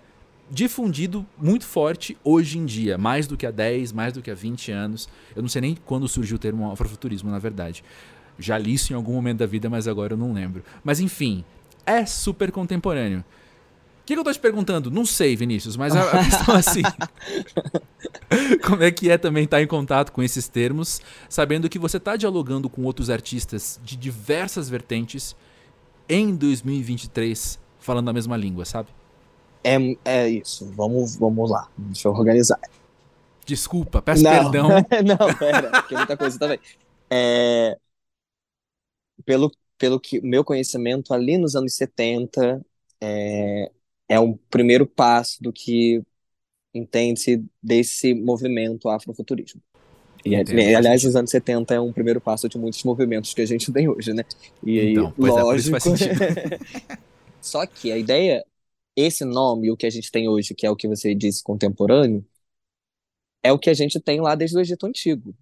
difundido 0.51 1.27
muito 1.39 1.67
forte 1.67 2.17
hoje 2.25 2.59
em 2.59 2.65
dia, 2.65 2.97
mais 2.97 3.27
do 3.27 3.37
que 3.37 3.47
há 3.47 3.51
10, 3.51 3.93
mais 3.93 4.15
do 4.15 4.23
que 4.23 4.31
há 4.31 4.35
20 4.35 4.73
anos. 4.73 5.07
Eu 5.37 5.43
não 5.43 5.49
sei 5.49 5.61
nem 5.61 5.77
quando 5.85 6.09
surgiu 6.09 6.37
o 6.37 6.39
termo 6.39 6.73
afrofuturismo, 6.73 7.31
na 7.31 7.39
verdade. 7.39 7.85
Já 8.39 8.57
li 8.57 8.73
isso 8.73 8.95
em 8.95 8.97
algum 8.97 9.13
momento 9.13 9.39
da 9.39 9.47
vida, 9.47 9.69
mas 9.69 9.87
agora 9.87 10.15
eu 10.15 10.17
não 10.17 10.33
lembro. 10.33 10.65
Mas 10.83 11.01
enfim, 11.01 11.45
é 11.85 12.07
super 12.07 12.51
contemporâneo. 12.51 13.23
O 14.05 14.07
que, 14.07 14.13
que, 14.13 14.21
eu 14.21 14.25
tô 14.25 14.31
te 14.31 14.39
perguntando? 14.39 14.91
Não 14.91 15.07
sei, 15.07 15.35
Vinícius, 15.35 15.79
mas 15.79 15.97
a, 15.97 16.03
a 16.03 16.25
questão 16.25 16.55
é 16.55 16.59
assim. 16.59 16.83
como 18.63 18.83
é 18.83 18.91
que 18.91 19.11
é 19.11 19.17
também 19.17 19.45
estar 19.45 19.57
tá 19.57 19.63
em 19.63 19.67
contato 19.67 20.13
com 20.13 20.23
esses 20.23 20.47
termos, 20.47 21.01
sabendo 21.27 21.71
que 21.71 21.79
você 21.79 21.97
está 21.97 22.15
dialogando 22.15 22.69
com 22.69 22.83
outros 22.83 23.09
artistas 23.09 23.81
de 23.83 23.97
diversas 23.97 24.69
vertentes 24.69 25.35
em 26.07 26.37
2023, 26.37 27.59
falando 27.79 28.11
a 28.11 28.13
mesma 28.13 28.37
língua, 28.37 28.67
sabe? 28.67 28.91
É, 29.65 29.79
é 30.05 30.29
isso. 30.29 30.67
Vamos, 30.77 31.17
vamos 31.17 31.51
lá. 31.51 31.67
Deixa 31.75 32.07
eu 32.07 32.13
organizar. 32.13 32.61
Desculpa, 33.47 34.03
peço 34.03 34.23
não, 34.23 34.51
perdão. 34.51 34.69
não, 35.03 35.35
pera, 35.35 35.71
porque 35.71 35.97
muita 35.97 36.15
coisa 36.15 36.39
também. 36.39 36.59
É, 37.09 37.79
pelo, 39.25 39.51
pelo 39.79 39.99
que 39.99 40.21
meu 40.21 40.45
conhecimento, 40.45 41.15
ali 41.15 41.39
nos 41.39 41.57
anos 41.57 41.75
70, 41.75 42.61
é, 43.01 43.71
é 44.09 44.19
um 44.19 44.37
primeiro 44.51 44.87
passo 44.87 45.43
do 45.43 45.53
que 45.53 46.03
entende-se 46.73 47.45
desse 47.63 48.15
movimento 48.15 48.89
afrofuturismo. 48.89 49.61
E, 50.25 50.35
Entendo, 50.35 50.77
aliás, 50.77 51.05
os 51.05 51.15
anos 51.15 51.31
70 51.31 51.75
é 51.75 51.81
um 51.81 51.93
primeiro 51.93 52.21
passo 52.21 52.49
de 52.49 52.57
muitos 52.57 52.83
movimentos 52.83 53.35
que 53.35 53.43
a 53.43 53.47
gente 53.47 53.71
tem 53.73 53.89
hoje, 53.89 54.13
né? 54.15 54.25
E 54.63 54.81
aí, 54.81 54.93
então, 54.93 55.13
lógico. 55.19 55.77
É, 55.77 56.99
Só 57.41 57.67
que 57.67 57.93
a 57.93 57.99
ideia, 57.99 58.45
esse 58.97 59.25
nome, 59.25 59.71
o 59.71 59.77
que 59.77 59.87
a 59.87 59.91
gente 59.91 60.11
tem 60.11 60.29
hoje, 60.29 60.55
que 60.55 60.67
é 60.67 60.71
o 60.71 60.77
que 60.77 60.89
você 60.89 61.15
disse 61.15 61.43
contemporâneo, 61.43 62.25
é 63.43 63.53
o 63.53 63.59
que 63.59 63.69
a 63.69 63.75
gente 63.75 64.01
tem 64.01 64.21
lá 64.21 64.35
desde 64.35 64.57
o 64.57 64.61
Egito 64.61 64.87
Antigo. 64.87 65.35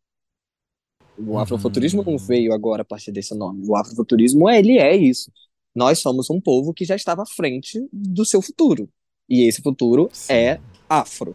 O 1.17 1.39
afrofuturismo 1.39 2.03
não 2.03 2.15
uhum. 2.15 2.19
veio 2.19 2.53
agora 2.53 2.83
a 2.83 2.85
partir 2.85 3.13
desse 3.13 3.35
nome. 3.35 3.65
O 3.69 3.77
afrofuturismo, 3.77 4.51
ele 4.51 4.79
é 4.79 4.97
isso. 4.97 5.31
Nós 5.75 6.01
somos 6.01 6.29
um 6.31 6.41
povo 6.41 6.75
que 6.75 6.85
já 6.85 6.97
estava 6.97 7.23
à 7.23 7.27
frente 7.27 7.87
do 7.93 8.25
seu 8.25 8.43
futuro. 8.43 8.89
E 9.29 9.43
esse 9.43 9.63
futuro 9.63 10.11
Sim. 10.13 10.33
é 10.33 10.61
afro. 10.89 11.35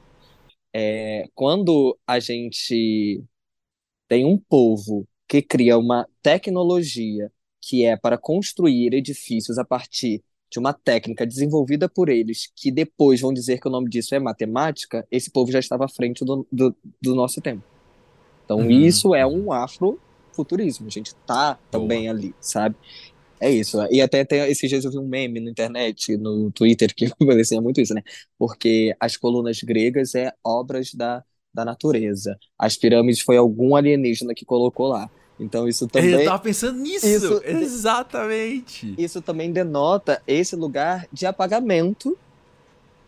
É, 0.73 1.28
quando 1.34 1.97
a 2.06 2.19
gente 2.19 3.23
tem 4.08 4.26
um 4.26 4.38
povo 4.38 5.08
que 5.28 5.41
cria 5.41 5.78
uma 5.78 6.08
tecnologia 6.21 7.32
que 7.62 7.84
é 7.84 7.97
para 7.97 8.17
construir 8.17 8.93
edifícios 8.93 9.58
a 9.58 9.65
partir 9.65 10.23
de 10.50 10.60
uma 10.60 10.73
técnica 10.73 11.26
desenvolvida 11.28 11.89
por 11.89 12.08
eles, 12.08 12.50
que 12.56 12.71
depois 12.71 13.19
vão 13.19 13.34
dizer 13.34 13.60
que 13.60 13.67
o 13.67 13.71
nome 13.71 13.89
disso 13.89 14.15
é 14.15 14.19
matemática, 14.19 15.06
esse 15.12 15.30
povo 15.30 15.52
já 15.52 15.60
estava 15.60 15.86
à 15.86 15.89
frente 15.89 16.23
do, 16.23 16.47
do, 16.50 16.76
do 17.02 17.15
nosso 17.15 17.41
tempo. 17.41 17.63
Então, 18.45 18.60
uhum. 18.60 18.71
isso 18.71 19.13
é 19.13 19.28
um 19.28 19.52
afrofuturismo. 19.52 20.88
A 20.88 20.89
gente 20.89 21.13
tá 21.26 21.60
também 21.69 22.08
ali, 22.08 22.34
sabe? 22.39 22.78
É 23.39 23.52
isso. 23.52 23.78
E 23.91 24.02
até, 24.02 24.21
até 24.21 24.50
esses 24.50 24.69
dias 24.69 24.84
eu 24.86 24.91
vi 24.91 24.97
um 24.97 25.08
meme 25.08 25.39
na 25.39 25.52
internet, 25.52 26.17
no 26.17 26.52
Twitter, 26.52 26.93
que 26.95 27.10
parecia 27.26 27.62
muito 27.62 27.80
isso, 27.82 27.93
né? 27.93 28.02
Porque 28.38 28.95
as 29.00 29.15
colunas 29.15 29.60
gregas 29.62 30.15
é 30.15 30.32
obras 30.43 30.93
da, 30.93 31.23
da 31.54 31.63
natureza. 31.63 32.38
As 32.58 32.76
pirâmides 32.76 33.21
foi 33.21 33.38
algum 33.38 33.76
alienígena 33.76 34.34
que 34.34 34.45
colocou 34.45 34.88
lá. 34.88 35.10
Então 35.39 35.67
isso 35.67 35.88
também. 35.88 36.12
Eu 36.12 36.26
tava 36.26 36.41
pensando 36.41 36.80
nisso! 36.80 37.06
Isso, 37.06 37.41
exatamente! 37.45 38.95
Isso 38.97 39.21
também 39.21 39.52
denota 39.52 40.21
esse 40.26 40.56
lugar 40.56 41.08
de 41.13 41.26
apagamento 41.26 42.17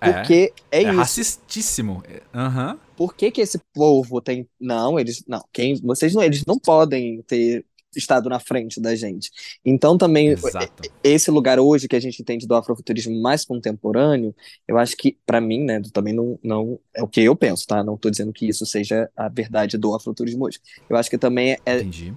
é. 0.02 0.14
Porque 0.14 0.54
é, 0.72 0.78
é, 0.78 0.84
é 0.84 0.90
isso. 0.90 0.98
racistíssimo. 0.98 2.04
Uhum. 2.34 2.78
Por 2.96 3.14
que, 3.14 3.32
que 3.32 3.42
esse 3.42 3.60
povo 3.74 4.22
tem. 4.22 4.48
Não, 4.60 5.00
eles. 5.00 5.24
Não, 5.28 5.44
quem, 5.52 5.76
vocês 5.82 6.14
não, 6.14 6.24
eles 6.24 6.46
não 6.46 6.58
podem 6.58 7.22
ter 7.24 7.66
estado 7.96 8.30
na 8.30 8.40
frente 8.40 8.80
da 8.80 8.96
gente. 8.96 9.32
Então 9.66 9.98
também 9.98 10.30
Exato. 10.30 10.90
esse 11.04 11.32
lugar 11.32 11.60
hoje 11.60 11.88
que 11.88 11.96
a 11.96 12.00
gente 12.00 12.22
entende 12.22 12.46
do 12.46 12.56
afrofuturismo 12.56 13.20
mais 13.22 13.44
contemporâneo, 13.46 14.36
eu 14.68 14.78
acho 14.78 14.96
que 14.96 15.18
para 15.26 15.42
mim, 15.42 15.64
né, 15.64 15.82
também 15.92 16.14
não, 16.14 16.40
não 16.44 16.80
é 16.94 17.02
o 17.02 17.08
que 17.08 17.22
eu 17.22 17.36
penso, 17.36 17.66
tá? 17.66 17.84
Não 17.84 17.96
estou 17.96 18.12
dizendo 18.12 18.32
que 18.32 18.48
isso 18.48 18.66
seja 18.66 19.10
a 19.16 19.28
verdade 19.28 19.78
do 19.78 19.96
afrofuturismo 19.96 20.46
hoje. 20.46 20.60
Eu 20.90 20.96
acho 20.96 21.10
que 21.10 21.18
também 21.18 21.54
é, 21.54 21.60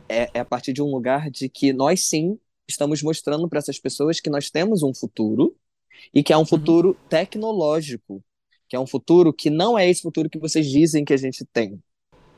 é, 0.09 0.31
é 0.35 0.41
a 0.41 0.45
partir 0.45 0.73
de 0.73 0.83
um 0.83 0.91
lugar 0.91 1.31
de 1.31 1.49
que 1.49 1.73
nós 1.73 2.07
sim 2.09 2.39
estamos 2.69 3.03
mostrando 3.03 3.49
para 3.49 3.59
essas 3.59 3.79
pessoas 3.79 4.21
que 4.21 4.31
nós 4.31 4.51
temos 4.51 4.83
um 4.83 4.95
futuro 4.95 5.55
e 6.13 6.23
que 6.23 6.33
é 6.33 6.37
um 6.37 6.41
uhum. 6.41 6.47
futuro 6.47 6.89
uhum. 6.89 7.09
tecnológico, 7.09 8.23
que 8.69 8.77
é 8.77 8.81
um 8.81 8.87
futuro 8.87 9.33
que 9.33 9.51
não 9.51 9.79
é 9.79 9.89
esse 9.89 10.03
futuro 10.03 10.29
que 10.29 10.39
vocês 10.39 10.67
dizem 10.67 11.05
que 11.05 11.13
a 11.13 11.17
gente 11.17 11.45
tem, 11.53 11.81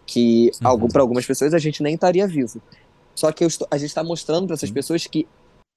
que 0.07 0.51
uhum. 0.65 0.89
para 0.89 1.03
algumas 1.03 1.25
pessoas 1.25 1.55
a 1.55 1.59
gente 1.59 1.83
nem 1.83 1.95
estaria 1.95 2.27
vivo. 2.27 2.61
Só 3.15 3.33
que 3.33 3.45
estou, 3.45 3.67
a 3.71 3.79
gente 3.79 3.89
está 3.89 4.03
mostrando 4.03 4.47
para 4.47 4.55
essas 4.55 4.69
uhum. 4.69 4.75
pessoas 4.75 5.07
que 5.07 5.27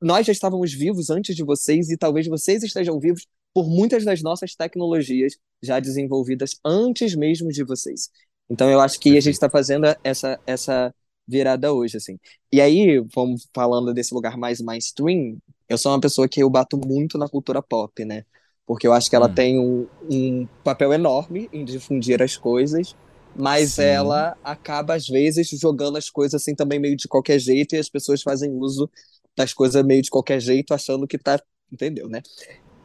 nós 0.02 0.26
já 0.26 0.32
estávamos 0.32 0.74
vivos 0.74 1.10
antes 1.10 1.36
de 1.36 1.44
vocês 1.44 1.90
e 1.90 1.98
talvez 1.98 2.28
vocês 2.28 2.64
estejam 2.64 3.00
vivos 3.00 3.26
por 3.54 3.68
muitas 3.68 4.06
das 4.06 4.22
nossas 4.22 4.56
tecnologias 4.56 5.38
já 5.62 5.80
desenvolvidas 5.80 6.60
antes 6.64 7.16
mesmo 7.16 7.50
de 7.50 7.64
vocês. 7.64 8.10
Então 8.50 8.70
eu 8.70 8.80
acho 8.80 9.00
que 9.00 9.18
a 9.18 9.22
gente 9.22 9.34
está 9.34 9.50
fazendo 9.50 9.86
essa 10.04 10.40
essa 10.46 10.94
virada 11.28 11.74
hoje 11.74 11.98
assim. 11.98 12.18
E 12.52 12.62
aí, 12.62 13.00
vamos 13.14 13.48
falando 13.54 13.94
desse 13.94 14.14
lugar 14.14 14.38
mais 14.38 14.62
mainstream, 14.62 15.38
eu 15.68 15.78
sou 15.78 15.92
uma 15.92 16.00
pessoa 16.00 16.28
que 16.28 16.42
eu 16.42 16.50
bato 16.50 16.78
muito 16.78 17.18
na 17.18 17.28
cultura 17.28 17.62
pop, 17.62 18.06
né? 18.06 18.24
Porque 18.66 18.88
eu 18.88 18.94
acho 18.94 19.10
que 19.10 19.16
ela 19.16 19.28
hum. 19.28 19.34
tem 19.34 19.60
um, 19.60 19.88
um, 20.10 20.48
papel 20.64 20.94
enorme 20.94 21.50
em 21.52 21.66
difundir 21.66 22.22
as 22.22 22.38
coisas, 22.38 22.96
mas 23.38 23.74
Sim. 23.74 23.84
ela 23.84 24.36
acaba, 24.44 24.96
às 24.96 25.08
vezes, 25.08 25.50
jogando 25.50 25.98
as 25.98 26.10
coisas 26.10 26.42
assim 26.42 26.56
também 26.56 26.80
meio 26.80 26.96
de 26.96 27.08
qualquer 27.08 27.40
jeito 27.40 27.76
e 27.76 27.78
as 27.78 27.90
pessoas 27.90 28.22
fazem 28.22 28.52
uso 28.52 28.90
das 29.36 29.54
coisas 29.54 29.84
meio 29.86 30.02
de 30.02 30.10
qualquer 30.10 30.40
jeito, 30.40 30.74
achando 30.74 31.08
que 31.08 31.18
tá. 31.18 31.40
Entendeu, 31.72 32.08
né? 32.08 32.22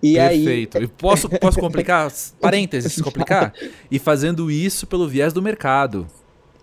E 0.02 0.14
Perfeito. 0.14 0.78
Aí... 0.78 0.88
Posso, 0.88 1.28
posso 1.28 1.58
complicar? 1.58 2.12
Parênteses, 2.40 3.00
complicar? 3.00 3.54
E 3.90 3.98
fazendo 3.98 4.50
isso 4.50 4.86
pelo 4.86 5.08
viés 5.08 5.32
do 5.32 5.40
mercado. 5.40 6.06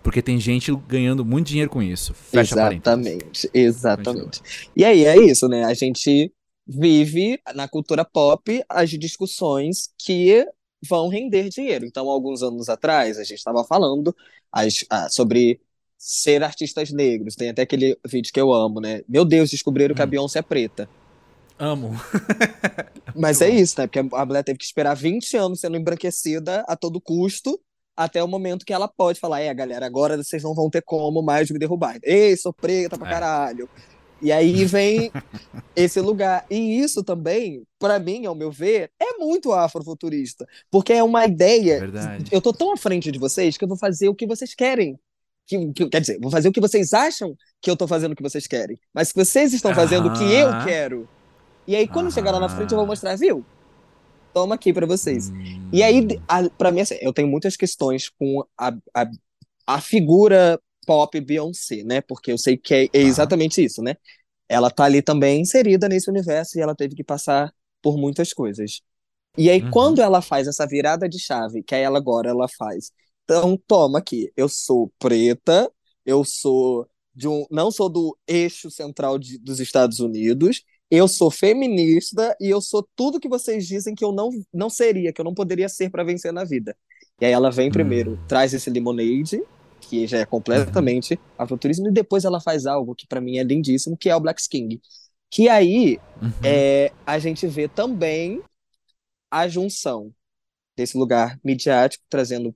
Porque 0.02 0.22
tem 0.22 0.38
gente 0.38 0.74
ganhando 0.88 1.24
muito 1.24 1.48
dinheiro 1.48 1.70
com 1.70 1.82
isso. 1.82 2.14
Fecha 2.14 2.54
exatamente, 2.54 3.50
exatamente. 3.52 4.40
E 4.74 4.84
aí 4.84 5.04
é 5.04 5.16
isso, 5.16 5.46
né? 5.46 5.64
A 5.64 5.74
gente 5.74 6.32
vive 6.66 7.38
na 7.54 7.68
cultura 7.68 8.04
pop 8.04 8.62
as 8.68 8.90
discussões 8.90 9.90
que 9.98 10.46
vão 10.82 11.08
render 11.08 11.48
dinheiro. 11.48 11.84
Então, 11.84 12.08
alguns 12.08 12.42
anos 12.42 12.68
atrás, 12.68 13.18
a 13.18 13.24
gente 13.24 13.38
estava 13.38 13.64
falando 13.64 14.14
as, 14.52 14.84
ah, 14.90 15.08
sobre 15.08 15.60
ser 15.98 16.42
artistas 16.42 16.90
negros. 16.90 17.34
Tem 17.34 17.50
até 17.50 17.62
aquele 17.62 17.98
vídeo 18.06 18.32
que 18.32 18.40
eu 18.40 18.52
amo, 18.52 18.80
né? 18.80 19.02
Meu 19.08 19.24
Deus, 19.24 19.50
descobriram 19.50 19.92
hum. 19.92 19.96
que 19.96 20.02
a 20.02 20.06
hum. 20.06 20.08
Beyoncé 20.08 20.38
é 20.38 20.42
preta. 20.42 20.88
Amo. 21.58 21.92
Mas 23.14 23.42
é 23.42 23.50
isso, 23.50 23.78
né? 23.78 23.86
Porque 23.86 23.98
a 23.98 24.24
mulher 24.24 24.42
teve 24.42 24.58
que 24.58 24.64
esperar 24.64 24.94
20 24.94 25.36
anos 25.36 25.60
sendo 25.60 25.76
embranquecida 25.76 26.64
a 26.66 26.74
todo 26.74 27.00
custo, 27.02 27.60
até 27.94 28.24
o 28.24 28.28
momento 28.28 28.64
que 28.64 28.72
ela 28.72 28.88
pode 28.88 29.20
falar: 29.20 29.40
é, 29.40 29.52
galera, 29.52 29.84
agora 29.84 30.16
vocês 30.16 30.42
não 30.42 30.54
vão 30.54 30.70
ter 30.70 30.82
como 30.82 31.20
mais 31.20 31.50
me 31.50 31.58
derrubar. 31.58 31.98
Ei, 32.02 32.34
sou 32.34 32.52
preta 32.52 32.96
pra 32.96 33.06
é. 33.06 33.10
caralho. 33.10 33.68
E 34.20 34.30
aí 34.30 34.64
vem 34.66 35.10
esse 35.74 36.00
lugar. 36.00 36.44
E 36.50 36.80
isso 36.80 37.02
também, 37.02 37.62
para 37.78 37.98
mim, 37.98 38.26
ao 38.26 38.34
meu 38.34 38.50
ver, 38.50 38.90
é 38.98 39.18
muito 39.18 39.52
afrofuturista. 39.52 40.46
Porque 40.70 40.92
é 40.92 41.02
uma 41.02 41.24
ideia. 41.24 41.80
Verdade. 41.80 42.24
Eu 42.30 42.40
tô 42.40 42.52
tão 42.52 42.72
à 42.72 42.76
frente 42.76 43.10
de 43.10 43.18
vocês 43.18 43.56
que 43.56 43.64
eu 43.64 43.68
vou 43.68 43.76
fazer 43.76 44.08
o 44.08 44.14
que 44.14 44.26
vocês 44.26 44.54
querem. 44.54 44.98
Que, 45.46 45.72
que, 45.72 45.88
quer 45.88 46.00
dizer, 46.00 46.18
vou 46.20 46.30
fazer 46.30 46.48
o 46.48 46.52
que 46.52 46.60
vocês 46.60 46.92
acham 46.92 47.34
que 47.60 47.70
eu 47.70 47.76
tô 47.76 47.88
fazendo 47.88 48.12
o 48.12 48.16
que 48.16 48.22
vocês 48.22 48.46
querem. 48.46 48.78
Mas 48.94 49.12
que 49.12 49.24
vocês 49.24 49.52
estão 49.52 49.74
fazendo 49.74 50.08
o 50.08 50.12
que 50.12 50.32
eu 50.32 50.48
quero. 50.64 51.08
E 51.66 51.74
aí, 51.76 51.86
quando 51.86 52.12
chegar 52.12 52.30
lá 52.30 52.40
na 52.40 52.48
frente, 52.48 52.72
eu 52.72 52.78
vou 52.78 52.86
mostrar, 52.86 53.16
viu? 53.16 53.44
Toma 54.32 54.54
aqui 54.54 54.72
para 54.72 54.86
vocês. 54.86 55.30
Hum. 55.30 55.68
E 55.72 55.82
aí, 55.82 56.06
para 56.56 56.70
mim, 56.70 56.80
assim, 56.80 56.96
eu 57.00 57.12
tenho 57.12 57.28
muitas 57.28 57.56
questões 57.56 58.08
com 58.08 58.44
a, 58.56 58.72
a, 58.94 59.10
a 59.66 59.80
figura 59.80 60.60
pop 60.90 61.20
Beyoncé, 61.20 61.84
né? 61.84 62.00
Porque 62.00 62.32
eu 62.32 62.36
sei 62.36 62.56
que 62.56 62.74
é, 62.74 62.84
é 62.92 62.98
exatamente 62.98 63.62
isso, 63.64 63.80
né? 63.80 63.94
Ela 64.48 64.68
tá 64.72 64.82
ali 64.82 65.00
também 65.00 65.40
inserida 65.40 65.88
nesse 65.88 66.10
universo 66.10 66.58
e 66.58 66.60
ela 66.60 66.74
teve 66.74 66.96
que 66.96 67.04
passar 67.04 67.54
por 67.80 67.96
muitas 67.96 68.32
coisas. 68.32 68.80
E 69.38 69.48
aí, 69.48 69.62
uhum. 69.62 69.70
quando 69.70 70.02
ela 70.02 70.20
faz 70.20 70.48
essa 70.48 70.66
virada 70.66 71.08
de 71.08 71.20
chave, 71.20 71.62
que 71.62 71.76
aí 71.76 71.82
ela 71.82 71.98
agora 71.98 72.28
ela 72.28 72.48
faz. 72.58 72.90
Então, 73.22 73.56
toma 73.68 74.00
aqui, 74.00 74.32
eu 74.36 74.48
sou 74.48 74.92
preta, 74.98 75.70
eu 76.04 76.24
sou 76.24 76.88
de 77.14 77.28
um. 77.28 77.46
Não 77.52 77.70
sou 77.70 77.88
do 77.88 78.18
eixo 78.26 78.68
central 78.68 79.16
de, 79.16 79.38
dos 79.38 79.60
Estados 79.60 80.00
Unidos, 80.00 80.64
eu 80.90 81.06
sou 81.06 81.30
feminista 81.30 82.36
e 82.40 82.50
eu 82.50 82.60
sou 82.60 82.84
tudo 82.96 83.20
que 83.20 83.28
vocês 83.28 83.64
dizem 83.64 83.94
que 83.94 84.04
eu 84.04 84.10
não, 84.10 84.30
não 84.52 84.68
seria, 84.68 85.12
que 85.12 85.20
eu 85.20 85.24
não 85.24 85.34
poderia 85.34 85.68
ser 85.68 85.88
para 85.88 86.02
vencer 86.02 86.32
na 86.32 86.42
vida. 86.42 86.76
E 87.20 87.26
aí 87.26 87.32
ela 87.32 87.52
vem 87.52 87.70
primeiro, 87.70 88.14
hum. 88.14 88.18
traz 88.26 88.52
esse 88.52 88.68
Lemonade, 88.68 89.40
que 89.90 90.06
já 90.06 90.18
é 90.18 90.24
completamente 90.24 91.18
uhum. 91.36 91.88
e 91.88 91.90
depois 91.90 92.24
ela 92.24 92.40
faz 92.40 92.64
algo 92.64 92.94
que 92.94 93.08
para 93.08 93.20
mim 93.20 93.38
é 93.38 93.42
lindíssimo, 93.42 93.96
que 93.96 94.08
é 94.08 94.14
o 94.14 94.20
Black 94.20 94.40
King. 94.48 94.80
Que 95.28 95.48
aí 95.48 95.98
uhum. 96.22 96.30
é, 96.44 96.92
a 97.04 97.18
gente 97.18 97.44
vê 97.48 97.66
também 97.66 98.40
a 99.28 99.48
junção 99.48 100.12
desse 100.76 100.96
lugar 100.96 101.38
midiático, 101.44 102.04
trazendo 102.08 102.54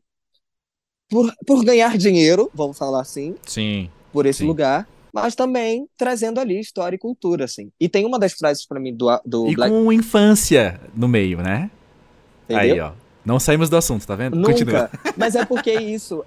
por, 1.11 1.33
por 1.45 1.65
ganhar 1.65 1.99
dinheiro, 1.99 2.49
vamos 2.55 2.79
falar 2.79 3.01
assim, 3.01 3.35
sim, 3.45 3.91
por 4.13 4.27
esse 4.27 4.39
sim. 4.41 4.47
lugar, 4.47 4.89
mas 5.13 5.35
também 5.35 5.89
trazendo 5.97 6.39
ali 6.39 6.61
história 6.61 6.95
e 6.95 6.99
cultura, 6.99 7.45
assim. 7.47 7.71
E 7.81 7.89
tem 7.89 8.07
uma 8.07 8.19
das 8.19 8.33
frases 8.33 8.65
para 8.65 8.79
mim 8.79 8.95
do, 8.95 9.07
do 9.27 9.49
e 9.49 9.57
Black... 9.57 9.73
com 9.73 9.93
infância 9.93 10.81
no 10.95 11.09
meio, 11.09 11.39
né? 11.39 11.69
Entendeu? 12.49 12.75
Aí, 12.75 12.81
ó. 12.81 12.93
Não 13.25 13.41
saímos 13.41 13.71
do 13.71 13.77
assunto, 13.77 14.07
tá 14.07 14.15
vendo? 14.15 14.37
Nunca. 14.37 14.53
Continua. 14.53 14.91
Mas 15.17 15.35
é 15.35 15.45
porque 15.45 15.73
isso. 15.73 16.23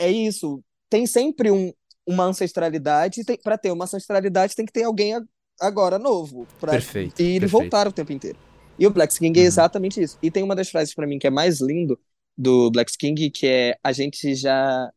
É 0.00 0.10
isso. 0.10 0.62
Tem 0.88 1.06
sempre 1.06 1.50
um, 1.50 1.72
uma 2.06 2.24
ancestralidade. 2.24 3.22
Para 3.42 3.58
ter 3.58 3.70
uma 3.70 3.84
ancestralidade, 3.84 4.56
tem 4.56 4.66
que 4.66 4.72
ter 4.72 4.84
alguém 4.84 5.14
agora 5.60 5.98
novo. 5.98 6.46
Pra 6.58 6.72
perfeito. 6.72 7.20
E 7.20 7.24
ele 7.24 7.40
perfeito. 7.40 7.50
voltar 7.50 7.86
o 7.86 7.92
tempo 7.92 8.12
inteiro. 8.12 8.38
E 8.78 8.86
o 8.86 8.90
Black 8.90 9.16
King 9.18 9.38
é 9.38 9.42
uhum. 9.42 9.46
exatamente 9.46 10.00
isso. 10.00 10.18
E 10.22 10.30
tem 10.30 10.42
uma 10.42 10.56
das 10.56 10.70
frases 10.70 10.94
para 10.94 11.06
mim 11.06 11.18
que 11.18 11.26
é 11.26 11.30
mais 11.30 11.60
lindo 11.60 12.00
do 12.36 12.70
Black 12.70 12.96
King, 12.96 13.30
que 13.30 13.46
é 13.46 13.76
a 13.84 13.92
gente 13.92 14.34
já 14.34 14.90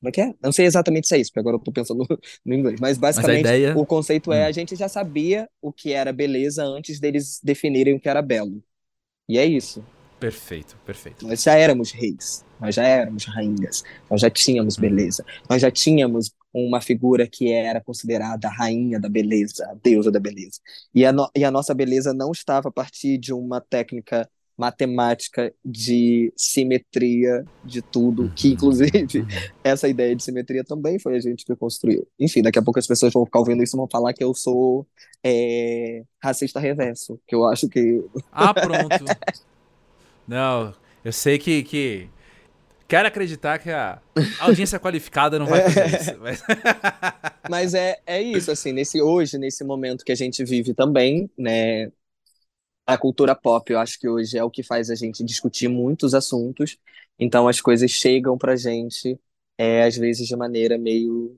como 0.00 0.08
é 0.08 0.12
que 0.12 0.20
é? 0.20 0.34
Não 0.42 0.50
sei 0.50 0.64
exatamente 0.64 1.06
se 1.06 1.14
é 1.14 1.18
isso, 1.18 1.30
porque 1.30 1.40
agora 1.40 1.56
eu 1.56 1.60
tô 1.60 1.70
pensando 1.70 2.06
no, 2.08 2.08
no 2.44 2.54
inglês. 2.54 2.80
Mas 2.80 2.96
basicamente 2.96 3.42
mas 3.42 3.54
ideia... 3.54 3.78
o 3.78 3.84
conceito 3.84 4.32
é 4.32 4.44
hum. 4.44 4.48
a 4.48 4.52
gente 4.52 4.74
já 4.74 4.88
sabia 4.88 5.48
o 5.60 5.70
que 5.72 5.92
era 5.92 6.12
beleza 6.12 6.64
antes 6.64 6.98
deles 6.98 7.38
definirem 7.42 7.94
o 7.94 8.00
que 8.00 8.08
era 8.08 8.22
belo. 8.22 8.62
E 9.28 9.38
é 9.38 9.44
isso. 9.44 9.84
Perfeito, 10.20 10.76
perfeito. 10.84 11.26
Nós 11.26 11.42
já 11.42 11.54
éramos 11.54 11.90
reis, 11.92 12.44
nós 12.60 12.74
já 12.74 12.84
éramos 12.84 13.24
rainhas, 13.24 13.82
nós 14.10 14.20
já 14.20 14.28
tínhamos 14.28 14.76
hum. 14.76 14.82
beleza, 14.82 15.24
nós 15.48 15.62
já 15.62 15.70
tínhamos 15.70 16.30
uma 16.52 16.80
figura 16.80 17.26
que 17.26 17.50
era 17.50 17.80
considerada 17.80 18.48
a 18.48 18.50
rainha 18.50 19.00
da 19.00 19.08
beleza, 19.08 19.64
a 19.64 19.74
deusa 19.82 20.10
da 20.10 20.20
beleza. 20.20 20.60
E 20.94 21.06
a, 21.06 21.12
no, 21.12 21.30
e 21.34 21.42
a 21.44 21.50
nossa 21.50 21.72
beleza 21.72 22.12
não 22.12 22.32
estava 22.32 22.68
a 22.68 22.72
partir 22.72 23.16
de 23.18 23.32
uma 23.32 23.60
técnica 23.60 24.28
matemática 24.58 25.54
de 25.64 26.30
simetria 26.36 27.46
de 27.64 27.80
tudo, 27.80 28.30
que 28.36 28.48
uhum. 28.48 28.54
inclusive 28.54 29.20
uhum. 29.20 29.26
essa 29.64 29.88
ideia 29.88 30.14
de 30.14 30.22
simetria 30.22 30.62
também 30.62 30.98
foi 30.98 31.16
a 31.16 31.20
gente 31.20 31.46
que 31.46 31.56
construiu. 31.56 32.06
Enfim, 32.18 32.42
daqui 32.42 32.58
a 32.58 32.62
pouco 32.62 32.78
as 32.78 32.86
pessoas 32.86 33.10
vão 33.10 33.24
ficar 33.24 33.38
ouvindo 33.38 33.62
isso 33.62 33.74
e 33.74 33.78
vão 33.78 33.88
falar 33.90 34.12
que 34.12 34.22
eu 34.22 34.34
sou 34.34 34.86
é, 35.24 36.02
racista 36.22 36.60
reverso, 36.60 37.18
que 37.26 37.34
eu 37.34 37.46
acho 37.46 37.70
que. 37.70 38.04
Ah, 38.30 38.52
pronto. 38.52 39.04
não, 40.30 40.72
eu 41.04 41.12
sei 41.12 41.38
que, 41.40 41.64
que. 41.64 42.08
Quero 42.86 43.08
acreditar 43.08 43.58
que 43.58 43.68
a 43.68 44.00
audiência 44.38 44.78
qualificada 44.80 45.40
não 45.40 45.46
vai 45.46 45.62
fazer 45.62 46.00
isso. 46.00 46.18
Mas, 46.20 46.42
mas 47.50 47.74
é, 47.74 48.00
é 48.06 48.22
isso, 48.22 48.48
assim, 48.48 48.70
nesse 48.70 49.02
hoje, 49.02 49.38
nesse 49.38 49.64
momento 49.64 50.04
que 50.04 50.12
a 50.12 50.16
gente 50.16 50.44
vive 50.44 50.72
também, 50.72 51.28
né? 51.36 51.90
a 52.86 52.96
cultura 52.96 53.34
pop, 53.34 53.72
eu 53.72 53.78
acho 53.78 53.98
que 53.98 54.08
hoje 54.08 54.38
é 54.38 54.44
o 54.44 54.50
que 54.50 54.62
faz 54.62 54.88
a 54.90 54.94
gente 54.94 55.24
discutir 55.24 55.68
muitos 55.68 56.14
assuntos, 56.14 56.78
então 57.18 57.48
as 57.48 57.60
coisas 57.60 57.90
chegam 57.90 58.38
pra 58.38 58.56
gente, 58.56 59.18
é, 59.58 59.84
às 59.84 59.96
vezes 59.96 60.26
de 60.28 60.36
maneira 60.36 60.78
meio 60.78 61.36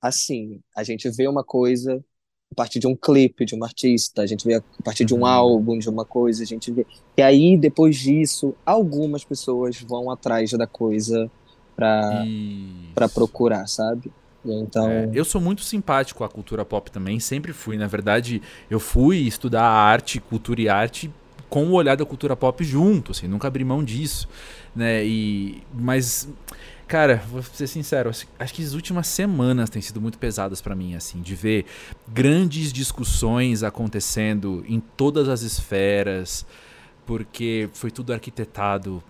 assim. 0.00 0.62
A 0.76 0.84
gente 0.84 1.10
vê 1.10 1.28
uma 1.28 1.44
coisa 1.44 2.04
a 2.50 2.54
partir 2.54 2.78
de 2.78 2.86
um 2.86 2.96
clipe 2.96 3.44
de 3.44 3.54
um 3.54 3.62
artista, 3.62 4.22
a 4.22 4.26
gente 4.26 4.44
vê 4.44 4.54
a 4.54 4.62
partir 4.82 5.04
de 5.04 5.14
um 5.14 5.20
uhum. 5.20 5.26
álbum 5.26 5.78
de 5.78 5.88
uma 5.88 6.04
coisa, 6.04 6.42
a 6.42 6.46
gente 6.46 6.70
vê. 6.72 6.86
E 7.16 7.22
aí, 7.22 7.56
depois 7.56 7.96
disso, 7.96 8.54
algumas 8.64 9.24
pessoas 9.24 9.80
vão 9.80 10.10
atrás 10.10 10.50
da 10.52 10.66
coisa 10.66 11.30
para 11.76 13.08
procurar, 13.12 13.66
sabe? 13.68 14.10
Então... 14.44 14.88
É, 14.88 15.10
eu 15.12 15.24
sou 15.24 15.40
muito 15.40 15.62
simpático 15.62 16.24
à 16.24 16.28
cultura 16.28 16.64
pop 16.64 16.90
também, 16.90 17.20
sempre 17.20 17.52
fui. 17.52 17.76
Na 17.76 17.86
verdade, 17.86 18.42
eu 18.70 18.80
fui 18.80 19.18
estudar 19.18 19.64
arte, 19.64 20.18
cultura 20.18 20.60
e 20.60 20.68
arte 20.68 21.10
com 21.48 21.66
o 21.66 21.72
olhar 21.72 21.96
da 21.96 22.04
cultura 22.04 22.36
pop 22.36 22.62
junto, 22.64 23.12
assim, 23.12 23.26
nunca 23.26 23.48
abri 23.48 23.64
mão 23.64 23.82
disso, 23.82 24.28
né? 24.74 25.04
E 25.04 25.62
mas 25.72 26.28
cara, 26.88 27.22
vou 27.30 27.42
ser 27.42 27.66
sincero, 27.66 28.10
acho 28.10 28.54
que 28.54 28.62
as 28.62 28.72
últimas 28.72 29.06
semanas 29.06 29.68
têm 29.68 29.82
sido 29.82 30.00
muito 30.00 30.18
pesadas 30.18 30.62
para 30.62 30.74
mim, 30.74 30.94
assim, 30.94 31.20
de 31.20 31.34
ver 31.34 31.66
grandes 32.08 32.72
discussões 32.72 33.62
acontecendo 33.62 34.64
em 34.66 34.80
todas 34.80 35.28
as 35.28 35.42
esferas, 35.42 36.46
porque 37.04 37.68
foi 37.74 37.90
tudo 37.90 38.12
arquitetado 38.12 39.02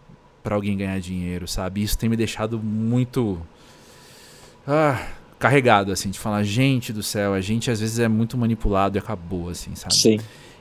para 0.42 0.56
alguém 0.56 0.76
ganhar 0.76 0.98
dinheiro, 1.00 1.46
sabe? 1.46 1.82
Isso 1.82 1.96
tem 1.96 2.08
me 2.08 2.16
deixado 2.16 2.58
muito 2.58 3.40
ah, 4.66 5.06
carregado, 5.38 5.92
assim, 5.92 6.10
de 6.10 6.18
falar, 6.18 6.42
gente 6.42 6.92
do 6.92 7.02
céu, 7.02 7.32
a 7.32 7.40
gente 7.40 7.70
às 7.70 7.80
vezes 7.80 8.00
é 8.00 8.08
muito 8.08 8.36
manipulado 8.36 8.96
e 8.96 8.98
acabou, 8.98 9.48
assim, 9.48 9.74
sabe? 9.76 9.94
Sim. 9.94 10.18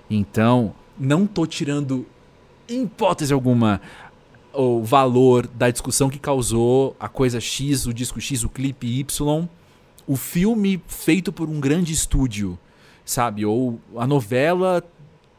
Então, 0.10 0.74
não 1.00 1.26
tô 1.26 1.46
tirando, 1.48 2.06
em 2.70 2.84
hipótese 2.84 3.34
alguma, 3.34 3.82
o 4.58 4.84
valor 4.84 5.46
da 5.46 5.70
discussão 5.70 6.10
que 6.10 6.18
causou 6.18 6.96
a 7.00 7.08
coisa 7.08 7.40
X, 7.40 7.86
o 7.86 7.94
disco 7.94 8.20
X, 8.20 8.44
o 8.44 8.50
clipe 8.50 8.88
Y, 8.88 9.48
o 10.08 10.16
filme 10.16 10.82
feito 10.88 11.32
por 11.32 11.48
um 11.48 11.60
grande 11.60 11.94
estúdio, 11.94 12.58
sabe? 13.06 13.46
Ou 13.46 13.80
a 13.96 14.08
novela 14.08 14.84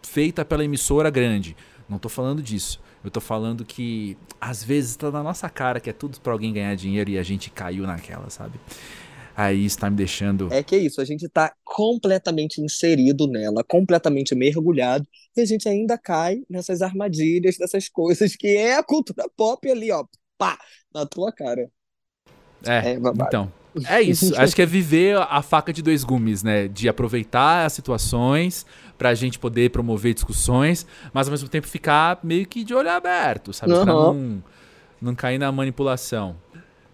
feita 0.02 0.44
pela 0.44 0.64
emissora 0.64 1.10
grande. 1.10 1.56
Não 1.88 1.98
tô 1.98 2.08
falando 2.08 2.40
disso. 2.40 2.80
Eu 3.02 3.10
tô 3.10 3.20
falando 3.20 3.64
que 3.64 4.16
às 4.40 4.62
vezes 4.62 4.94
tá 4.94 5.10
na 5.10 5.22
nossa 5.22 5.48
cara 5.48 5.80
que 5.80 5.90
é 5.90 5.92
tudo 5.92 6.20
para 6.20 6.32
alguém 6.32 6.52
ganhar 6.52 6.74
dinheiro 6.76 7.10
e 7.10 7.18
a 7.18 7.22
gente 7.22 7.50
caiu 7.50 7.86
naquela, 7.86 8.30
sabe? 8.30 8.60
Aí 9.40 9.64
está 9.66 9.88
me 9.88 9.94
deixando. 9.94 10.52
É 10.52 10.64
que 10.64 10.74
é 10.74 10.78
isso, 10.78 11.00
a 11.00 11.04
gente 11.04 11.28
tá 11.28 11.54
completamente 11.62 12.60
inserido 12.60 13.28
nela, 13.28 13.62
completamente 13.62 14.34
mergulhado, 14.34 15.06
e 15.36 15.40
a 15.40 15.44
gente 15.44 15.68
ainda 15.68 15.96
cai 15.96 16.42
nessas 16.50 16.82
armadilhas, 16.82 17.56
dessas 17.56 17.86
coisas 17.88 18.34
que 18.34 18.48
é 18.48 18.76
a 18.76 18.82
cultura 18.82 19.30
pop 19.36 19.70
ali, 19.70 19.92
ó, 19.92 20.04
pá, 20.36 20.58
na 20.92 21.06
tua 21.06 21.30
cara. 21.30 21.70
É, 22.66 22.94
é 22.94 22.94
então. 22.94 23.52
É 23.86 24.02
isso. 24.02 24.34
Acho 24.36 24.56
que 24.56 24.62
é 24.62 24.66
viver 24.66 25.16
a 25.16 25.40
faca 25.40 25.72
de 25.72 25.82
dois 25.82 26.02
gumes, 26.02 26.42
né? 26.42 26.66
De 26.66 26.88
aproveitar 26.88 27.64
as 27.64 27.74
situações 27.74 28.66
pra 28.96 29.14
gente 29.14 29.38
poder 29.38 29.70
promover 29.70 30.14
discussões, 30.14 30.84
mas 31.12 31.28
ao 31.28 31.30
mesmo 31.30 31.48
tempo 31.48 31.68
ficar 31.68 32.18
meio 32.24 32.44
que 32.44 32.64
de 32.64 32.74
olho 32.74 32.90
aberto, 32.90 33.52
sabe? 33.52 33.72
Uhum. 33.72 33.84
Pra 33.84 33.92
não, 33.92 34.42
não 35.00 35.14
cair 35.14 35.38
na 35.38 35.52
manipulação. 35.52 36.34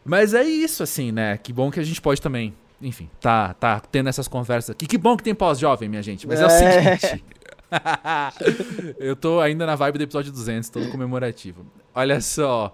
Mas 0.05 0.35
é 0.35 0.45
isso, 0.45 0.83
assim, 0.83 1.11
né? 1.11 1.39
Que 1.39 1.53
bom 1.53 1.71
que 1.71 1.81
a 1.81 1.83
gente 1.83 2.01
pode 2.01 2.21
também, 2.21 2.55
enfim, 2.81 3.09
tá, 3.21 3.55
tá 3.55 3.81
tendo 3.81 4.09
essas 4.09 4.29
conversas 4.29 4.71
aqui. 4.71 4.87
Que 4.87 4.99
bom 4.99 5.17
que 5.17 5.23
tem 5.23 5.35
pós-jovem, 5.35 5.89
minha 5.89 6.03
gente. 6.03 6.27
Mas 6.27 6.41
é, 6.41 6.43
é 6.43 6.47
o 6.47 6.51
seguinte. 6.51 7.25
eu 8.99 9.17
tô 9.17 9.41
ainda 9.41 9.67
na 9.67 9.75
vibe 9.75 9.99
do 9.99 10.05
episódio 10.05 10.31
200, 10.31 10.69
todo 10.69 10.91
comemorativo. 10.91 11.65
Olha 11.95 12.21
só. 12.21 12.73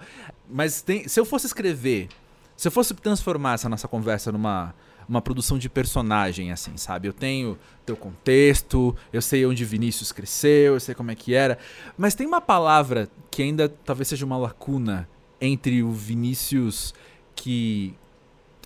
Mas 0.48 0.82
tem, 0.82 1.06
se 1.06 1.18
eu 1.20 1.24
fosse 1.24 1.46
escrever 1.46 2.08
Se 2.56 2.66
eu 2.66 2.72
fosse 2.72 2.92
transformar 2.94 3.54
essa 3.54 3.68
nossa 3.68 3.86
conversa 3.86 4.32
numa 4.32 4.74
uma 5.08 5.20
produção 5.20 5.58
de 5.58 5.68
personagem, 5.68 6.52
assim, 6.52 6.76
sabe? 6.76 7.08
Eu 7.08 7.12
tenho 7.12 7.58
teu 7.84 7.96
contexto, 7.96 8.94
eu 9.12 9.20
sei 9.20 9.44
onde 9.44 9.64
Vinícius 9.64 10.12
cresceu, 10.12 10.74
eu 10.74 10.80
sei 10.80 10.94
como 10.94 11.10
é 11.10 11.16
que 11.16 11.34
era. 11.34 11.58
Mas 11.98 12.14
tem 12.14 12.24
uma 12.28 12.40
palavra 12.40 13.08
que 13.28 13.42
ainda 13.42 13.68
talvez 13.68 14.06
seja 14.06 14.24
uma 14.24 14.36
lacuna 14.36 15.08
entre 15.40 15.82
o 15.82 15.90
Vinícius 15.90 16.94
que 17.40 17.94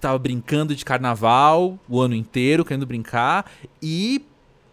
tava 0.01 0.19
brincando 0.19 0.75
de 0.75 0.85
carnaval 0.85 1.79
o 1.89 2.01
ano 2.01 2.15
inteiro, 2.15 2.65
querendo 2.65 2.85
brincar, 2.85 3.49
e 3.81 4.27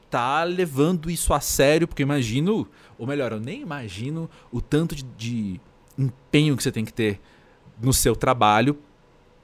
tá 0.10 0.44
levando 0.44 1.10
isso 1.10 1.34
a 1.36 1.40
sério, 1.40 1.88
porque 1.88 2.02
imagino, 2.02 2.68
ou 2.98 3.06
melhor, 3.06 3.32
eu 3.32 3.40
nem 3.40 3.62
imagino 3.62 4.28
o 4.52 4.60
tanto 4.60 4.96
de, 4.96 5.04
de 5.16 5.62
empenho 5.98 6.58
que 6.58 6.64
você 6.64 6.72
tem 6.72 6.84
que 6.84 6.92
ter 6.92 7.22
no 7.80 7.94
seu 7.94 8.16
trabalho 8.16 8.76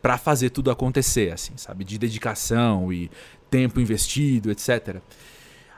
para 0.02 0.18
fazer 0.18 0.50
tudo 0.50 0.72
acontecer, 0.72 1.32
assim, 1.32 1.56
sabe? 1.56 1.84
De 1.84 2.00
dedicação 2.00 2.92
e 2.92 3.12
tempo 3.50 3.80
investido, 3.80 4.50
etc. 4.50 4.98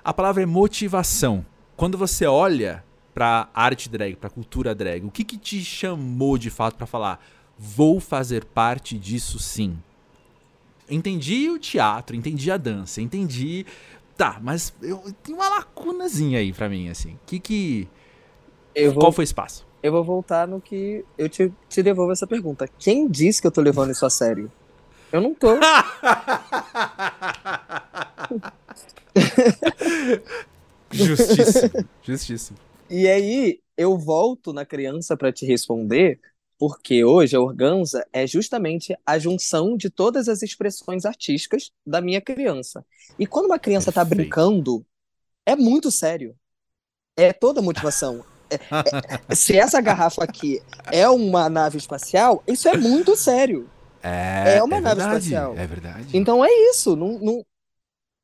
A 0.04 0.14
palavra 0.14 0.42
é 0.42 0.46
motivação. 0.46 1.46
Quando 1.76 1.98
você 1.98 2.26
olha 2.26 2.84
para 3.14 3.50
arte 3.54 3.90
drag, 3.90 4.16
para 4.16 4.30
cultura 4.30 4.74
drag, 4.74 5.06
o 5.06 5.12
que, 5.12 5.26
que 5.26 5.38
te 5.38 5.64
chamou 5.64 6.38
de 6.38 6.50
fato 6.50 6.78
para 6.78 6.88
falar 6.88 7.22
vou 7.60 8.00
fazer 8.00 8.46
parte 8.46 8.98
disso 8.98 9.38
sim? 9.38 9.78
Entendi 10.90 11.50
o 11.50 11.60
teatro, 11.60 12.16
entendi 12.16 12.50
a 12.50 12.58
dança, 12.58 13.02
entendi. 13.02 13.66
Tá, 14.18 14.40
mas 14.42 14.74
eu 14.82 15.04
tem 15.22 15.36
uma 15.36 15.50
lacunazinha 15.50 16.40
aí 16.40 16.54
para 16.54 16.70
mim, 16.70 16.90
assim. 16.90 17.20
Que 17.26 17.40
que 17.40 17.88
eu 18.74 18.94
Qual 18.96 19.12
foi 19.12 19.24
o 19.24 19.26
espaço? 19.26 19.68
eu 19.82 19.92
vou 19.92 20.04
voltar 20.04 20.48
no 20.48 20.62
que 20.62 21.06
eu 21.18 21.30
te, 21.30 21.54
te 21.70 21.82
devolvo 21.84 22.12
essa 22.12 22.28
pergunta. 22.28 22.68
Quem 22.78 23.08
disse 23.10 23.42
que 23.42 23.48
eu 23.48 23.52
tô 23.52 23.62
levando 23.62 23.92
isso 23.92 24.06
a 24.06 24.10
sério? 24.10 24.52
Eu 25.12 25.22
não 25.22 25.34
tô. 25.34 25.58
justíssimo, 30.92 31.86
justíssimo. 32.04 32.58
E 32.90 33.08
aí, 33.08 33.62
eu 33.78 33.98
volto 33.98 34.52
na 34.52 34.66
criança 34.66 35.16
para 35.16 35.32
te 35.32 35.46
responder, 35.46 36.20
porque 36.60 37.04
hoje 37.06 37.36
a 37.36 37.42
organza 37.42 38.06
é 38.14 38.28
justamente 38.28 38.96
a 39.06 39.20
junção 39.20 39.78
de 39.78 39.90
todas 39.90 40.30
as 40.30 40.44
expressões 40.44 41.06
artísticas 41.06 41.72
da 41.86 42.02
minha 42.02 42.22
criança. 42.22 42.86
E 43.20 43.28
quando 43.28 43.48
uma 43.48 43.60
criança 43.60 43.94
tá 43.94 44.06
Perfeito. 44.06 44.06
brincando, 44.06 44.86
é 45.46 45.56
muito 45.56 45.92
sério. 45.92 46.36
É 47.18 47.34
toda 47.34 47.62
motivação. 47.62 48.26
É- 48.50 48.92
é- 49.32 49.36
se 49.36 49.58
essa 49.58 49.82
garrafa 49.82 50.24
aqui 50.24 50.62
é 50.92 51.08
uma 51.10 51.50
nave 51.50 51.78
espacial, 51.78 52.44
isso 52.48 52.68
é 52.68 52.74
muito 52.76 53.16
sério. 53.16 53.70
É, 54.02 54.58
É 54.58 54.64
uma 54.64 54.78
é 54.78 54.82
nave 54.82 55.02
verdade, 55.02 55.02
espacial. 55.02 55.56
É 55.56 55.68
verdade. 55.68 56.14
Então 56.14 56.44
é 56.44 56.50
isso, 56.72 56.96
não, 56.96 57.20
não- 57.20 57.46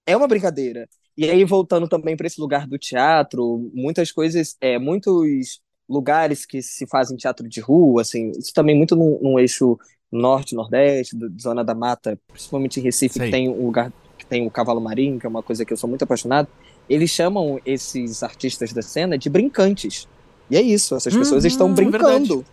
é 0.06 0.15
uma 0.17 0.28
brincadeira. 0.28 0.89
E 1.17 1.30
aí, 1.30 1.45
voltando 1.45 1.88
também 1.88 2.17
para 2.17 2.28
esse 2.28 2.41
lugar 2.41 2.67
do 2.67 2.78
teatro, 2.78 3.71
muitas 3.74 4.12
coisas, 4.12 4.56
é, 4.62 4.80
muitos 4.80 5.62
lugares 5.89 6.45
que 6.45 6.62
se 6.62 6.86
fazem 6.88 7.15
teatro 7.17 7.48
de 7.48 7.60
rua, 7.62 8.02
assim, 8.02 8.32
isso 8.32 8.52
também 8.54 8.76
muito 8.76 8.95
no, 8.95 9.19
no 9.21 9.39
eixo 9.39 9.78
norte, 10.12 10.56
nordeste, 10.56 11.15
do- 11.15 11.32
zona 11.41 11.63
da 11.63 11.76
mata, 11.76 12.17
principalmente 12.32 12.80
em 12.80 12.84
Recife, 12.84 13.15
Sei. 13.15 13.26
que 13.28 13.32
tem 13.32 13.50
um 13.50 13.65
lugar 13.65 13.91
que 14.17 14.26
tem 14.26 14.45
o 14.48 14.52
cavalo 14.52 14.80
marinho, 14.82 15.19
que 15.19 15.26
é 15.26 15.30
uma 15.30 15.43
coisa 15.43 15.65
que 15.65 15.74
eu 15.74 15.78
sou 15.78 15.89
muito 15.89 16.04
apaixonado. 16.04 16.48
Eles 16.89 17.10
chamam 17.10 17.60
esses 17.65 18.24
artistas 18.24 18.71
da 18.71 18.82
cena 18.82 19.17
de 19.17 19.30
brincantes. 19.30 20.08
E 20.50 20.56
é 20.56 20.62
isso, 20.62 20.95
essas 20.95 21.15
pessoas 21.15 21.43
Uhum, 21.43 21.48
estão 21.48 21.74
brincando. 21.74 22.45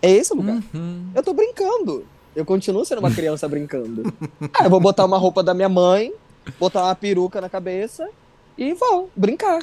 É 0.00 0.10
esse 0.10 0.32
o 0.32 0.36
lugar. 0.36 0.62
Uhum. 0.72 1.10
Eu 1.14 1.22
tô 1.22 1.32
brincando. 1.34 2.06
Eu 2.34 2.44
continuo 2.44 2.84
sendo 2.84 3.00
uma 3.00 3.10
criança 3.10 3.48
brincando. 3.48 4.14
Ah, 4.54 4.64
eu 4.64 4.70
vou 4.70 4.80
botar 4.80 5.04
uma 5.04 5.18
roupa 5.18 5.42
da 5.42 5.52
minha 5.52 5.68
mãe, 5.68 6.12
botar 6.58 6.84
uma 6.84 6.94
peruca 6.94 7.40
na 7.40 7.48
cabeça 7.48 8.08
e 8.56 8.72
vou 8.72 9.10
brincar. 9.16 9.60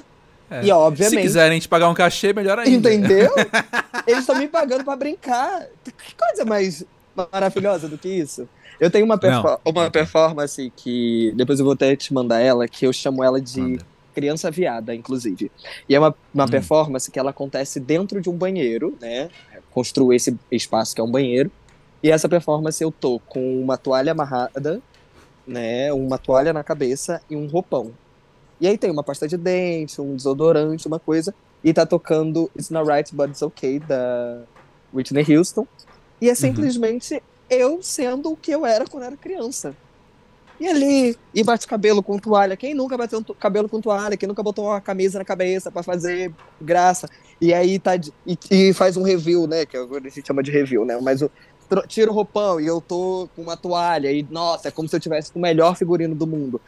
É. 0.49 0.61
E 0.61 0.65
Se 0.65 0.71
obviamente, 0.71 1.21
quiserem 1.21 1.59
te 1.59 1.67
pagar 1.67 1.89
um 1.89 1.93
cachê, 1.93 2.31
melhor 2.33 2.57
ainda. 2.59 2.93
entendeu? 2.93 3.29
Eles 4.07 4.19
estão 4.21 4.35
me 4.37 4.47
pagando 4.47 4.83
pra 4.83 4.95
brincar. 4.95 5.67
Que 5.83 6.15
coisa 6.15 6.45
mais 6.45 6.85
maravilhosa 7.31 7.87
do 7.89 7.97
que 7.97 8.07
isso? 8.07 8.47
Eu 8.79 8.89
tenho 8.91 9.05
uma, 9.05 9.17
perfo- 9.17 9.47
Não. 9.47 9.59
uma 9.65 9.89
performance 9.91 10.71
que 10.75 11.33
depois 11.35 11.59
eu 11.59 11.65
vou 11.65 11.73
até 11.73 11.95
te 11.95 12.13
mandar 12.13 12.39
ela, 12.39 12.67
que 12.67 12.85
eu 12.85 12.93
chamo 12.93 13.23
ela 13.23 13.41
de 13.41 13.59
Manda. 13.59 13.85
criança 14.13 14.49
viada, 14.51 14.93
inclusive. 14.95 15.51
E 15.89 15.95
é 15.95 15.99
uma, 15.99 16.15
uma 16.33 16.45
Hum. 16.45 16.49
performance 16.49 17.09
que 17.11 17.17
ela 17.19 17.31
acontece 17.31 17.79
dentro 17.79 18.21
de 18.21 18.29
um 18.29 18.33
banheiro, 18.37 18.95
né? 19.01 19.29
Construo 19.71 20.13
esse 20.13 20.35
espaço 20.51 20.93
que 20.95 21.01
é 21.01 21.03
um 21.03 21.11
banheiro. 21.11 21.51
E 22.03 22.11
essa 22.11 22.29
performance 22.29 22.81
eu 22.83 22.91
tô 22.91 23.19
com 23.27 23.59
uma 23.61 23.77
toalha 23.77 24.11
amarrada, 24.11 24.79
né? 25.45 25.91
Uma 25.91 26.17
toalha 26.19 26.53
na 26.53 26.63
cabeça 26.63 27.19
e 27.29 27.35
um 27.35 27.47
roupão. 27.47 27.91
E 28.59 28.67
aí 28.67 28.77
tem 28.77 28.89
uma 28.91 29.03
pasta 29.03 29.27
de 29.27 29.37
dente, 29.37 30.01
um 30.01 30.15
desodorante, 30.15 30.87
uma 30.87 30.99
coisa. 30.99 31.33
E 31.63 31.73
tá 31.73 31.85
tocando 31.85 32.49
It's 32.55 32.69
Not 32.69 32.89
Right, 32.89 33.13
But 33.15 33.29
It's 33.29 33.41
Okay, 33.41 33.79
da 33.79 34.41
Whitney 34.93 35.35
Houston. 35.35 35.67
E 36.21 36.29
é 36.29 36.35
simplesmente 36.35 37.21
eu 37.49 37.81
sendo 37.81 38.31
o 38.31 38.37
que 38.37 38.51
eu 38.51 38.65
era 38.65 38.85
quando 38.85 39.03
era 39.03 39.15
criança. 39.17 39.75
E 40.59 40.67
ali, 40.67 41.15
e 41.35 41.43
bate 41.43 41.67
cabelo 41.67 42.01
com 42.01 42.17
toalha. 42.17 42.57
Quem 42.57 42.73
nunca 42.73 42.97
bateu 42.97 43.23
cabelo 43.39 43.69
com 43.69 43.79
toalha? 43.79 44.17
Quem 44.17 44.27
nunca 44.27 44.41
botou 44.41 44.65
uma 44.65 44.81
camisa 44.81 45.19
na 45.19 45.25
cabeça 45.25 45.71
pra 45.71 45.83
fazer 45.83 46.31
graça? 46.59 47.07
E 47.39 47.53
aí 47.53 47.77
tá. 47.77 47.95
de- 47.95 48.11
E, 48.25 48.35
e 48.49 48.73
faz 48.73 48.97
um 48.97 49.03
review, 49.03 49.45
né? 49.45 49.67
Que 49.67 49.77
agora 49.77 50.07
a 50.07 50.09
gente 50.09 50.25
chama 50.25 50.41
de 50.41 50.49
review, 50.51 50.83
né? 50.83 50.97
Mas 50.99 51.21
o 51.21 51.29
tira 51.87 52.09
o 52.09 52.13
roupão 52.13 52.59
e 52.59 52.65
eu 52.65 52.81
tô 52.81 53.29
com 53.35 53.41
uma 53.43 53.55
toalha. 53.57 54.11
E, 54.11 54.25
nossa, 54.31 54.69
é 54.69 54.71
como 54.71 54.87
se 54.87 54.95
eu 54.95 54.99
tivesse 54.99 55.31
com 55.31 55.37
o 55.37 55.41
melhor 55.41 55.75
figurino 55.77 56.15
do 56.15 56.25
mundo. 56.25 56.59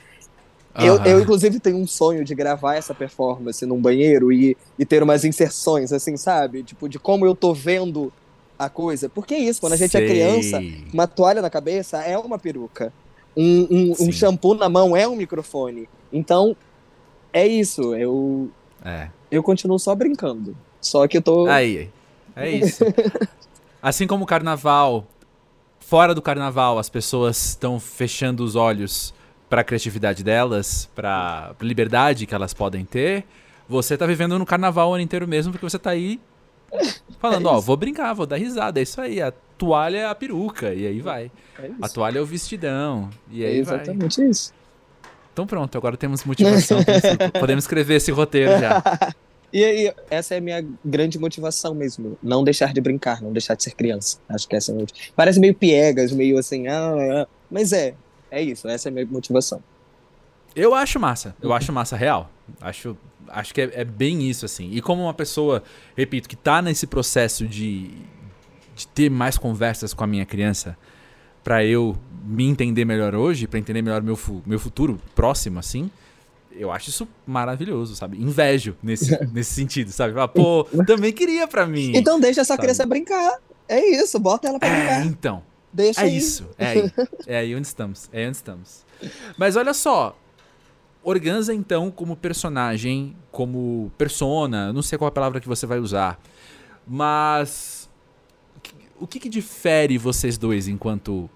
Eu, 0.86 1.04
eu, 1.04 1.20
inclusive, 1.22 1.60
tenho 1.60 1.78
um 1.78 1.88
sonho 1.88 2.24
de 2.24 2.34
gravar 2.36 2.76
essa 2.76 2.94
performance 2.94 3.66
num 3.66 3.82
banheiro 3.82 4.32
e, 4.32 4.56
e 4.78 4.86
ter 4.86 5.02
umas 5.04 5.24
inserções, 5.26 5.92
assim, 5.92 6.16
sabe? 6.18 6.64
Tipo, 6.64 6.88
de 6.88 7.00
como 7.00 7.26
eu 7.26 7.36
tô 7.36 7.54
vendo 7.54 8.12
a 8.58 8.70
coisa. 8.70 9.08
Porque 9.08 9.34
é 9.34 9.40
isso, 9.40 9.62
quando 9.62 9.74
a 9.74 9.78
gente 9.78 9.96
é 9.96 10.00
Sei. 10.00 10.08
criança, 10.08 10.62
uma 10.94 11.08
toalha 11.08 11.42
na 11.42 11.50
cabeça 11.50 11.98
é 12.04 12.18
uma 12.18 12.38
peruca. 12.38 12.92
Um, 13.36 13.68
um, 13.70 14.08
um 14.08 14.12
shampoo 14.12 14.54
na 14.54 14.68
mão 14.68 14.96
é 14.96 15.08
um 15.08 15.16
microfone. 15.16 15.88
Então, 16.12 16.56
é 17.32 17.48
isso. 17.48 17.96
Eu, 17.96 18.50
É. 18.84 19.10
eu 19.32 19.42
continuo 19.42 19.80
só 19.80 19.96
brincando. 19.96 20.58
Só 20.82 21.08
que 21.08 21.18
eu 21.18 21.22
tô. 21.22 21.48
Aí, 21.48 21.90
é 22.36 22.50
isso. 22.50 22.84
Assim 23.82 24.06
como 24.08 24.26
o 24.26 24.28
carnaval, 24.28 25.06
fora 25.80 26.14
do 26.14 26.22
carnaval, 26.22 26.78
as 26.78 26.90
pessoas 26.90 27.50
estão 27.50 27.80
fechando 27.80 28.44
os 28.44 28.56
olhos 28.56 29.14
para 29.50 29.62
a 29.62 29.64
criatividade 29.64 30.24
delas, 30.24 30.90
para 30.96 31.56
a 31.60 31.64
liberdade 31.64 32.26
que 32.26 32.36
elas 32.36 32.54
podem 32.54 32.86
ter. 32.86 33.26
Você 33.68 33.98
tá 33.98 34.06
vivendo 34.06 34.38
no 34.38 34.46
carnaval 34.46 34.92
o 34.92 34.94
ano 34.94 35.04
inteiro 35.04 35.28
mesmo, 35.28 35.52
porque 35.52 35.68
você 35.68 35.80
tá 35.80 35.92
aí 35.92 36.20
falando, 37.20 37.48
É 37.48 37.52
ó, 37.52 37.60
vou 37.60 37.76
brincar, 37.76 38.14
vou 38.14 38.26
dar 38.26 38.38
risada, 38.38 38.80
é 38.80 38.84
isso 38.84 39.02
aí. 39.02 39.22
A 39.22 39.32
toalha 39.58 39.98
é 39.98 40.06
a 40.06 40.16
peruca, 40.16 40.74
e 40.74 40.86
aí 40.88 41.00
vai. 41.00 41.32
É. 41.58 41.70
A 41.82 41.90
toalha 41.90 42.20
é 42.20 42.22
o 42.22 42.26
vestidão, 42.26 43.10
e 43.32 43.44
É 43.44 43.48
aí 43.48 43.62
vai. 43.64 43.76
exatamente 43.76 44.28
isso. 44.28 44.54
Então 45.34 45.46
pronto, 45.48 45.78
agora 45.78 45.96
temos 45.98 46.24
motivação. 46.24 46.80
podemos 47.40 47.64
escrever 47.64 47.96
esse 47.96 48.12
roteiro 48.12 48.60
já. 48.60 48.82
E 49.52 49.64
aí, 49.64 49.92
essa 50.12 50.36
é 50.36 50.38
a 50.38 50.42
minha 50.42 50.64
grande 50.86 51.18
motivação 51.18 51.74
mesmo. 51.74 52.16
Não 52.22 52.44
deixar 52.44 52.72
de 52.72 52.80
brincar, 52.80 53.20
não 53.20 53.34
deixar 53.34 53.56
de 53.56 53.64
ser 53.64 53.72
criança. 53.72 54.20
Acho 54.30 54.48
que 54.48 54.56
essa 54.56 54.72
é 54.72 54.74
a 54.74 54.76
minha... 54.76 54.88
Parece 55.16 55.40
meio 55.40 55.56
piegas, 55.56 56.12
meio 56.12 56.38
assim, 56.38 56.68
ah, 56.68 56.94
ah, 57.24 57.28
mas 57.50 57.74
é. 57.74 57.96
É 58.32 58.42
isso, 58.42 58.68
essa 58.68 58.88
é 58.88 58.92
a 58.92 58.94
minha 58.94 59.06
motivação. 59.06 59.62
Eu 60.56 60.74
acho 60.74 61.00
massa. 61.00 61.36
Eu 61.42 61.54
acho 61.54 61.72
massa 61.72 61.96
real. 61.96 62.30
Acho, 62.60 62.98
acho 63.28 63.54
que 63.54 63.62
é, 63.62 63.72
é 63.74 63.84
bem 63.86 64.28
isso, 64.30 64.46
assim. 64.46 64.70
E 64.72 64.82
como 64.82 65.04
uma 65.04 65.14
pessoa, 65.14 65.64
repito, 65.96 66.28
que 66.28 66.36
tá 66.36 66.62
nesse 66.62 66.88
processo 66.88 67.48
de, 67.48 67.92
de 68.76 68.88
ter 68.88 69.10
mais 69.10 69.38
conversas 69.38 69.94
com 69.94 70.04
a 70.04 70.08
minha 70.08 70.26
criança, 70.26 70.76
pra 71.44 71.64
eu 71.64 71.96
me 72.24 72.46
entender 72.46 72.84
melhor 72.86 73.14
hoje, 73.16 73.48
pra 73.48 73.60
entender 73.60 73.82
melhor 73.82 74.02
meu, 74.02 74.18
meu 74.46 74.60
futuro 74.60 75.00
próximo, 75.16 75.60
assim, 75.60 75.90
eu 76.52 76.72
acho 76.72 76.90
isso 76.90 77.08
maravilhoso, 77.26 77.96
sabe? 77.96 78.22
Invejo 78.22 78.76
nesse, 78.84 79.18
nesse 79.32 79.54
sentido, 79.54 79.92
sabe? 79.92 80.14
Pô, 80.34 80.66
também 80.86 81.14
queria 81.14 81.48
pra 81.48 81.66
mim. 81.66 81.92
Então 81.96 82.20
deixa 82.20 82.42
essa 82.42 82.50
Sabe? 82.56 82.64
criança 82.64 82.86
brincar. 82.86 83.38
É 83.68 83.80
isso, 84.02 84.20
bota 84.20 84.48
ela 84.48 84.60
pra 84.60 84.68
É, 84.68 84.76
brincar. 84.76 85.06
então. 85.06 85.44
Deixa 85.72 86.02
É 86.02 86.04
aí. 86.06 86.18
isso, 86.18 86.50
é 86.58 86.66
aí. 86.68 86.92
É 87.28 87.38
aí 87.38 87.56
onde 87.56 87.68
estamos. 87.68 88.10
É 88.12 88.20
aí 88.22 88.28
onde 88.28 88.38
estamos. 88.38 88.86
Mas 89.38 89.56
olha 89.56 89.74
só. 89.74 90.18
Organza, 91.04 91.54
então, 91.54 91.90
como 91.90 92.16
personagem, 92.16 93.16
como 93.32 93.92
persona, 93.98 94.74
não 94.74 94.82
sei 94.82 94.98
qual 94.98 95.08
a 95.08 95.12
palavra 95.12 95.40
que 95.40 95.48
você 95.48 95.66
vai 95.66 95.80
usar. 95.80 96.20
Mas. 96.86 97.90
o 98.58 98.60
que- 98.60 98.76
O 99.00 99.08
que, 99.08 99.20
que 99.20 99.30
difere 99.30 99.98
vocês 99.98 100.38
dois 100.38 100.68
enquanto 100.68 101.30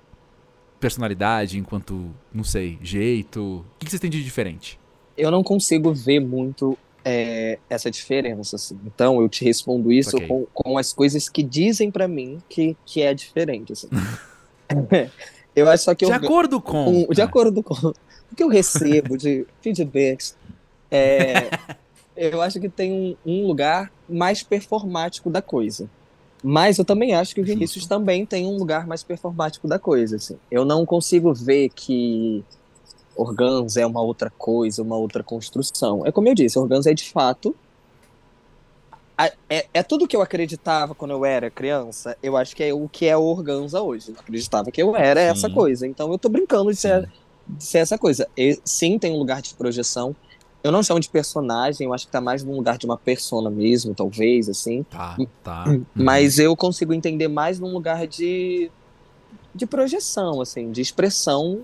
personalidade, 0.79 1.57
enquanto, 1.57 2.13
não 2.33 2.43
sei, 2.43 2.77
jeito? 2.81 3.39
O 3.41 3.77
que, 3.79 3.85
que 3.85 3.91
vocês 3.91 3.99
têm 4.01 4.09
de 4.09 4.21
diferente? 4.23 4.77
Eu 5.15 5.31
não 5.31 5.41
consigo 5.43 5.93
ver 5.93 6.19
muito 6.19 6.77
é, 7.03 7.59
essa 7.69 7.91
diferença, 7.91 8.55
assim. 8.55 8.79
Então 8.85 9.21
eu 9.21 9.27
te 9.27 9.43
respondo 9.43 9.91
isso 9.91 10.15
Ok. 10.15 10.27
com, 10.27 10.45
com 10.53 10.77
as 10.77 10.93
coisas 10.93 11.27
que 11.27 11.43
dizem 11.43 11.91
pra 11.91 12.07
mim 12.07 12.41
que, 12.47 12.77
que 12.85 13.01
é 13.01 13.13
diferente, 13.13 13.73
assim. 13.73 13.89
eu 15.55 15.69
acho 15.69 15.83
só 15.83 15.95
que 15.95 16.05
de 16.05 16.11
eu, 16.11 16.15
acordo 16.15 16.61
com. 16.61 17.05
Um, 17.05 17.07
de 17.07 17.21
acordo 17.21 17.61
com 17.61 17.73
o 18.31 18.35
que 18.35 18.43
eu 18.43 18.47
recebo 18.47 19.17
de 19.17 19.45
feedbacks, 19.61 20.35
é, 20.89 21.49
eu 22.15 22.41
acho 22.41 22.59
que 22.59 22.69
tem 22.69 22.91
um, 22.91 23.15
um, 23.25 23.47
lugar 23.47 23.91
mais 24.07 24.41
performático 24.43 25.29
da 25.29 25.41
coisa. 25.41 25.89
Mas 26.45 26.77
eu 26.77 26.83
também 26.83 27.13
acho 27.13 27.33
que 27.33 27.39
o 27.39 27.43
Vinícius 27.43 27.83
Justo. 27.83 27.89
também 27.89 28.25
tem 28.25 28.45
um 28.45 28.57
lugar 28.57 28.85
mais 28.85 29.01
performático 29.01 29.65
da 29.65 29.79
coisa. 29.79 30.17
Assim. 30.17 30.37
Eu 30.51 30.65
não 30.65 30.85
consigo 30.85 31.33
ver 31.33 31.69
que 31.69 32.43
Organza 33.15 33.81
é 33.81 33.85
uma 33.85 34.01
outra 34.01 34.29
coisa, 34.29 34.81
uma 34.81 34.95
outra 34.97 35.23
construção. 35.23 36.05
É 36.05 36.11
como 36.11 36.27
eu 36.27 36.35
disse, 36.35 36.57
Organza 36.57 36.91
é 36.91 36.93
de 36.93 37.09
fato. 37.09 37.55
É, 39.49 39.67
é 39.73 39.83
tudo 39.83 40.07
que 40.07 40.15
eu 40.15 40.21
acreditava 40.21 40.95
quando 40.95 41.11
eu 41.11 41.23
era 41.23 41.49
criança. 41.49 42.17
Eu 42.21 42.35
acho 42.35 42.55
que 42.55 42.63
é 42.63 42.73
o 42.73 42.89
que 42.89 43.05
é 43.05 43.15
o 43.15 43.21
Organza 43.21 43.81
hoje. 43.81 44.11
Eu 44.11 44.19
acreditava 44.19 44.71
que 44.71 44.81
eu 44.81 44.95
era 44.95 45.21
sim. 45.21 45.27
essa 45.27 45.49
coisa. 45.49 45.87
Então 45.87 46.11
eu 46.11 46.17
tô 46.17 46.29
brincando 46.29 46.71
de 46.71 46.75
ser, 46.75 47.09
de 47.47 47.63
ser, 47.63 47.79
essa 47.79 47.97
coisa. 47.97 48.27
E, 48.35 48.59
sim, 48.65 48.97
tem 48.97 49.11
um 49.11 49.17
lugar 49.17 49.41
de 49.41 49.53
projeção. 49.53 50.15
Eu 50.63 50.71
não 50.71 50.81
chamo 50.81 50.99
de 50.99 51.09
personagem, 51.09 51.85
eu 51.87 51.93
acho 51.93 52.05
que 52.05 52.11
tá 52.11 52.21
mais 52.21 52.41
num 52.41 52.55
lugar 52.55 52.77
de 52.77 52.85
uma 52.85 52.97
persona 52.97 53.49
mesmo, 53.49 53.93
talvez, 53.93 54.47
assim. 54.47 54.83
Tá, 54.83 55.17
tá. 55.43 55.65
Mas 55.93 56.39
eu 56.39 56.55
consigo 56.55 56.93
entender 56.93 57.27
mais 57.27 57.59
num 57.59 57.73
lugar 57.73 58.07
de, 58.07 58.71
de 59.53 59.65
projeção, 59.65 60.39
assim, 60.39 60.71
de 60.71 60.81
expressão 60.81 61.63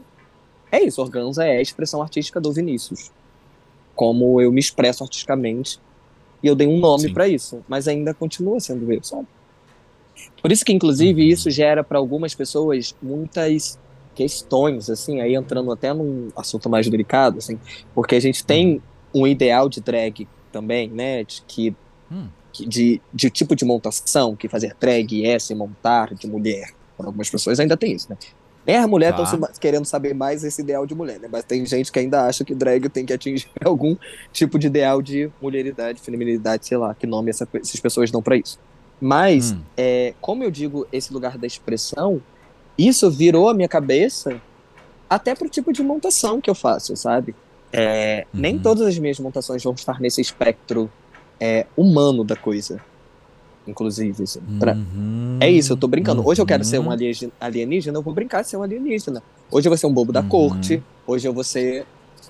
é 0.72 0.84
isso, 0.84 1.02
Organza 1.02 1.46
é 1.46 1.58
a 1.58 1.62
expressão 1.62 2.02
artística 2.02 2.40
do 2.40 2.52
Vinícius. 2.52 3.12
Como 3.96 4.40
eu 4.42 4.52
me 4.52 4.60
expresso 4.60 5.04
artisticamente. 5.04 5.80
E 6.42 6.48
eu 6.48 6.56
dei 6.56 6.68
um 6.68 6.80
nome 6.80 7.12
para 7.12 7.28
isso, 7.28 7.64
mas 7.68 7.88
ainda 7.88 8.14
continua 8.14 8.60
sendo 8.60 8.92
eu, 8.92 9.04
sabe? 9.04 9.28
Por 10.42 10.52
isso 10.52 10.64
que, 10.64 10.72
inclusive, 10.72 11.22
uhum. 11.22 11.28
isso 11.28 11.52
gera 11.52 11.84
para 11.84 11.98
algumas 11.98 12.34
pessoas 12.34 12.96
muitas 13.02 13.78
questões, 14.16 14.90
assim, 14.90 15.22
aí 15.22 15.36
entrando 15.36 15.72
até 15.72 15.94
num 15.94 16.30
assunto 16.36 16.70
mais 16.70 16.88
delicado, 16.90 17.38
assim, 17.38 17.60
porque 17.94 18.16
a 18.16 18.20
gente 18.20 18.44
tem 18.44 18.82
uhum. 19.14 19.22
um 19.22 19.28
ideal 19.28 19.70
de 19.70 19.82
drag 19.82 20.28
também, 20.52 20.90
né, 20.90 21.24
de 21.24 21.42
que, 21.48 21.76
hum. 22.12 22.28
que 22.52 22.66
de, 22.66 23.02
de 23.14 23.30
tipo 23.30 23.56
de 23.56 23.64
montação, 23.64 24.36
que 24.36 24.48
fazer 24.48 24.76
drag 24.80 25.26
é 25.26 25.40
se 25.40 25.54
montar 25.56 26.14
de 26.14 26.28
mulher. 26.28 26.74
Para 26.98 27.08
algumas 27.08 27.30
pessoas 27.30 27.60
ainda 27.60 27.78
tem 27.78 27.94
isso, 27.94 28.08
né? 28.10 28.18
As 28.78 28.88
mulheres 28.88 29.20
estão 29.20 29.40
tá. 29.42 29.52
querendo 29.60 29.86
saber 29.86 30.14
mais 30.14 30.44
esse 30.44 30.62
ideal 30.62 30.86
de 30.86 30.94
mulher, 30.94 31.20
né? 31.20 31.28
Mas 31.32 31.44
tem 31.44 31.66
gente 31.66 31.92
que 31.92 32.00
ainda 32.00 32.26
acha 32.26 32.44
que 32.44 32.54
drag 32.54 32.90
tem 32.90 33.06
que 33.06 33.14
atingir 33.14 33.50
algum 33.64 33.96
tipo 34.32 34.60
de 34.60 34.68
ideal 34.68 35.02
de 35.02 35.32
mulheridade, 35.42 36.02
feminilidade, 36.02 36.68
sei 36.68 36.78
lá, 36.78 36.94
que 36.94 37.08
nome 37.08 37.30
essa, 37.30 37.48
essas 37.54 37.80
pessoas 37.80 38.12
dão 38.12 38.22
para 38.22 38.36
isso. 38.36 38.60
Mas, 39.00 39.52
hum. 39.52 39.62
é, 39.78 40.14
como 40.20 40.44
eu 40.44 40.52
digo, 40.52 40.88
esse 40.92 41.14
lugar 41.14 41.38
da 41.38 41.48
expressão, 41.48 42.22
isso 42.78 43.10
virou 43.10 43.50
a 43.50 43.54
minha 43.54 43.68
cabeça 43.68 44.42
até 45.10 45.34
pro 45.34 45.50
tipo 45.50 45.72
de 45.72 45.82
montação 45.82 46.42
que 46.42 46.50
eu 46.50 46.56
faço, 46.56 46.96
sabe? 46.96 47.34
É, 47.72 48.26
uhum. 48.34 48.42
Nem 48.42 48.60
todas 48.60 48.88
as 48.88 48.98
minhas 48.98 49.20
montações 49.20 49.64
vão 49.64 49.74
estar 49.74 50.00
nesse 50.02 50.20
espectro 50.22 50.92
é, 51.40 51.66
humano 51.78 52.24
da 52.24 52.36
coisa 52.36 52.82
inclusive. 53.70 54.24
Pra... 54.60 54.74
uhum, 54.74 55.38
é 55.40 55.50
isso, 55.50 55.74
eu 55.74 55.78
tô 55.78 55.88
brincando. 55.88 56.28
Hoje 56.28 56.42
eu 56.42 56.46
quero 56.46 56.64
ser 56.64 56.80
um 56.80 56.88
uhum. 56.88 57.32
alienígena, 57.40 57.98
eu 57.98 58.02
vou 58.02 58.14
brincar 58.14 58.42
de 58.42 58.50
ser 58.50 58.58
um 58.58 58.64
alienígena. 58.64 59.24
Hoje 59.52 59.68
eu 59.68 59.70
vou 59.70 59.78
ser 59.78 59.88
um 59.88 59.94
bobo 59.94 60.12
da 60.12 60.22
uhum. 60.22 60.28
corte, 60.30 60.84
hoje 61.06 61.28
eu 61.28 61.34
vou 61.34 61.44
ser. 61.44 61.86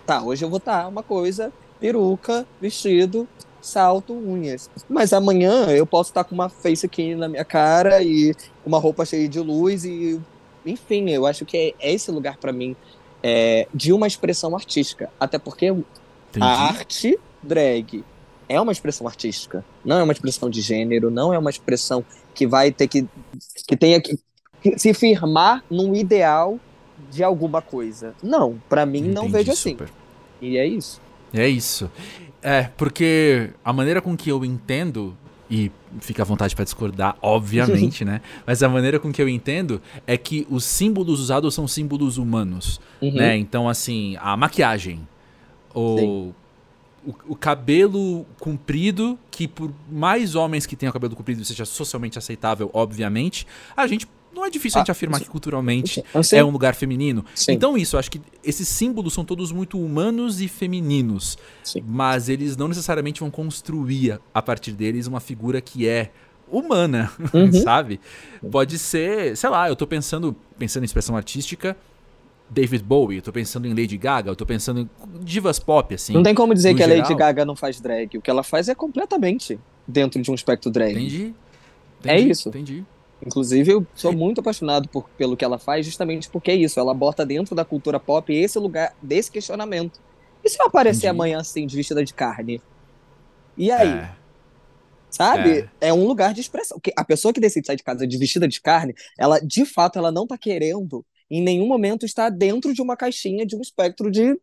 Tá, 0.06 0.22
hoje 0.22 0.44
eu 0.44 0.50
vou 0.50 0.58
estar 0.58 0.88
uma 0.88 1.04
coisa, 1.04 1.52
peruca, 1.80 2.46
vestido, 2.62 3.28
salto, 3.62 4.14
unhas. 4.14 4.70
Mas 4.90 5.14
amanhã 5.14 5.68
eu 5.68 5.86
posso 5.86 6.12
estar 6.12 6.24
tá 6.24 6.30
com 6.30 6.36
uma 6.36 6.50
face 6.50 6.86
aqui 6.86 7.16
na 7.16 7.28
minha 7.28 7.46
cara 7.46 8.02
e 8.02 8.36
uma 8.66 8.80
roupa 8.80 9.06
cheia 9.06 9.28
de 9.28 9.40
luz 9.40 9.86
e. 9.86 10.20
Enfim, 10.66 11.10
eu 11.10 11.26
acho 11.26 11.46
que 11.46 11.58
é, 11.58 11.74
é 11.80 11.94
esse 11.94 12.12
lugar 12.12 12.38
para 12.38 12.52
mim 12.52 12.76
é, 13.24 13.68
de 13.74 13.94
uma 13.94 14.08
expressão 14.08 14.56
artística. 14.56 15.10
Até 15.20 15.38
porque 15.38 15.68
Entendi. 15.68 15.86
a 16.42 16.46
arte 16.46 17.20
drag 17.42 18.04
é 18.50 18.60
uma 18.60 18.72
expressão 18.72 19.08
artística, 19.08 19.64
não 19.86 20.00
é 20.00 20.04
uma 20.04 20.12
expressão 20.12 20.50
de 20.50 20.60
gênero, 20.60 21.12
não 21.12 21.32
é 21.32 21.38
uma 21.38 21.52
expressão 21.52 22.04
que 22.34 22.48
vai 22.48 22.72
ter 22.72 22.88
que 22.88 23.08
que 23.68 23.78
tenha 23.78 24.02
que, 24.02 24.18
que 24.62 24.78
se 24.78 24.94
firmar 24.94 25.64
num 25.70 25.96
ideal 25.96 26.60
de 27.12 27.24
alguma 27.24 27.62
coisa. 27.62 28.14
Não, 28.22 28.60
para 28.68 28.86
mim 28.86 29.00
Entendi, 29.00 29.14
não 29.14 29.30
vejo 29.30 29.52
assim. 29.52 29.72
Super. 29.72 29.90
E 30.42 30.58
é 30.58 30.66
isso. 30.66 31.00
É 31.32 31.48
isso. 31.48 31.90
É, 32.42 32.64
porque 32.76 33.52
a 33.64 33.72
maneira 33.72 34.02
com 34.02 34.18
que 34.18 34.32
eu 34.32 34.44
entendo 34.44 35.16
e 35.50 35.72
fica 36.00 36.22
à 36.22 36.26
vontade 36.26 36.56
para 36.56 36.64
discordar, 36.64 37.18
obviamente, 37.22 38.04
né? 38.06 38.22
Mas 38.46 38.62
a 38.62 38.70
maneira 38.70 39.00
com 39.00 39.12
que 39.12 39.22
eu 39.22 39.28
entendo 39.28 39.82
é 40.06 40.16
que 40.16 40.46
os 40.50 40.64
símbolos 40.64 41.20
usados 41.20 41.54
são 41.56 41.68
símbolos 41.68 42.18
humanos, 42.18 42.80
uhum. 43.02 43.14
né? 43.14 43.36
Então, 43.36 43.68
assim, 43.68 44.16
a 44.20 44.38
maquiagem, 44.38 45.08
ou 45.74 46.36
o, 47.06 47.14
o, 47.30 47.36
cabelo 47.36 48.26
comprido, 48.40 49.18
que 49.32 49.48
por 49.48 49.72
mais 49.90 50.36
homens 50.36 50.66
que 50.66 50.76
tenham 50.76 50.92
cabelo 50.92 51.16
comprido 51.16 51.44
seja 51.46 51.66
socialmente 51.66 52.18
aceitável, 52.18 52.70
obviamente, 52.74 53.46
a 53.76 53.88
gente 53.88 54.08
não 54.34 54.46
é 54.46 54.50
difícil 54.50 54.78
ah, 54.78 54.82
a 54.82 54.84
gente 54.84 54.92
afirmar 54.92 55.20
sim. 55.20 55.26
que 55.26 55.30
culturalmente 55.30 56.04
é 56.34 56.44
um 56.44 56.50
lugar 56.50 56.76
feminino. 56.76 57.26
Sim. 57.34 57.54
Então, 57.54 57.78
isso, 57.78 57.98
acho 57.98 58.12
que 58.12 58.22
esses 58.44 58.68
símbolos 58.68 59.14
são 59.14 59.26
todos 59.26 59.52
muito 59.52 59.80
humanos 59.80 60.40
e 60.40 60.48
femininos. 60.48 61.38
Sim. 61.64 61.84
Mas 61.86 62.30
eles 62.30 62.56
não 62.56 62.68
necessariamente 62.68 63.20
vão 63.20 63.32
construir 63.32 64.20
a 64.34 64.42
partir 64.42 64.72
deles 64.72 65.08
uma 65.08 65.20
figura 65.20 65.60
que 65.62 65.88
é 65.88 66.12
humana, 66.48 67.12
uhum. 67.34 67.52
sabe? 67.52 68.00
Pode 68.52 68.78
ser, 68.78 69.36
sei 69.36 69.50
lá, 69.50 69.70
eu 69.70 69.76
tô 69.76 69.86
pensando, 69.86 70.36
pensando 70.58 70.84
em 70.84 70.86
expressão 70.86 71.16
artística, 71.16 71.76
David 72.50 72.84
Bowie, 72.84 73.18
eu 73.18 73.22
tô 73.22 73.32
pensando 73.32 73.68
em 73.68 73.74
Lady 73.74 73.98
Gaga, 73.98 74.32
eu 74.32 74.36
tô 74.36 74.46
pensando 74.46 74.80
em 74.80 74.90
divas 75.24 75.60
pop, 75.60 75.94
assim. 75.94 76.14
Não 76.14 76.24
tem 76.24 76.34
como 76.34 76.54
dizer 76.54 76.74
que 76.74 76.84
geral. 76.84 76.98
a 76.98 77.02
Lady 77.02 77.16
Gaga 77.16 77.46
não 77.46 77.56
faz 77.56 77.80
drag. 77.80 78.18
O 78.18 78.22
que 78.22 78.30
ela 78.30 78.44
faz 78.44 78.68
é 78.68 78.76
completamente 78.76 79.60
dentro 79.88 80.22
de 80.22 80.32
um 80.32 80.34
espectro 80.34 80.72
drag. 80.72 80.94
Entendi. 80.94 81.36
É 82.04 82.14
entendi 82.14 82.28
é 82.28 82.32
isso. 82.32 82.50
Entendi. 82.50 82.86
Inclusive, 83.26 83.72
eu 83.72 83.86
sou 83.94 84.14
muito 84.14 84.40
apaixonado 84.40 84.88
por, 84.88 85.10
pelo 85.18 85.36
que 85.36 85.44
ela 85.44 85.60
faz, 85.60 85.86
justamente 85.86 86.30
porque 86.30 86.52
é 86.52 86.56
isso. 86.56 86.80
Ela 86.80 86.94
bota 86.94 87.26
dentro 87.26 87.54
da 87.54 87.66
cultura 87.66 88.00
pop 88.00 88.34
esse 88.34 88.58
lugar 88.58 88.96
desse 89.02 89.30
questionamento. 89.30 90.00
E 90.44 90.50
se 90.50 90.60
eu 90.60 90.66
aparecer 90.66 91.08
entendi. 91.08 91.08
amanhã 91.10 91.40
assim, 91.40 91.68
de 91.68 91.76
vestida 91.76 92.04
de 92.04 92.14
carne? 92.14 92.62
E 93.58 93.70
aí? 93.72 93.90
É. 93.90 94.12
Sabe? 95.10 95.70
É. 95.82 95.90
é. 95.90 95.94
um 95.94 96.08
lugar 96.08 96.34
de 96.34 96.40
expressão. 96.40 96.80
A 96.96 97.04
pessoa 97.04 97.34
que 97.34 97.42
decide 97.42 97.68
sair 97.68 97.76
de 97.76 97.84
casa 97.84 98.08
de 98.08 98.18
vestida 98.18 98.48
de 98.48 98.62
carne, 98.62 98.96
ela, 99.18 99.40
de 99.40 99.66
fato, 99.66 100.00
ela 100.00 100.12
não 100.12 100.26
tá 100.26 100.38
querendo 100.38 101.06
em 101.30 101.42
nenhum 101.42 101.68
momento 101.68 102.06
está 102.06 102.30
dentro 102.30 102.74
de 102.74 102.82
uma 102.82 102.98
caixinha 102.98 103.46
de 103.46 103.56
um 103.56 103.62
espectro 103.62 104.10
de 104.10 104.40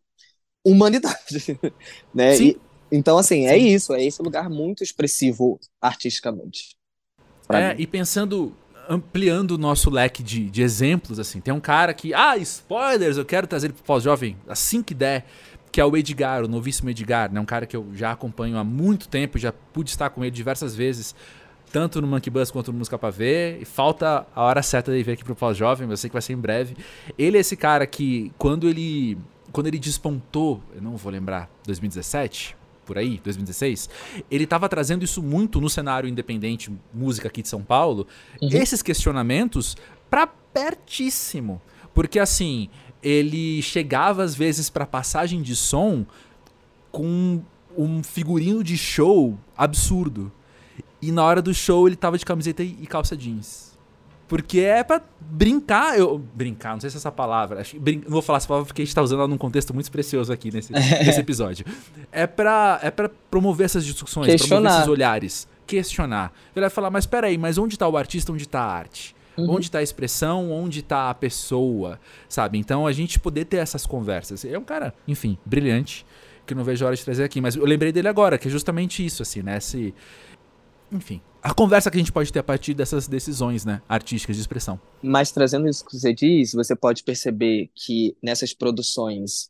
humanidade, 0.64 1.58
né? 2.14 2.34
Sim. 2.34 2.48
E, 2.48 2.60
então, 2.90 3.18
assim, 3.18 3.46
é 3.46 3.50
Sim. 3.50 3.54
é 3.54 3.58
isso, 3.58 3.92
é 3.94 4.04
esse 4.04 4.22
lugar 4.22 4.48
muito 4.48 4.82
expressivo 4.82 5.58
artisticamente. 5.80 6.76
É, 7.48 7.74
mim. 7.74 7.82
e 7.82 7.86
pensando, 7.86 8.54
ampliando 8.88 9.52
o 9.52 9.58
nosso 9.58 9.90
leque 9.90 10.22
de, 10.22 10.48
de 10.50 10.62
exemplos, 10.62 11.18
assim, 11.18 11.40
tem 11.40 11.52
um 11.52 11.60
cara 11.60 11.92
que, 11.92 12.14
ah, 12.14 12.36
spoilers, 12.36 13.16
eu 13.16 13.24
quero 13.24 13.46
trazer 13.46 13.68
ele 13.68 13.74
pro 13.74 13.84
pós-jovem 13.84 14.36
assim 14.46 14.82
que 14.82 14.94
der, 14.94 15.26
que 15.70 15.80
é 15.80 15.84
o 15.84 15.96
Edgar, 15.96 16.44
o 16.44 16.48
novíssimo 16.48 16.90
Edgar, 16.90 17.32
né? 17.32 17.40
Um 17.40 17.44
cara 17.44 17.66
que 17.66 17.76
eu 17.76 17.86
já 17.92 18.12
acompanho 18.12 18.56
há 18.56 18.64
muito 18.64 19.08
tempo, 19.08 19.38
já 19.38 19.52
pude 19.52 19.90
estar 19.90 20.10
com 20.10 20.24
ele 20.24 20.30
diversas 20.30 20.74
vezes 20.74 21.14
tanto 21.76 22.00
no 22.00 22.06
Monkey 22.06 22.30
Bus 22.30 22.50
quanto 22.50 22.72
no 22.72 22.78
Música 22.78 22.96
Pra 22.96 23.10
Ver. 23.10 23.60
E 23.60 23.66
falta 23.66 24.26
a 24.34 24.42
hora 24.42 24.62
certa 24.62 24.90
de 24.90 25.02
vir 25.02 25.12
aqui 25.12 25.22
pro 25.22 25.36
Pós-Jovem, 25.36 25.86
eu 25.90 25.96
sei 25.98 26.08
que 26.08 26.14
vai 26.14 26.22
ser 26.22 26.32
em 26.32 26.38
breve. 26.38 26.74
Ele 27.18 27.36
é 27.36 27.40
esse 27.40 27.54
cara 27.54 27.86
que, 27.86 28.32
quando 28.38 28.66
ele, 28.66 29.18
quando 29.52 29.66
ele 29.66 29.78
despontou, 29.78 30.62
eu 30.74 30.80
não 30.80 30.96
vou 30.96 31.12
lembrar, 31.12 31.50
2017, 31.66 32.56
por 32.86 32.96
aí, 32.96 33.20
2016, 33.22 33.90
ele 34.30 34.44
estava 34.44 34.70
trazendo 34.70 35.04
isso 35.04 35.22
muito 35.22 35.60
no 35.60 35.68
cenário 35.68 36.08
independente, 36.08 36.72
música 36.94 37.28
aqui 37.28 37.42
de 37.42 37.48
São 37.50 37.62
Paulo, 37.62 38.06
uhum. 38.40 38.48
esses 38.52 38.80
questionamentos 38.80 39.76
para 40.08 40.26
pertíssimo. 40.26 41.60
Porque 41.92 42.18
assim, 42.18 42.70
ele 43.02 43.60
chegava 43.60 44.22
às 44.22 44.34
vezes 44.34 44.70
para 44.70 44.86
passagem 44.86 45.42
de 45.42 45.54
som 45.54 46.06
com 46.90 47.42
um 47.76 48.02
figurino 48.02 48.64
de 48.64 48.78
show 48.78 49.38
absurdo. 49.54 50.32
E 51.06 51.12
na 51.12 51.22
hora 51.22 51.40
do 51.40 51.54
show 51.54 51.86
ele 51.86 51.94
tava 51.94 52.18
de 52.18 52.24
camiseta 52.24 52.64
e 52.64 52.84
calça 52.86 53.16
jeans. 53.16 53.76
Porque 54.26 54.58
é 54.58 54.82
pra 54.82 55.00
brincar. 55.20 55.96
Eu, 55.96 56.18
brincar, 56.18 56.72
não 56.72 56.80
sei 56.80 56.90
se 56.90 56.96
é 56.96 56.98
essa 56.98 57.12
palavra. 57.12 57.60
Acho, 57.60 57.78
brin, 57.78 58.02
não 58.04 58.10
vou 58.10 58.22
falar 58.22 58.38
essa 58.38 58.48
palavra 58.48 58.66
porque 58.66 58.82
a 58.82 58.84
gente 58.84 58.92
tá 58.92 59.02
usando 59.02 59.20
ela 59.20 59.28
num 59.28 59.38
contexto 59.38 59.72
muito 59.72 59.88
precioso 59.88 60.32
aqui 60.32 60.52
nesse, 60.52 60.72
nesse 60.74 61.20
episódio. 61.20 61.64
É 62.10 62.26
pra, 62.26 62.80
é 62.82 62.90
pra 62.90 63.08
promover 63.30 63.66
essas 63.66 63.84
discussões, 63.84 64.26
Questionar. 64.26 64.62
promover 64.62 64.78
esses 64.78 64.88
olhares. 64.88 65.48
Questionar. 65.64 66.32
Ele 66.54 66.62
vai 66.62 66.70
falar, 66.70 66.90
mas 66.90 67.06
peraí, 67.06 67.38
mas 67.38 67.56
onde 67.56 67.78
tá 67.78 67.86
o 67.86 67.96
artista, 67.96 68.32
onde 68.32 68.48
tá 68.48 68.62
a 68.62 68.72
arte? 68.72 69.14
Uhum. 69.36 69.50
Onde 69.50 69.70
tá 69.70 69.78
a 69.78 69.82
expressão, 69.82 70.50
onde 70.50 70.82
tá 70.82 71.08
a 71.10 71.14
pessoa, 71.14 72.00
sabe? 72.28 72.58
Então 72.58 72.84
a 72.84 72.90
gente 72.90 73.20
poder 73.20 73.44
ter 73.44 73.58
essas 73.58 73.86
conversas. 73.86 74.44
É 74.44 74.58
um 74.58 74.64
cara, 74.64 74.92
enfim, 75.06 75.38
brilhante, 75.44 76.04
que 76.46 76.54
não 76.54 76.64
vejo 76.64 76.84
a 76.84 76.88
hora 76.88 76.96
de 76.96 77.04
trazer 77.04 77.22
aqui. 77.22 77.40
Mas 77.40 77.54
eu 77.54 77.64
lembrei 77.64 77.92
dele 77.92 78.08
agora, 78.08 78.38
que 78.38 78.48
é 78.48 78.50
justamente 78.50 79.04
isso, 79.04 79.22
assim, 79.22 79.42
né? 79.42 79.58
Esse, 79.58 79.94
enfim, 80.90 81.20
a 81.42 81.54
conversa 81.54 81.90
que 81.90 81.96
a 81.96 82.00
gente 82.00 82.12
pode 82.12 82.32
ter 82.32 82.40
a 82.40 82.42
partir 82.42 82.74
dessas 82.74 83.06
decisões, 83.06 83.64
né, 83.64 83.80
artísticas 83.88 84.36
de 84.36 84.42
expressão. 84.42 84.80
Mas 85.02 85.30
trazendo 85.30 85.68
isso 85.68 85.84
que 85.84 85.96
você 85.96 86.12
diz, 86.12 86.52
você 86.52 86.74
pode 86.74 87.04
perceber 87.04 87.70
que 87.74 88.16
nessas 88.22 88.52
produções, 88.52 89.48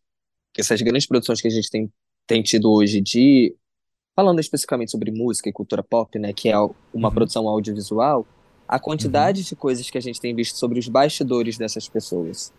essas 0.57 0.83
grandes 0.83 1.07
produções 1.07 1.41
que 1.41 1.49
a 1.49 1.51
gente 1.51 1.71
tem, 1.71 1.91
tem 2.27 2.43
tido 2.43 2.71
hoje 2.71 3.01
de 3.01 3.55
falando 4.15 4.41
especificamente 4.41 4.91
sobre 4.91 5.11
música 5.11 5.49
e 5.49 5.53
cultura 5.53 5.83
pop, 5.83 6.19
né, 6.19 6.33
que 6.33 6.49
é 6.49 6.59
uma 6.59 7.09
uhum. 7.09 7.15
produção 7.15 7.49
audiovisual, 7.49 8.27
a 8.67 8.79
quantidade 8.79 9.41
uhum. 9.41 9.47
de 9.47 9.57
coisas 9.57 9.89
que 9.89 9.99
a 9.99 10.01
gente 10.01 10.21
tem 10.21 10.35
visto 10.35 10.57
sobre 10.57 10.79
os 10.79 10.89
bastidores 10.89 11.57
dessas 11.57 11.89
pessoas. 11.89 12.53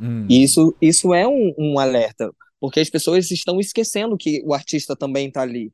Uhum. 0.00 0.26
Isso, 0.28 0.76
isso 0.80 1.12
é 1.12 1.26
um, 1.26 1.54
um, 1.58 1.78
alerta, 1.78 2.32
porque 2.60 2.80
as 2.80 2.90
pessoas 2.90 3.30
estão 3.30 3.58
esquecendo 3.58 4.16
que 4.16 4.42
o 4.44 4.54
artista 4.54 4.94
também 4.94 5.28
está 5.28 5.42
ali, 5.42 5.72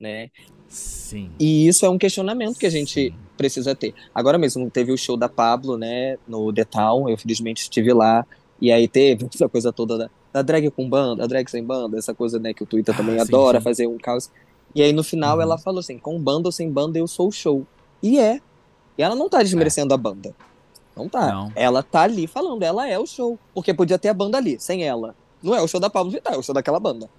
né? 0.00 0.30
Sim. 0.72 1.30
E 1.38 1.68
isso 1.68 1.84
é 1.84 1.90
um 1.90 1.98
questionamento 1.98 2.58
que 2.58 2.64
a 2.64 2.70
gente 2.70 3.10
Sim. 3.10 3.14
precisa 3.36 3.74
ter. 3.74 3.94
Agora 4.14 4.38
mesmo 4.38 4.70
teve 4.70 4.90
o 4.90 4.96
show 4.96 5.18
da 5.18 5.28
Pablo, 5.28 5.76
né, 5.76 6.16
no 6.26 6.50
The 6.50 6.64
Town, 6.64 7.10
eu 7.10 7.18
felizmente 7.18 7.62
estive 7.62 7.92
lá, 7.92 8.26
e 8.58 8.72
aí 8.72 8.88
teve 8.88 9.28
essa 9.32 9.46
coisa 9.46 9.70
toda 9.70 9.98
da, 9.98 10.10
da 10.32 10.40
drag 10.40 10.70
com 10.70 10.88
banda, 10.88 11.24
a 11.24 11.26
drag 11.26 11.50
sem 11.50 11.62
banda, 11.62 11.98
essa 11.98 12.14
coisa, 12.14 12.38
né, 12.38 12.54
que 12.54 12.62
o 12.62 12.66
Twitter 12.66 12.94
ah, 12.94 12.96
também 12.96 13.16
sim, 13.16 13.20
adora 13.20 13.58
sim. 13.58 13.64
fazer 13.64 13.86
um 13.86 13.98
caos. 13.98 14.30
E 14.74 14.80
aí 14.80 14.94
no 14.94 15.04
final 15.04 15.36
uhum. 15.36 15.42
ela 15.42 15.58
falou 15.58 15.80
assim, 15.80 15.98
com 15.98 16.18
banda 16.18 16.48
ou 16.48 16.52
sem 16.52 16.70
banda 16.70 16.98
eu 16.98 17.06
sou 17.06 17.28
o 17.28 17.32
show. 17.32 17.66
E 18.02 18.18
é. 18.18 18.40
E 18.96 19.02
ela 19.02 19.14
não 19.14 19.28
tá 19.28 19.42
desmerecendo 19.42 19.92
é. 19.92 19.94
a 19.94 19.98
banda. 19.98 20.34
Não 20.96 21.08
tá. 21.08 21.30
Não. 21.30 21.52
Ela 21.54 21.82
tá 21.82 22.02
ali 22.02 22.26
falando, 22.26 22.62
ela 22.62 22.88
é 22.88 22.98
o 22.98 23.06
show. 23.06 23.38
Porque 23.52 23.74
podia 23.74 23.98
ter 23.98 24.08
a 24.08 24.14
banda 24.14 24.38
ali, 24.38 24.58
sem 24.58 24.84
ela. 24.84 25.14
Não 25.42 25.54
é 25.54 25.60
o 25.60 25.68
show 25.68 25.80
da 25.80 25.90
Pablo 25.90 26.10
Vittar, 26.10 26.34
é 26.34 26.38
o 26.38 26.42
show 26.42 26.54
daquela 26.54 26.80
banda. 26.80 27.10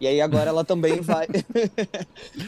E 0.00 0.06
aí 0.06 0.20
agora 0.20 0.50
ela 0.50 0.64
também 0.64 1.00
vai. 1.02 1.26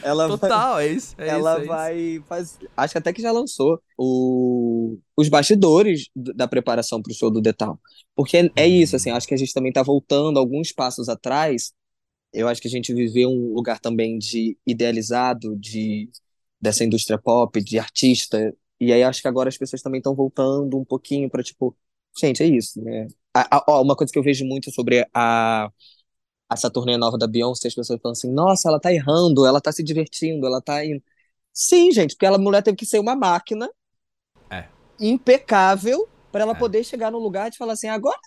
ela 0.03 0.27
Total, 0.27 0.75
vai... 0.75 0.87
é 0.87 0.91
isso. 0.93 1.15
É 1.17 1.27
ela 1.27 1.53
isso, 1.53 1.63
é 1.63 1.67
vai 1.67 1.99
isso. 1.99 2.25
fazer. 2.25 2.69
Acho 2.75 2.91
que 2.93 2.97
até 2.97 3.13
que 3.13 3.21
já 3.21 3.31
lançou 3.31 3.81
o... 3.97 4.97
os 5.17 5.27
bastidores 5.27 6.09
da 6.15 6.47
preparação 6.47 7.01
para 7.01 7.11
o 7.11 7.15
show 7.15 7.29
do 7.29 7.41
Detal. 7.41 7.79
Porque 8.15 8.51
é 8.55 8.67
isso, 8.67 8.95
assim, 8.95 9.09
acho 9.11 9.27
que 9.27 9.33
a 9.33 9.37
gente 9.37 9.53
também 9.53 9.71
tá 9.71 9.83
voltando 9.83 10.39
alguns 10.39 10.71
passos 10.71 11.09
atrás. 11.09 11.73
Eu 12.33 12.47
acho 12.47 12.61
que 12.61 12.67
a 12.67 12.71
gente 12.71 12.93
viveu 12.93 13.29
um 13.29 13.53
lugar 13.53 13.79
também 13.79 14.17
de 14.17 14.57
idealizado 14.65 15.55
de 15.57 16.09
dessa 16.59 16.83
indústria 16.83 17.17
pop, 17.17 17.59
de 17.61 17.79
artista. 17.79 18.55
E 18.79 18.93
aí 18.93 19.03
acho 19.03 19.21
que 19.21 19.27
agora 19.27 19.49
as 19.49 19.57
pessoas 19.57 19.81
também 19.81 19.99
estão 19.99 20.15
voltando 20.15 20.77
um 20.77 20.85
pouquinho 20.85 21.29
para 21.29 21.43
tipo, 21.43 21.75
gente, 22.19 22.43
é 22.43 22.45
isso, 22.45 22.81
né? 22.81 23.07
A, 23.33 23.57
a, 23.57 23.65
ó, 23.67 23.81
uma 23.81 23.95
coisa 23.95 24.11
que 24.11 24.19
eu 24.19 24.23
vejo 24.23 24.45
muito 24.45 24.71
sobre 24.71 25.07
a 25.13 25.71
essa 26.53 26.69
turnê 26.69 26.97
nova 26.97 27.17
da 27.17 27.27
Beyoncé, 27.27 27.67
as 27.67 27.75
pessoas 27.75 27.99
falam 28.01 28.13
assim, 28.13 28.31
nossa, 28.31 28.67
ela 28.67 28.79
tá 28.79 28.93
errando, 28.93 29.45
ela 29.45 29.61
tá 29.61 29.71
se 29.71 29.83
divertindo, 29.83 30.45
ela 30.45 30.61
tá 30.61 30.85
indo. 30.85 31.01
Sim, 31.53 31.91
gente, 31.91 32.15
porque 32.15 32.25
a 32.25 32.37
mulher 32.37 32.61
teve 32.61 32.77
que 32.77 32.85
ser 32.85 32.99
uma 32.99 33.15
máquina 33.15 33.69
é. 34.49 34.67
impecável 34.99 36.07
para 36.31 36.41
ela 36.41 36.53
é. 36.53 36.55
poder 36.55 36.83
chegar 36.83 37.11
no 37.11 37.19
lugar 37.19 37.49
de 37.49 37.57
falar 37.57 37.73
assim, 37.73 37.87
agora, 37.87 38.17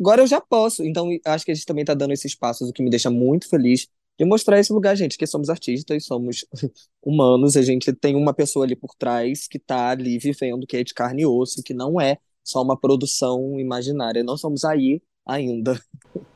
agora 0.00 0.22
eu 0.22 0.26
já 0.26 0.40
posso. 0.40 0.84
Então, 0.84 1.08
acho 1.26 1.44
que 1.44 1.50
a 1.50 1.54
gente 1.54 1.66
também 1.66 1.84
tá 1.84 1.94
dando 1.94 2.12
esses 2.12 2.34
passos, 2.34 2.68
o 2.68 2.72
que 2.72 2.82
me 2.82 2.90
deixa 2.90 3.10
muito 3.10 3.48
feliz 3.48 3.88
de 4.18 4.24
mostrar 4.24 4.58
esse 4.58 4.72
lugar, 4.72 4.94
gente, 4.94 5.16
que 5.16 5.26
somos 5.26 5.48
artistas, 5.48 6.04
somos 6.04 6.44
humanos, 7.02 7.56
a 7.56 7.62
gente 7.62 7.92
tem 7.92 8.14
uma 8.14 8.34
pessoa 8.34 8.64
ali 8.64 8.76
por 8.76 8.94
trás 8.94 9.48
que 9.48 9.58
tá 9.58 9.90
ali 9.90 10.18
vivendo, 10.18 10.66
que 10.66 10.76
é 10.76 10.84
de 10.84 10.94
carne 10.94 11.22
e 11.22 11.26
osso, 11.26 11.62
que 11.62 11.74
não 11.74 12.00
é 12.00 12.18
só 12.44 12.62
uma 12.62 12.78
produção 12.78 13.58
imaginária. 13.58 14.22
Não 14.22 14.36
somos 14.36 14.64
aí 14.64 15.02
ainda. 15.26 15.80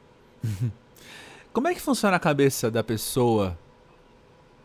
Como 1.53 1.69
é 1.69 1.75
que 1.75 1.81
funciona 1.81 2.17
a 2.17 2.21
cabeça 2.21 2.71
da 2.71 2.85
pessoa 2.85 3.59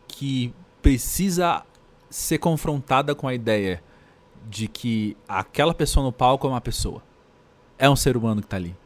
que 0.06 0.52
precisa 0.82 1.64
ser 2.10 2.38
confrontada 2.38 3.14
com 3.14 3.26
a 3.26 3.34
ideia 3.34 3.82
de 4.48 4.68
que 4.68 5.16
aquela 5.26 5.72
pessoa 5.72 6.04
no 6.04 6.12
palco 6.12 6.46
é 6.46 6.50
uma 6.50 6.60
pessoa? 6.60 7.02
É 7.78 7.88
um 7.88 7.96
ser 7.96 8.16
humano 8.16 8.42
que 8.42 8.48
tá 8.48 8.56
ali. 8.56 8.76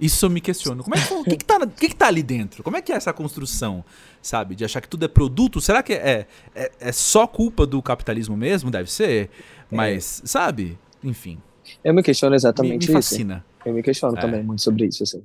Isso 0.00 0.24
eu 0.24 0.30
me 0.30 0.40
questiono. 0.40 0.82
Como 0.82 0.96
é 0.96 1.06
que, 1.06 1.12
o 1.12 1.24
que, 1.24 1.36
que, 1.36 1.44
tá, 1.44 1.66
que, 1.66 1.88
que 1.88 1.94
tá 1.94 2.06
ali 2.06 2.22
dentro? 2.22 2.62
Como 2.62 2.76
é 2.76 2.80
que 2.82 2.90
é 2.90 2.96
essa 2.96 3.12
construção, 3.12 3.84
sabe? 4.22 4.54
De 4.54 4.64
achar 4.64 4.80
que 4.80 4.88
tudo 4.88 5.04
é 5.04 5.08
produto? 5.08 5.60
Será 5.60 5.82
que 5.82 5.92
é, 5.92 6.26
é, 6.54 6.72
é 6.80 6.92
só 6.92 7.26
culpa 7.26 7.66
do 7.66 7.82
capitalismo 7.82 8.36
mesmo? 8.36 8.70
Deve 8.70 8.90
ser. 8.90 9.30
É. 9.70 9.76
Mas, 9.76 10.22
sabe? 10.24 10.78
Enfim. 11.04 11.38
Eu 11.84 11.92
me 11.92 12.02
questiono 12.02 12.34
exatamente 12.34 12.86
me, 12.86 12.88
me 12.88 12.92
fascina. 12.92 13.44
isso. 13.58 13.68
Eu 13.68 13.74
me 13.74 13.82
questiono 13.82 14.16
é. 14.16 14.20
também 14.20 14.42
muito 14.42 14.62
sobre 14.62 14.86
isso, 14.86 15.02
assim. 15.02 15.22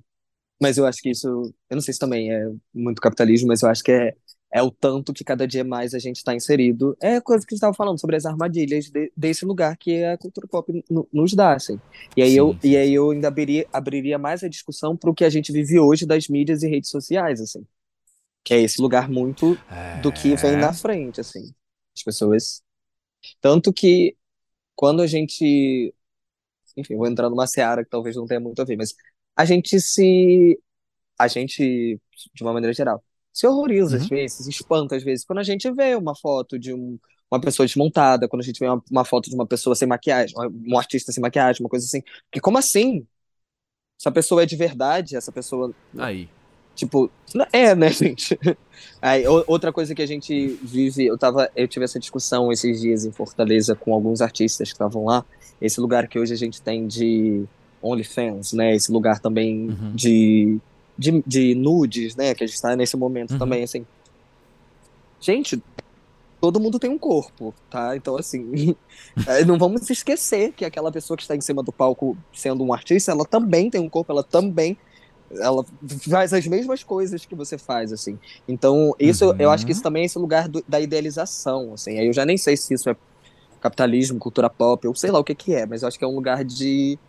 Mas 0.62 0.78
eu 0.78 0.86
acho 0.86 1.01
que 1.01 1.10
isso, 1.10 1.28
eu 1.28 1.76
não 1.76 1.82
sei 1.82 1.93
se 1.93 1.99
também 1.99 2.32
é 2.32 2.49
muito 2.74 3.01
capitalismo, 3.01 3.49
mas 3.49 3.62
eu 3.62 3.70
acho 3.70 3.84
que 3.84 3.91
é, 3.91 4.16
é 4.53 4.64
o 4.64 4.72
tanto 4.72 5.14
que 5.14 5.24
cada 5.24 5.45
dia 5.45 5.64
mais 5.66 5.93
a 5.93 5.99
gente 5.99 6.18
está 6.18 6.34
inserido. 6.34 6.95
É 7.01 7.18
a 7.18 7.22
coisa 7.22 7.45
que 7.45 7.53
a 7.53 7.56
gente 7.56 7.58
estava 7.58 7.74
falando 7.74 7.99
sobre 7.99 8.16
as 8.16 8.26
armadilhas 8.26 8.89
de, 8.89 9.12
desse 9.16 9.45
lugar 9.45 9.76
que 9.78 10.03
a 10.03 10.18
cultura 10.18 10.47
pop 10.47 10.72
nos 11.12 11.34
dá, 11.34 11.53
assim. 11.53 11.80
E 12.16 12.22
aí, 12.22 12.32
sim, 12.32 12.38
eu, 12.38 12.53
sim. 12.53 12.70
E 12.70 12.78
aí 12.78 12.93
eu 12.93 13.12
ainda 13.12 13.28
abriria, 13.28 13.68
abriria 13.74 14.18
mais 14.18 14.43
a 14.43 14.47
discussão 14.47 14.95
para 14.95 15.10
o 15.10 15.14
que 15.14 15.26
a 15.26 15.30
gente 15.30 15.51
vive 15.51 15.78
hoje 15.78 16.06
das 16.06 16.30
mídias 16.30 16.64
e 16.64 16.70
redes 16.70 16.89
sociais, 16.89 17.41
assim. 17.41 17.66
Que 18.43 18.53
é 18.53 18.62
esse 18.62 18.82
lugar 18.82 19.10
muito 19.10 19.58
é... 19.70 19.99
do 19.99 20.12
que 20.12 20.36
vem 20.38 20.56
na 20.56 20.72
frente, 20.72 21.20
assim. 21.20 21.53
As 21.95 22.03
pessoas. 22.03 22.62
Tanto 23.41 23.74
que 23.74 24.16
quando 24.76 25.01
a 25.01 25.08
gente. 25.08 25.93
Enfim, 26.78 26.95
vou 26.95 27.08
entrar 27.08 27.30
numa 27.30 27.47
seara 27.47 27.84
que 27.84 27.89
talvez 27.89 28.16
não 28.16 28.26
tenha 28.26 28.39
muito 28.39 28.62
a 28.62 28.66
ver, 28.66 28.78
mas 28.78 28.93
a 29.36 29.45
gente 29.45 29.79
se. 29.79 30.59
A 31.17 31.27
gente, 31.27 31.99
de 32.33 32.43
uma 32.43 32.53
maneira 32.53 32.73
geral, 32.73 33.03
se 33.31 33.47
horroriza 33.47 33.97
uhum. 33.97 34.01
às 34.03 34.07
vezes, 34.07 34.45
se 34.45 34.49
espanta 34.49 34.95
às 34.95 35.03
vezes, 35.03 35.25
quando 35.25 35.39
a 35.39 35.43
gente 35.43 35.69
vê 35.71 35.95
uma 35.95 36.15
foto 36.15 36.59
de 36.59 36.73
um, 36.73 36.97
uma 37.29 37.39
pessoa 37.39 37.65
desmontada, 37.65 38.27
quando 38.27 38.41
a 38.41 38.45
gente 38.45 38.59
vê 38.59 38.67
uma, 38.67 38.83
uma, 38.89 39.05
foto 39.05 39.29
de 39.29 39.36
uma 39.36 39.45
pessoa 39.45 39.75
sem 39.75 39.88
maquiagem, 39.88 40.36
um 40.65 40.77
artista 40.77 41.11
sem 41.11 41.21
maquiagem, 41.21 41.61
uma 41.61 41.69
coisa 41.69 41.86
assim. 41.86 42.01
Porque 42.25 42.39
como 42.39 42.57
assim? 42.57 43.05
Essa 43.99 44.11
pessoa 44.11 44.43
é 44.43 44.45
de 44.45 44.55
verdade, 44.55 45.15
essa 45.15 45.31
pessoa. 45.31 45.73
Aí. 45.97 46.29
Tipo, 46.75 47.09
é, 47.51 47.73
né, 47.73 47.89
gente? 47.91 48.38
Aí, 49.01 49.25
outra 49.47 49.71
coisa 49.71 49.95
que 49.95 50.01
a 50.01 50.05
gente 50.05 50.47
vive, 50.61 51.05
eu 51.05 51.17
tava, 51.17 51.49
eu 51.55 51.67
tive 51.67 51.86
essa 51.86 51.99
discussão 51.99 52.51
esses 52.51 52.81
dias 52.81 53.05
em 53.05 53.11
Fortaleza 53.11 53.75
com 53.75 53.93
alguns 53.93 54.21
artistas 54.21 54.67
que 54.67 54.75
estavam 54.75 55.05
lá, 55.05 55.25
esse 55.61 55.79
lugar 55.79 56.07
que 56.07 56.19
hoje 56.19 56.33
a 56.33 56.38
gente 56.38 56.61
tem 56.61 56.86
de 56.86 57.45
OnlyFans, 57.86 58.53
né? 58.53 58.75
Esse 58.75 58.91
lugar 58.91 59.19
também 59.19 59.69
uhum. 59.69 59.91
de, 59.93 60.57
de, 60.97 61.23
de, 61.25 61.55
nudes, 61.55 62.15
né? 62.15 62.33
Que 62.33 62.43
a 62.43 62.47
gente 62.47 62.55
está 62.55 62.75
nesse 62.75 62.97
momento 62.97 63.31
uhum. 63.31 63.39
também, 63.39 63.63
assim. 63.63 63.86
Gente, 65.21 65.61
todo 66.41 66.59
mundo 66.59 66.79
tem 66.79 66.89
um 66.89 66.97
corpo, 66.97 67.53
tá? 67.69 67.95
Então, 67.95 68.17
assim, 68.17 68.75
é, 69.27 69.45
não 69.45 69.57
vamos 69.57 69.89
esquecer 69.89 70.51
que 70.53 70.65
aquela 70.65 70.91
pessoa 70.91 71.15
que 71.15 71.23
está 71.23 71.36
em 71.36 71.41
cima 71.41 71.61
do 71.61 71.71
palco 71.71 72.17
sendo 72.33 72.63
um 72.63 72.73
artista, 72.73 73.11
ela 73.11 73.25
também 73.25 73.69
tem 73.69 73.81
um 73.81 73.89
corpo, 73.89 74.11
ela 74.11 74.23
também 74.23 74.77
ela 75.39 75.65
faz 76.09 76.33
as 76.33 76.45
mesmas 76.45 76.83
coisas 76.83 77.25
que 77.25 77.36
você 77.36 77.57
faz, 77.57 77.91
assim. 77.91 78.17
Então, 78.47 78.93
isso, 78.99 79.31
uhum. 79.31 79.36
eu 79.39 79.49
acho 79.49 79.65
que 79.65 79.71
isso 79.71 79.81
também 79.81 80.03
é 80.03 80.05
esse 80.05 80.19
lugar 80.19 80.47
do, 80.47 80.63
da 80.67 80.79
idealização, 80.79 81.73
assim. 81.73 81.99
Aí 81.99 82.07
eu 82.07 82.13
já 82.13 82.25
nem 82.25 82.38
sei 82.38 82.55
se 82.55 82.73
isso 82.73 82.89
é 82.89 82.95
capitalismo, 83.59 84.19
cultura 84.19 84.49
pop, 84.49 84.86
eu 84.86 84.93
sei 84.93 85.09
lá 85.09 85.19
o 85.19 85.23
que 85.23 85.33
que 85.33 85.53
é, 85.53 85.65
mas 85.65 85.81
eu 85.81 85.88
acho 85.88 85.97
que 85.97 86.05
é 86.05 86.07
um 86.07 86.13
lugar 86.13 86.43
de 86.43 86.99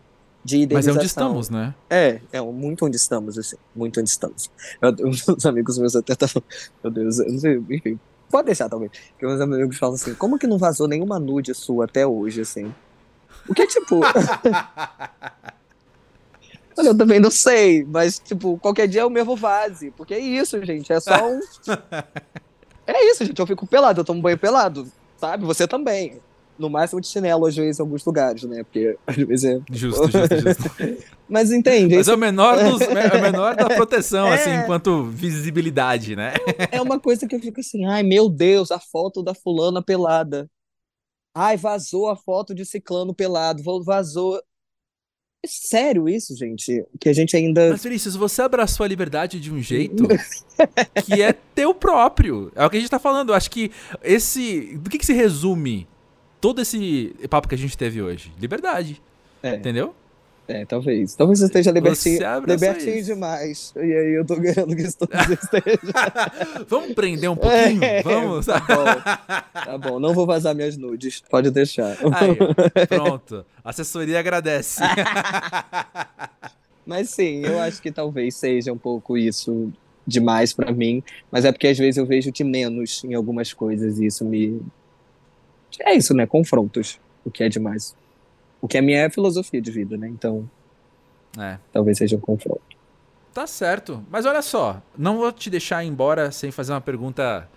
de 0.47 0.59
idealização. 0.59 0.95
Mas 0.95 0.97
é 0.97 1.01
onde 1.01 1.07
estamos, 1.07 1.51
né? 1.51 1.75
É, 1.91 2.21
é 2.33 2.41
muito 2.41 2.87
onde 2.87 2.97
estamos, 2.97 3.37
assim, 3.37 3.57
muito 3.75 3.99
onde 4.01 4.09
estamos. 4.09 4.49
Eu, 4.81 4.95
os 5.37 5.45
amigos 5.45 5.77
meus 5.77 5.97
até 5.97 6.13
estavam, 6.13 6.43
meu 6.83 6.93
Deus, 6.93 7.19
eu 7.19 7.33
não 7.33 7.39
sei, 7.39 7.61
enfim, 7.69 7.99
pode 8.31 8.47
deixar 8.47 8.69
talvez, 8.69 8.93
que 9.19 9.27
meus 9.27 9.41
amigos 9.41 9.77
falam 9.77 9.97
assim, 9.97 10.15
como 10.15 10.39
que 10.39 10.47
não 10.47 10.57
vazou 10.57 10.87
nenhuma 10.87 11.19
nude 11.19 11.53
sua 11.53 11.87
até 11.87 12.07
hoje, 12.07 12.43
assim? 12.43 12.73
O 13.49 13.55
que, 13.55 13.67
tipo... 13.67 14.01
Olha, 16.79 16.89
eu 16.89 16.97
também 16.97 17.19
não 17.19 17.31
sei, 17.31 17.85
mas, 17.85 18.19
tipo, 18.19 18.59
qualquer 18.59 18.87
dia 18.87 19.01
é 19.01 19.05
o 19.05 19.11
mesmo 19.11 19.35
vase, 19.35 19.91
porque 19.93 20.15
é 20.15 20.21
isso, 20.21 20.63
gente, 20.65 20.93
é 20.93 21.01
só 21.01 21.27
um... 21.27 21.41
é 22.87 23.11
isso, 23.11 23.25
gente, 23.25 23.39
eu 23.39 23.47
fico 23.47 23.67
pelado, 23.67 24.01
eu 24.01 24.05
tomo 24.05 24.21
banho 24.23 24.39
pelado, 24.39 24.87
sabe? 25.17 25.45
Você 25.45 25.67
também 25.67 26.21
no 26.59 26.71
máximo 26.71 27.01
de 27.01 27.07
chinelo, 27.07 27.47
às 27.47 27.55
vezes, 27.55 27.79
em 27.79 27.83
alguns 27.83 28.05
lugares, 28.05 28.43
né? 28.45 28.63
Porque 28.63 28.97
às 29.07 29.17
vezes 29.17 29.45
é. 29.45 29.61
Justo, 29.71 30.11
justo, 30.11 30.41
justo. 30.41 31.07
Mas 31.29 31.51
entende? 31.51 31.97
Mas 31.97 32.09
é 32.09 32.15
o 32.15 32.19
menor, 32.19 32.57
dos, 32.57 32.81
é 32.87 33.19
o 33.19 33.23
menor 33.23 33.57
da 33.57 33.67
proteção, 33.67 34.27
assim, 34.29 34.51
é... 34.51 34.55
assim, 34.55 34.65
enquanto 34.65 35.05
visibilidade, 35.05 36.15
né? 36.17 36.35
É 36.71 36.81
uma 36.81 36.99
coisa 36.99 37.27
que 37.27 37.35
eu 37.35 37.41
fico 37.41 37.61
assim, 37.61 37.85
ai 37.85 38.03
meu 38.03 38.29
Deus, 38.29 38.71
a 38.71 38.79
foto 38.79 39.23
da 39.23 39.35
fulana 39.35 39.83
pelada. 39.83 40.49
Ai, 41.35 41.57
vazou 41.57 42.09
a 42.09 42.17
foto 42.17 42.55
de 42.55 42.65
ciclano 42.65 43.15
pelado, 43.15 43.63
vazou. 43.85 44.41
É 45.45 45.49
sério 45.49 46.09
isso, 46.09 46.35
gente? 46.35 46.85
Que 46.99 47.09
a 47.09 47.13
gente 47.13 47.37
ainda. 47.37 47.71
Mas, 47.71 47.83
Vinícius, 47.83 48.17
você 48.17 48.43
abraçou 48.43 48.85
a 48.85 48.89
liberdade 48.89 49.39
de 49.39 49.53
um 49.53 49.61
jeito 49.61 50.05
que 51.05 51.23
é 51.23 51.33
teu 51.33 51.75
próprio. 51.75 52.51
É 52.55 52.65
o 52.65 52.71
que 52.71 52.79
a 52.79 52.81
gente 52.81 52.91
tá 52.91 52.99
falando. 52.99 53.31
Eu 53.31 53.35
acho 53.35 53.51
que 53.51 53.71
esse. 54.03 54.77
Do 54.79 54.89
que, 54.89 54.99
que 54.99 55.07
se 55.07 55.13
resume 55.13 55.87
todo 56.41 56.63
esse 56.63 57.15
papo 57.29 57.49
que 57.49 57.55
a 57.55 57.59
gente 57.59 57.77
teve 57.77 58.03
hoje? 58.03 58.33
Liberdade. 58.41 59.01
É. 59.43 59.57
Entendeu? 59.57 59.95
É, 60.49 60.65
talvez. 60.65 61.15
Talvez 61.15 61.41
você 61.41 61.47
esteja 61.47 61.73
libertinho, 61.73 62.21
libertinho 62.47 63.03
demais. 63.03 63.73
E 63.77 63.81
aí 63.81 64.17
eu 64.17 64.25
tô 64.25 64.41
querendo 64.41 64.77
que 64.77 64.83
isso 64.83 64.97
esteja. 65.43 66.65
Vamos 66.69 66.95
prender 66.95 67.29
um 67.29 67.37
pouquinho? 67.37 67.83
É, 67.83 68.03
Vamos? 68.03 68.47
Tá 68.47 68.61
bom. 68.61 68.85
tá 69.53 69.79
bom, 69.79 69.99
não 69.99 70.15
vou 70.15 70.25
vazar 70.25 70.55
minhas 70.55 70.77
nudes. 70.77 71.21
Pode 71.29 71.51
deixar. 71.51 71.97
Aí, 72.13 72.37
pronto. 72.87 73.45
A 73.65 73.71
assessoria 73.71 74.21
agradece. 74.21 74.81
Mas 76.87 77.11
sim, 77.11 77.45
eu 77.45 77.59
acho 77.59 77.83
que 77.83 77.91
talvez 77.91 78.37
seja 78.37 78.73
um 78.73 78.79
pouco 78.79 79.19
isso 79.19 79.73
demais 80.07 80.53
para 80.53 80.71
mim. 80.71 81.03
Mas 81.33 81.45
é 81.45 81.51
porque 81.51 81.67
às 81.67 81.77
vezes 81.77 81.97
eu 81.97 82.07
vejo 82.07 82.31
de 82.31 82.45
menos 82.45 83.03
em 83.03 83.15
algumas 83.15 83.53
coisas 83.53 83.99
e 83.99 84.07
isso 84.07 84.25
me. 84.25 84.63
É 85.81 85.95
isso, 85.95 86.15
né? 86.15 86.27
Confrontos. 86.27 86.99
O 87.25 87.31
que 87.31 87.43
é 87.43 87.49
demais. 87.49 87.95
O 88.61 88.69
que 88.69 88.79
é 88.79 88.81
minha 88.81 89.11
filosofia 89.11 89.61
de 89.61 89.71
vida, 89.71 89.97
né? 89.97 90.09
Então. 90.09 90.49
É. 91.39 91.59
Talvez 91.73 91.99
seja 91.99 92.17
um 92.17 92.21
confronto. 92.21 92.63
Tá 93.35 93.47
certo. 93.47 94.03
Mas 94.11 94.25
olha 94.25 94.41
só, 94.41 94.81
não 94.97 95.19
vou 95.19 95.31
te 95.31 95.51
deixar 95.51 95.85
embora 95.85 96.31
sem 96.31 96.51
fazer 96.51 96.73
uma 96.73 96.81
pergunta 96.81 97.49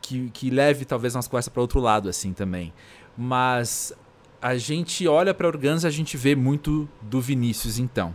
que, 0.00 0.30
que 0.30 0.48
leve 0.50 0.84
talvez 0.84 1.14
nossa 1.14 1.28
conversa 1.28 1.50
para 1.50 1.60
outro 1.60 1.80
lado, 1.80 2.08
assim 2.08 2.32
também. 2.32 2.72
Mas 3.16 3.92
a 4.40 4.56
gente 4.56 5.06
olha 5.06 5.34
para 5.34 5.46
Organza, 5.46 5.88
a 5.88 5.90
gente 5.90 6.16
vê 6.16 6.34
muito 6.34 6.88
do 7.02 7.20
Vinícius, 7.20 7.78
então. 7.78 8.14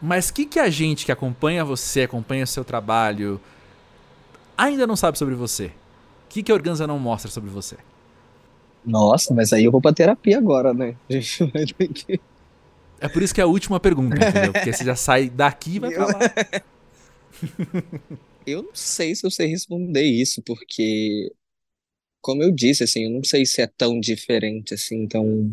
Mas 0.00 0.28
o 0.28 0.34
que, 0.34 0.44
que 0.44 0.58
a 0.58 0.68
gente 0.68 1.06
que 1.06 1.12
acompanha 1.12 1.64
você, 1.64 2.02
acompanha 2.02 2.44
o 2.44 2.46
seu 2.46 2.64
trabalho, 2.64 3.40
ainda 4.56 4.86
não 4.86 4.96
sabe 4.96 5.18
sobre 5.18 5.34
você? 5.34 5.66
O 5.66 5.72
que, 6.28 6.42
que 6.42 6.52
a 6.52 6.54
Organza 6.54 6.86
não 6.86 6.98
mostra 6.98 7.30
sobre 7.30 7.48
você? 7.48 7.78
Nossa, 8.84 9.34
mas 9.34 9.52
aí 9.52 9.64
eu 9.64 9.72
vou 9.72 9.80
pra 9.80 9.92
terapia 9.92 10.38
agora, 10.38 10.74
né? 10.74 10.96
A 11.08 11.12
gente 11.12 11.44
vai 11.44 11.64
ter 11.66 11.88
que... 11.88 12.20
É 13.00 13.08
por 13.08 13.22
isso 13.22 13.34
que 13.34 13.40
é 13.40 13.44
a 13.44 13.46
última 13.46 13.80
pergunta, 13.80 14.16
entendeu? 14.16 14.52
Porque 14.52 14.72
você 14.72 14.84
já 14.84 14.96
sai 14.96 15.28
daqui 15.28 15.76
e 15.76 15.78
vai 15.78 15.90
pra 15.90 16.06
lá. 16.06 16.18
eu 18.46 18.62
não 18.62 18.74
sei 18.74 19.14
se 19.14 19.26
eu 19.26 19.30
sei 19.30 19.46
responder 19.46 20.02
isso, 20.02 20.42
porque, 20.42 21.32
como 22.20 22.42
eu 22.42 22.50
disse, 22.52 22.84
assim, 22.84 23.04
eu 23.04 23.10
não 23.10 23.24
sei 23.24 23.46
se 23.46 23.62
é 23.62 23.66
tão 23.66 24.00
diferente, 24.00 24.74
assim, 24.74 24.96
então 25.02 25.52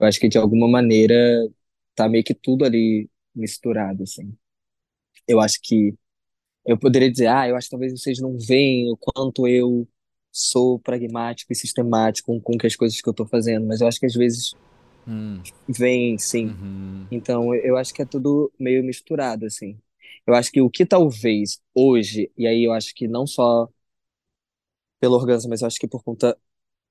eu 0.00 0.06
acho 0.06 0.20
que 0.20 0.28
de 0.28 0.38
alguma 0.38 0.68
maneira 0.68 1.16
tá 1.94 2.08
meio 2.08 2.24
que 2.24 2.34
tudo 2.34 2.64
ali 2.64 3.10
misturado, 3.34 4.04
assim. 4.04 4.36
Eu 5.26 5.40
acho 5.40 5.60
que 5.62 5.94
eu 6.66 6.78
poderia 6.78 7.10
dizer, 7.10 7.28
ah, 7.28 7.48
eu 7.48 7.56
acho 7.56 7.68
que 7.68 7.72
talvez 7.72 7.92
vocês 7.92 8.20
não 8.20 8.38
veem 8.38 8.90
o 8.92 8.96
quanto 8.96 9.48
eu 9.48 9.88
sou 10.34 10.80
pragmático 10.80 11.52
e 11.52 11.56
sistemático 11.56 12.40
com, 12.40 12.58
com 12.58 12.66
as 12.66 12.74
coisas 12.74 13.00
que 13.00 13.08
eu 13.08 13.12
estou 13.12 13.24
fazendo, 13.24 13.64
mas 13.66 13.80
eu 13.80 13.86
acho 13.86 14.00
que 14.00 14.06
às 14.06 14.14
vezes 14.14 14.52
hum. 15.06 15.40
vem, 15.68 16.18
sim. 16.18 16.48
Uhum. 16.48 17.06
Então, 17.08 17.54
eu 17.54 17.76
acho 17.76 17.94
que 17.94 18.02
é 18.02 18.04
tudo 18.04 18.52
meio 18.58 18.82
misturado, 18.82 19.46
assim. 19.46 19.78
Eu 20.26 20.34
acho 20.34 20.50
que 20.50 20.60
o 20.60 20.68
que 20.68 20.84
talvez 20.84 21.62
hoje, 21.72 22.32
e 22.36 22.48
aí 22.48 22.64
eu 22.64 22.72
acho 22.72 22.92
que 22.94 23.06
não 23.06 23.26
só 23.28 23.68
pelo 24.98 25.14
orgasmo, 25.14 25.50
mas 25.50 25.60
eu 25.60 25.68
acho 25.68 25.78
que 25.78 25.86
por 25.86 26.02
conta 26.02 26.36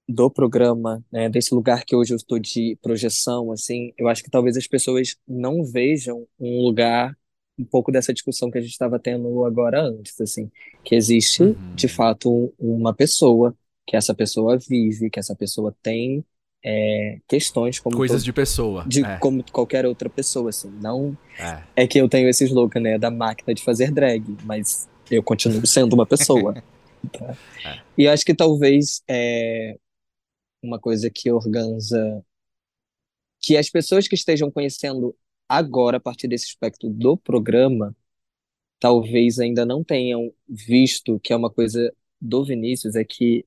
do 0.07 0.29
programa, 0.29 1.03
né, 1.11 1.29
desse 1.29 1.53
lugar 1.53 1.83
que 1.83 1.95
hoje 1.95 2.13
eu 2.13 2.17
estou 2.17 2.39
de 2.39 2.77
projeção, 2.81 3.51
assim, 3.51 3.93
eu 3.97 4.07
acho 4.07 4.23
que 4.23 4.29
talvez 4.29 4.55
as 4.55 4.67
pessoas 4.67 5.17
não 5.27 5.65
vejam 5.65 6.27
um 6.39 6.61
lugar 6.61 7.17
um 7.57 7.65
pouco 7.65 7.91
dessa 7.91 8.13
discussão 8.13 8.49
que 8.49 8.57
a 8.57 8.61
gente 8.61 8.71
estava 8.71 8.99
tendo 8.99 9.45
agora 9.45 9.81
antes, 9.81 10.19
assim, 10.19 10.49
que 10.83 10.95
existe 10.95 11.43
uhum. 11.43 11.75
de 11.75 11.87
fato 11.87 12.53
uma 12.59 12.93
pessoa, 12.93 13.55
que 13.85 13.95
essa 13.95 14.13
pessoa 14.13 14.57
vive, 14.57 15.09
que 15.09 15.19
essa 15.19 15.35
pessoa 15.35 15.75
tem 15.81 16.25
é, 16.65 17.19
questões 17.27 17.79
como 17.79 17.97
coisas 17.97 18.21
todo, 18.21 18.25
de 18.25 18.33
pessoa, 18.33 18.85
de 18.87 19.03
é. 19.03 19.17
como 19.17 19.43
qualquer 19.51 19.85
outra 19.85 20.09
pessoa, 20.09 20.49
assim. 20.49 20.71
Não 20.81 21.17
é. 21.37 21.83
é 21.83 21.87
que 21.87 21.99
eu 21.99 22.07
tenho 22.07 22.29
esse 22.29 22.45
slogan, 22.45 22.79
né, 22.79 22.97
da 22.97 23.11
máquina 23.11 23.53
de 23.53 23.63
fazer 23.63 23.91
drag, 23.91 24.23
mas 24.43 24.89
eu 25.11 25.21
continuo 25.21 25.65
sendo 25.67 25.93
uma 25.93 26.05
pessoa. 26.05 26.53
tá? 27.11 27.37
É. 27.65 27.81
E 27.97 28.07
acho 28.07 28.25
que 28.25 28.33
talvez 28.33 29.03
é 29.07 29.77
uma 30.63 30.79
coisa 30.79 31.09
que 31.13 31.29
organza 31.29 32.23
que 33.41 33.57
as 33.57 33.69
pessoas 33.69 34.07
que 34.07 34.15
estejam 34.15 34.49
conhecendo 34.49 35.13
agora, 35.47 35.97
a 35.97 35.99
partir 35.99 36.27
desse 36.27 36.45
aspecto 36.45 36.89
do 36.89 37.17
programa, 37.17 37.95
talvez 38.79 39.39
ainda 39.39 39.65
não 39.65 39.83
tenham 39.83 40.33
visto 40.47 41.19
que 41.19 41.31
é 41.33 41.35
uma 41.35 41.49
coisa 41.49 41.93
do 42.19 42.43
Vinícius, 42.43 42.95
é 42.95 43.03
que 43.03 43.45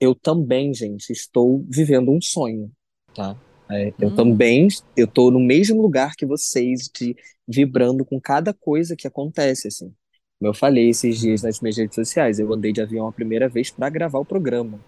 eu 0.00 0.14
também, 0.14 0.72
gente, 0.72 1.10
estou 1.10 1.64
vivendo 1.68 2.10
um 2.10 2.20
sonho, 2.20 2.70
tá? 3.14 3.36
É, 3.70 3.92
eu 3.98 4.08
hum. 4.08 4.14
também, 4.14 4.68
eu 4.96 5.06
tô 5.06 5.30
no 5.30 5.40
mesmo 5.40 5.82
lugar 5.82 6.14
que 6.16 6.24
vocês, 6.24 6.88
de 6.88 7.14
vibrando 7.46 8.04
com 8.04 8.20
cada 8.20 8.54
coisa 8.54 8.96
que 8.96 9.06
acontece, 9.06 9.68
assim. 9.68 9.92
Como 10.38 10.50
eu 10.50 10.54
falei 10.54 10.88
esses 10.90 11.18
dias 11.18 11.42
nas 11.42 11.60
minhas 11.60 11.76
redes 11.76 11.94
sociais, 11.94 12.38
eu 12.38 12.52
andei 12.52 12.72
de 12.72 12.80
avião 12.80 13.08
a 13.08 13.12
primeira 13.12 13.48
vez 13.48 13.70
para 13.70 13.90
gravar 13.90 14.20
o 14.20 14.24
programa. 14.24 14.78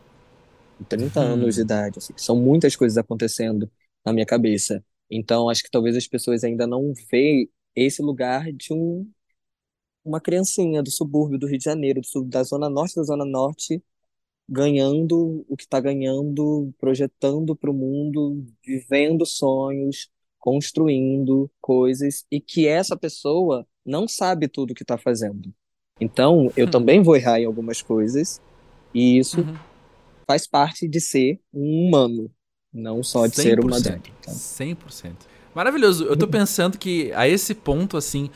30 0.89 1.21
hum. 1.21 1.23
anos 1.23 1.57
de 1.57 1.63
idade, 1.63 1.99
assim. 1.99 2.15
São 2.17 2.37
muitas 2.37 2.75
coisas 2.77 2.97
acontecendo 2.97 3.71
na 4.05 4.13
minha 4.13 4.27
cabeça. 4.27 4.83
Então, 5.11 5.49
acho 5.49 5.63
que 5.63 5.71
talvez 5.71 5.97
as 5.97 6.07
pessoas 6.07 6.45
ainda 6.45 6.67
não 6.67 6.93
veem 7.11 7.51
esse 7.75 8.01
lugar 8.03 8.53
de 8.53 8.73
um, 8.73 9.11
uma 10.05 10.21
criancinha 10.21 10.83
do 10.83 10.91
subúrbio 10.91 11.39
do 11.39 11.47
Rio 11.47 11.59
de 11.59 11.65
Janeiro, 11.65 12.01
do, 12.01 12.25
da 12.25 12.43
Zona 12.43 12.69
Norte 12.69 12.97
da 12.97 13.03
Zona 13.03 13.25
Norte, 13.25 13.83
ganhando 14.49 15.45
o 15.49 15.57
que 15.57 15.63
está 15.63 15.81
ganhando, 15.81 16.75
projetando 16.79 17.55
para 17.55 17.71
o 17.71 17.75
mundo, 17.75 18.45
vivendo 18.65 19.25
sonhos, 19.25 20.11
construindo 20.39 21.51
coisas, 21.61 22.25
e 22.31 22.41
que 22.41 22.67
essa 22.67 22.97
pessoa 22.97 23.67
não 23.85 24.09
sabe 24.09 24.49
tudo 24.49 24.73
o 24.73 24.75
que 24.75 24.83
está 24.83 24.99
fazendo. 24.99 25.55
Então, 26.01 26.51
eu 26.57 26.65
uhum. 26.65 26.71
também 26.71 27.03
vou 27.03 27.15
errar 27.15 27.41
em 27.41 27.45
algumas 27.45 27.83
coisas, 27.83 28.41
e 28.93 29.19
isso 29.19 29.41
uhum. 29.41 29.55
faz 30.27 30.47
parte 30.49 30.89
de 30.89 31.01
ser 31.01 31.41
um 31.53 31.87
humano. 31.87 32.31
Não 32.73 33.03
só 33.03 33.27
de 33.27 33.37
ser 33.37 33.61
uma 33.61 33.81
drag. 33.81 34.13
Tá? 34.23 34.33
100%. 34.33 35.13
Maravilhoso. 35.55 36.05
Eu 36.05 36.17
tô 36.17 36.29
pensando 36.29 36.79
que 36.79 37.13
a 37.13 37.29
esse 37.29 37.55
ponto, 37.55 37.97
assim, 37.97 38.31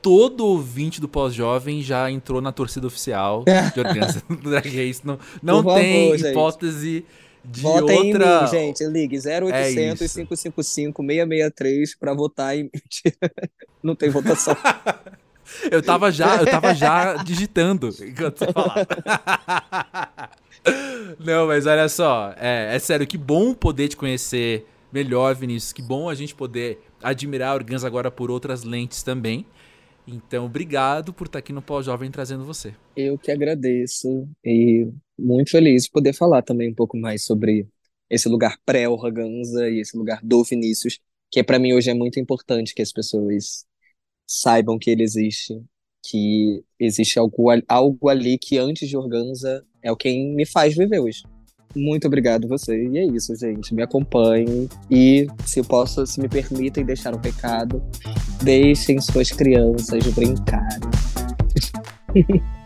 todo 0.00 0.46
ouvinte 0.46 1.00
do 1.00 1.08
pós-jovem 1.08 1.82
já 1.82 2.10
entrou 2.10 2.40
na 2.40 2.52
torcida 2.52 2.86
oficial 2.86 3.44
de 3.74 3.80
Organza 3.80 4.22
do 4.28 4.50
Drag 4.50 4.64
Race. 4.64 5.00
Não, 5.04 5.18
não 5.42 5.62
tem 5.74 6.12
favor, 6.12 6.30
hipótese 6.30 6.94
gente. 6.94 7.06
de 7.44 7.60
Votem 7.60 8.12
outra... 8.12 8.24
em 8.24 8.42
mim, 8.42 8.48
gente. 8.48 8.86
Ligue 8.86 9.16
0800 9.16 9.50
é 9.50 9.94
555 9.94 11.02
663 11.02 11.94
pra 11.96 12.14
votar 12.14 12.56
em... 12.56 12.70
não 13.82 13.96
tem 13.96 14.08
votação. 14.08 14.56
eu 15.70 15.82
tava 15.82 16.12
já, 16.12 16.36
eu 16.36 16.46
tava 16.46 16.74
já 16.74 17.16
digitando 17.16 17.88
enquanto 18.00 18.38
você 18.38 18.52
falava. 18.52 18.86
Não, 21.18 21.46
mas 21.46 21.66
olha 21.66 21.88
só, 21.88 22.34
é, 22.36 22.74
é, 22.74 22.78
sério, 22.78 23.06
que 23.06 23.18
bom 23.18 23.54
poder 23.54 23.88
te 23.88 23.96
conhecer 23.96 24.66
melhor, 24.92 25.34
Vinícius. 25.34 25.72
Que 25.72 25.82
bom 25.82 26.08
a 26.08 26.14
gente 26.14 26.34
poder 26.34 26.78
admirar 27.02 27.52
a 27.52 27.54
Organza 27.54 27.86
agora 27.86 28.10
por 28.10 28.30
outras 28.30 28.62
lentes 28.62 29.02
também. 29.02 29.46
Então, 30.06 30.46
obrigado 30.46 31.12
por 31.12 31.26
estar 31.26 31.38
aqui 31.38 31.52
no 31.52 31.60
Pós-Jovem 31.60 32.10
trazendo 32.10 32.44
você. 32.44 32.74
Eu 32.96 33.18
que 33.18 33.30
agradeço 33.30 34.26
e 34.44 34.88
muito 35.18 35.50
feliz 35.50 35.84
de 35.84 35.90
poder 35.90 36.14
falar 36.14 36.42
também 36.42 36.70
um 36.70 36.74
pouco 36.74 36.96
mais 36.96 37.24
sobre 37.24 37.68
esse 38.08 38.28
lugar 38.28 38.56
pré-Organza 38.64 39.68
e 39.68 39.80
esse 39.80 39.96
lugar 39.96 40.20
do 40.22 40.42
Vinícius, 40.42 40.98
que 41.30 41.42
para 41.42 41.58
mim 41.58 41.74
hoje 41.74 41.90
é 41.90 41.94
muito 41.94 42.18
importante 42.18 42.74
que 42.74 42.80
as 42.80 42.90
pessoas 42.90 43.66
saibam 44.26 44.78
que 44.78 44.90
ele 44.90 45.02
existe, 45.02 45.62
que 46.10 46.62
existe 46.80 47.18
algo, 47.18 47.48
algo 47.68 48.08
ali 48.08 48.38
que 48.38 48.56
antes 48.56 48.88
de 48.88 48.96
Organza 48.96 49.64
é 49.82 49.92
o 49.92 49.96
que 49.96 50.10
me 50.34 50.46
faz 50.46 50.74
viver 50.74 51.00
hoje. 51.00 51.22
Muito 51.76 52.06
obrigado 52.06 52.48
você. 52.48 52.88
E 52.88 52.98
é 52.98 53.04
isso, 53.04 53.36
gente. 53.36 53.74
Me 53.74 53.82
acompanhem. 53.82 54.68
E 54.90 55.26
se 55.44 55.62
posso, 55.62 56.06
se 56.06 56.18
me 56.18 56.28
permitem 56.28 56.84
deixar 56.84 57.14
um 57.14 57.20
recado, 57.20 57.82
deixem 58.42 59.00
suas 59.00 59.30
crianças 59.30 60.06
brincarem. 60.14 60.88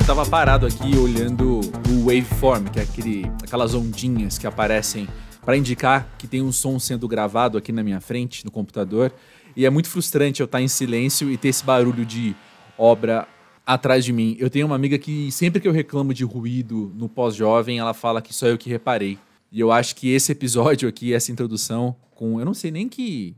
Eu 0.00 0.06
tava 0.06 0.26
parado 0.26 0.66
aqui 0.66 0.96
olhando 0.98 1.60
o 1.60 2.06
waveform, 2.06 2.64
que 2.64 2.80
é 2.80 2.82
aquele, 2.82 3.24
aquelas 3.42 3.72
ondinhas 3.72 4.36
que 4.36 4.48
aparecem 4.48 5.06
para 5.44 5.56
indicar 5.56 6.08
que 6.18 6.26
tem 6.26 6.40
um 6.40 6.52
som 6.52 6.78
sendo 6.78 7.06
gravado 7.08 7.58
aqui 7.58 7.72
na 7.72 7.82
minha 7.82 8.00
frente, 8.00 8.44
no 8.44 8.50
computador. 8.50 9.12
E 9.56 9.66
é 9.66 9.70
muito 9.70 9.88
frustrante 9.88 10.40
eu 10.40 10.46
estar 10.46 10.62
em 10.62 10.68
silêncio 10.68 11.30
e 11.30 11.36
ter 11.36 11.48
esse 11.48 11.64
barulho 11.64 12.06
de 12.06 12.34
obra 12.78 13.28
atrás 13.66 14.04
de 14.04 14.12
mim. 14.12 14.36
Eu 14.38 14.48
tenho 14.48 14.66
uma 14.66 14.76
amiga 14.76 14.98
que 14.98 15.30
sempre 15.30 15.60
que 15.60 15.68
eu 15.68 15.72
reclamo 15.72 16.14
de 16.14 16.24
ruído 16.24 16.92
no 16.94 17.08
pós-jovem, 17.08 17.78
ela 17.78 17.92
fala 17.92 18.22
que 18.22 18.32
só 18.32 18.46
eu 18.46 18.56
que 18.56 18.70
reparei. 18.70 19.18
E 19.50 19.60
eu 19.60 19.70
acho 19.70 19.94
que 19.96 20.10
esse 20.10 20.32
episódio 20.32 20.88
aqui, 20.88 21.12
essa 21.12 21.30
introdução, 21.30 21.94
com. 22.14 22.38
Eu 22.38 22.46
não 22.46 22.54
sei 22.54 22.70
nem 22.70 22.88
que, 22.88 23.36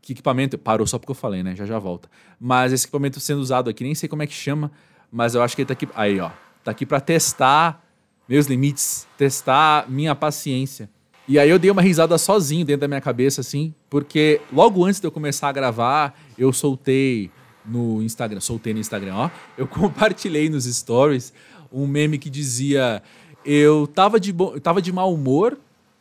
que 0.00 0.12
equipamento. 0.12 0.56
Parou 0.56 0.86
só 0.86 0.98
porque 0.98 1.10
eu 1.10 1.16
falei, 1.16 1.42
né? 1.42 1.54
Já 1.54 1.66
já 1.66 1.78
volta. 1.78 2.08
Mas 2.38 2.72
esse 2.72 2.84
equipamento 2.86 3.20
sendo 3.20 3.40
usado 3.40 3.68
aqui, 3.68 3.84
nem 3.84 3.94
sei 3.94 4.08
como 4.08 4.22
é 4.22 4.26
que 4.26 4.32
chama, 4.32 4.72
mas 5.12 5.34
eu 5.34 5.42
acho 5.42 5.54
que 5.54 5.62
ele 5.62 5.66
tá 5.66 5.72
aqui. 5.74 5.88
Aí, 5.94 6.18
ó. 6.18 6.30
Tá 6.64 6.70
aqui 6.70 6.86
para 6.86 7.00
testar 7.00 7.86
meus 8.28 8.46
limites, 8.46 9.06
testar 9.18 9.90
minha 9.90 10.14
paciência. 10.14 10.88
E 11.28 11.38
aí 11.38 11.48
eu 11.48 11.58
dei 11.58 11.70
uma 11.70 11.82
risada 11.82 12.16
sozinho 12.18 12.64
dentro 12.64 12.80
da 12.82 12.88
minha 12.88 13.00
cabeça, 13.00 13.40
assim, 13.40 13.74
porque 13.88 14.40
logo 14.52 14.84
antes 14.84 15.00
de 15.00 15.06
eu 15.06 15.12
começar 15.12 15.48
a 15.48 15.52
gravar, 15.52 16.18
eu 16.36 16.52
soltei 16.52 17.30
no 17.64 18.02
Instagram, 18.02 18.40
soltei 18.40 18.74
no 18.74 18.80
Instagram, 18.80 19.14
ó, 19.14 19.30
eu 19.56 19.66
compartilhei 19.68 20.48
nos 20.48 20.64
stories 20.64 21.32
um 21.72 21.86
meme 21.86 22.18
que 22.18 22.28
dizia: 22.28 23.02
Eu 23.44 23.86
tava 23.86 24.18
de, 24.18 24.32
bo... 24.32 24.52
eu 24.54 24.60
tava 24.60 24.82
de 24.82 24.92
mau 24.92 25.12
humor, 25.14 25.58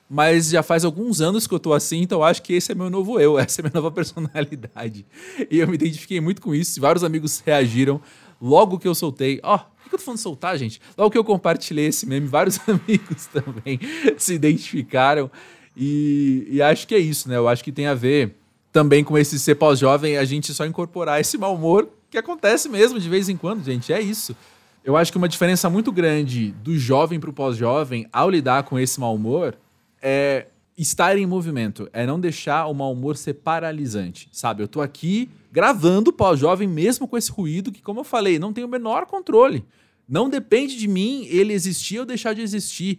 mas 0.09 0.49
já 0.49 0.63
faz 0.63 0.83
alguns 0.83 1.21
anos 1.21 1.45
que 1.45 1.53
eu 1.53 1.59
tô 1.59 1.73
assim, 1.73 2.01
então 2.01 2.23
acho 2.23 2.41
que 2.41 2.53
esse 2.53 2.71
é 2.71 2.75
meu 2.75 2.89
novo 2.89 3.19
eu, 3.19 3.37
essa 3.39 3.61
é 3.61 3.63
minha 3.63 3.73
nova 3.73 3.91
personalidade. 3.91 5.05
E 5.49 5.59
eu 5.59 5.67
me 5.67 5.75
identifiquei 5.75 6.19
muito 6.19 6.41
com 6.41 6.55
isso, 6.55 6.81
vários 6.81 7.03
amigos 7.03 7.41
reagiram 7.45 8.01
logo 8.41 8.79
que 8.79 8.87
eu 8.87 8.95
soltei. 8.95 9.39
Ó, 9.43 9.59
que 9.89 9.95
eu 9.95 9.99
tô 9.99 10.05
falando 10.05 10.19
soltar, 10.19 10.57
gente? 10.57 10.81
Logo 10.97 11.09
que 11.11 11.17
eu 11.17 11.23
compartilhei 11.23 11.87
esse 11.87 12.05
meme, 12.05 12.27
vários 12.27 12.59
amigos 12.67 13.25
também 13.27 13.79
se 14.17 14.33
identificaram. 14.33 15.29
E, 15.75 16.47
e 16.49 16.61
acho 16.61 16.87
que 16.87 16.95
é 16.95 16.99
isso, 16.99 17.27
né? 17.29 17.37
Eu 17.37 17.47
acho 17.47 17.63
que 17.63 17.71
tem 17.71 17.87
a 17.87 17.93
ver 17.93 18.35
também 18.71 19.03
com 19.03 19.17
esse 19.17 19.39
ser 19.39 19.55
pós-jovem, 19.55 20.17
a 20.17 20.25
gente 20.25 20.53
só 20.53 20.65
incorporar 20.65 21.19
esse 21.19 21.37
mau 21.37 21.55
humor 21.55 21.89
que 22.09 22.17
acontece 22.17 22.69
mesmo 22.69 22.99
de 22.99 23.09
vez 23.09 23.29
em 23.29 23.37
quando, 23.37 23.63
gente. 23.63 23.91
É 23.91 23.99
isso. 23.99 24.35
Eu 24.83 24.95
acho 24.95 25.11
que 25.11 25.17
uma 25.17 25.27
diferença 25.27 25.69
muito 25.69 25.91
grande 25.91 26.51
do 26.63 26.77
jovem 26.77 27.19
para 27.19 27.29
o 27.29 27.33
pós-jovem 27.33 28.07
ao 28.11 28.29
lidar 28.29 28.63
com 28.63 28.79
esse 28.79 28.99
mau 28.99 29.13
humor 29.13 29.55
é 30.01 30.47
estar 30.81 31.17
em 31.17 31.25
movimento, 31.25 31.89
é 31.91 32.05
não 32.05 32.19
deixar 32.19 32.65
o 32.67 32.73
mau 32.73 32.93
humor 32.93 33.17
ser 33.17 33.33
paralisante, 33.33 34.29
sabe? 34.31 34.63
Eu 34.63 34.67
tô 34.67 34.79
aqui 34.79 35.29
gravando 35.51 36.13
pós-jovem 36.13 36.67
mesmo 36.67 37.05
com 37.05 37.17
esse 37.17 37.29
ruído 37.29 37.71
que, 37.71 37.81
como 37.81 37.99
eu 37.99 38.03
falei, 38.05 38.39
não 38.39 38.53
tem 38.53 38.63
o 38.63 38.67
menor 38.67 39.05
controle. 39.05 39.65
Não 40.07 40.29
depende 40.29 40.77
de 40.77 40.87
mim 40.87 41.25
ele 41.25 41.53
existir 41.53 41.99
ou 41.99 42.05
deixar 42.05 42.33
de 42.33 42.41
existir. 42.41 42.97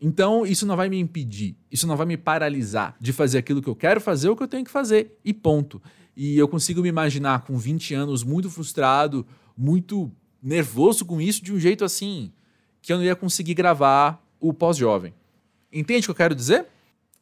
Então, 0.00 0.44
isso 0.44 0.66
não 0.66 0.76
vai 0.76 0.88
me 0.88 0.98
impedir, 0.98 1.56
isso 1.70 1.86
não 1.86 1.96
vai 1.96 2.06
me 2.06 2.16
paralisar 2.16 2.96
de 3.00 3.12
fazer 3.12 3.38
aquilo 3.38 3.62
que 3.62 3.68
eu 3.68 3.76
quero 3.76 4.00
fazer 4.00 4.28
ou 4.28 4.36
que 4.36 4.42
eu 4.42 4.48
tenho 4.48 4.64
que 4.64 4.70
fazer, 4.70 5.16
e 5.24 5.32
ponto. 5.32 5.80
E 6.16 6.36
eu 6.36 6.48
consigo 6.48 6.82
me 6.82 6.88
imaginar 6.88 7.42
com 7.42 7.56
20 7.56 7.94
anos 7.94 8.24
muito 8.24 8.50
frustrado, 8.50 9.24
muito 9.56 10.10
nervoso 10.42 11.04
com 11.04 11.20
isso, 11.20 11.42
de 11.42 11.52
um 11.52 11.58
jeito 11.58 11.84
assim 11.84 12.32
que 12.82 12.92
eu 12.92 12.96
não 12.96 13.04
ia 13.04 13.14
conseguir 13.14 13.54
gravar 13.54 14.20
o 14.40 14.52
pós-jovem. 14.52 15.14
Entende 15.72 16.00
o 16.00 16.04
que 16.06 16.10
eu 16.10 16.16
quero 16.16 16.34
dizer? 16.34 16.66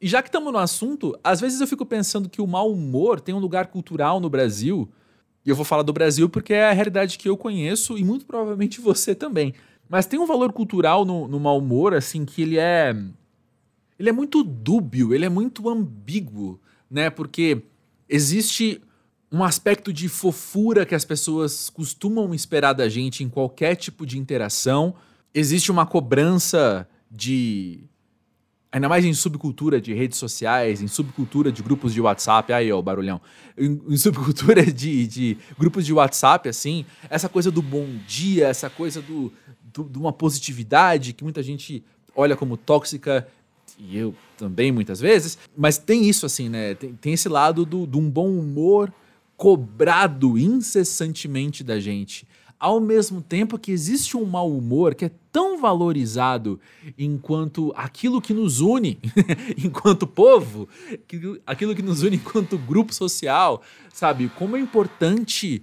E 0.01 0.09
já 0.09 0.23
que 0.23 0.29
estamos 0.29 0.53
no 0.53 0.59
assunto, 0.59 1.19
às 1.23 1.41
vezes 1.41 1.61
eu 1.61 1.67
fico 1.67 1.85
pensando 1.85 2.29
que 2.29 2.41
o 2.41 2.47
mau 2.47 2.73
humor 2.73 3.21
tem 3.21 3.35
um 3.35 3.39
lugar 3.39 3.67
cultural 3.67 4.19
no 4.19 4.31
Brasil. 4.31 4.89
E 5.45 5.51
eu 5.51 5.57
vou 5.57 5.65
falar 5.65 5.83
do 5.83 5.93
Brasil 5.93 6.29
porque 6.29 6.55
é 6.55 6.71
a 6.71 6.73
realidade 6.73 7.19
que 7.19 7.29
eu 7.29 7.37
conheço 7.37 7.99
e 7.99 8.05
muito 8.05 8.25
provavelmente 8.25 8.81
você 8.83 9.15
também. 9.15 9.53
Mas 9.89 10.07
tem 10.07 10.19
um 10.19 10.27
valor 10.27 10.53
cultural 10.53 11.05
no, 11.05 11.29
no 11.29 11.39
mau 11.39 11.59
humor, 11.59 11.95
assim, 11.95 12.25
que 12.25 12.43
ele 12.43 12.59
é. 12.59 12.97
Ele 13.99 14.09
é 14.09 14.13
muito 14.13 14.43
dúbio, 14.43 15.13
ele 15.13 15.27
é 15.27 15.29
muito 15.29 15.69
ambíguo, 15.69 16.59
né? 16.89 17.11
Porque 17.11 17.63
existe 18.09 18.81
um 19.31 19.45
aspecto 19.45 19.93
de 19.93 20.09
fofura 20.09 20.87
que 20.87 20.95
as 20.95 21.05
pessoas 21.05 21.69
costumam 21.69 22.33
esperar 22.35 22.73
da 22.73 22.89
gente 22.89 23.23
em 23.23 23.29
qualquer 23.29 23.77
tipo 23.77 24.07
de 24.07 24.19
interação. 24.19 24.95
Existe 25.35 25.71
uma 25.71 25.85
cobrança 25.85 26.89
de 27.11 27.85
Ainda 28.73 28.89
mais 28.89 29.05
em 29.05 29.13
subcultura 29.13 29.81
de 29.81 29.93
redes 29.93 30.17
sociais, 30.17 30.81
em 30.81 30.87
subcultura 30.87 31.51
de 31.51 31.61
grupos 31.61 31.93
de 31.93 32.01
WhatsApp, 32.01 32.53
aí 32.53 32.71
ó, 32.71 32.79
o 32.79 32.83
barulhão. 32.83 33.21
Em, 33.59 33.81
em 33.89 33.97
subcultura 33.97 34.63
de, 34.71 35.07
de, 35.09 35.39
grupos 35.59 35.85
de 35.85 35.93
WhatsApp, 35.93 36.49
assim, 36.49 36.85
essa 37.09 37.29
coisa 37.29 37.51
do 37.51 37.61
bom 37.61 37.87
dia, 38.07 38.47
essa 38.47 38.71
coisa 38.71 39.03
do, 39.03 39.33
do, 39.75 39.85
de 39.85 39.99
uma 39.99 40.13
positividade 40.13 41.13
que 41.13 41.25
muita 41.25 41.43
gente 41.43 41.83
olha 42.15 42.37
como 42.37 42.57
tóxica, 42.57 43.27
e 43.77 43.97
eu 43.97 44.15
também 44.37 44.71
muitas 44.71 45.01
vezes, 45.01 45.37
mas 45.57 45.77
tem 45.77 46.09
isso, 46.09 46.25
assim, 46.25 46.49
né? 46.49 46.75
Tem, 46.75 46.93
tem 46.95 47.13
esse 47.13 47.29
lado 47.29 47.65
do, 47.65 47.87
de 47.89 47.97
um 47.97 48.09
bom 48.09 48.29
humor 48.29 48.93
cobrado 49.37 50.39
incessantemente 50.39 51.65
da 51.65 51.81
gente 51.81 52.27
ao 52.61 52.79
mesmo 52.79 53.23
tempo 53.23 53.59
que 53.59 53.73
existe 53.73 54.19
um 54.19 54.27
mau 54.27 54.55
humor 54.55 54.95
que 54.95 55.07
é 55.07 55.11
tão 55.33 55.59
valorizado 55.59 56.61
enquanto 56.99 57.73
aquilo 57.75 58.21
que 58.21 58.35
nos 58.35 58.61
une 58.61 59.01
enquanto 59.57 60.07
povo, 60.07 60.69
aquilo 61.47 61.75
que 61.75 61.81
nos 61.81 62.03
une 62.03 62.17
enquanto 62.17 62.59
grupo 62.59 62.93
social, 62.93 63.63
sabe? 63.95 64.29
Como 64.37 64.59
é 64.59 64.61
importante 64.61 65.63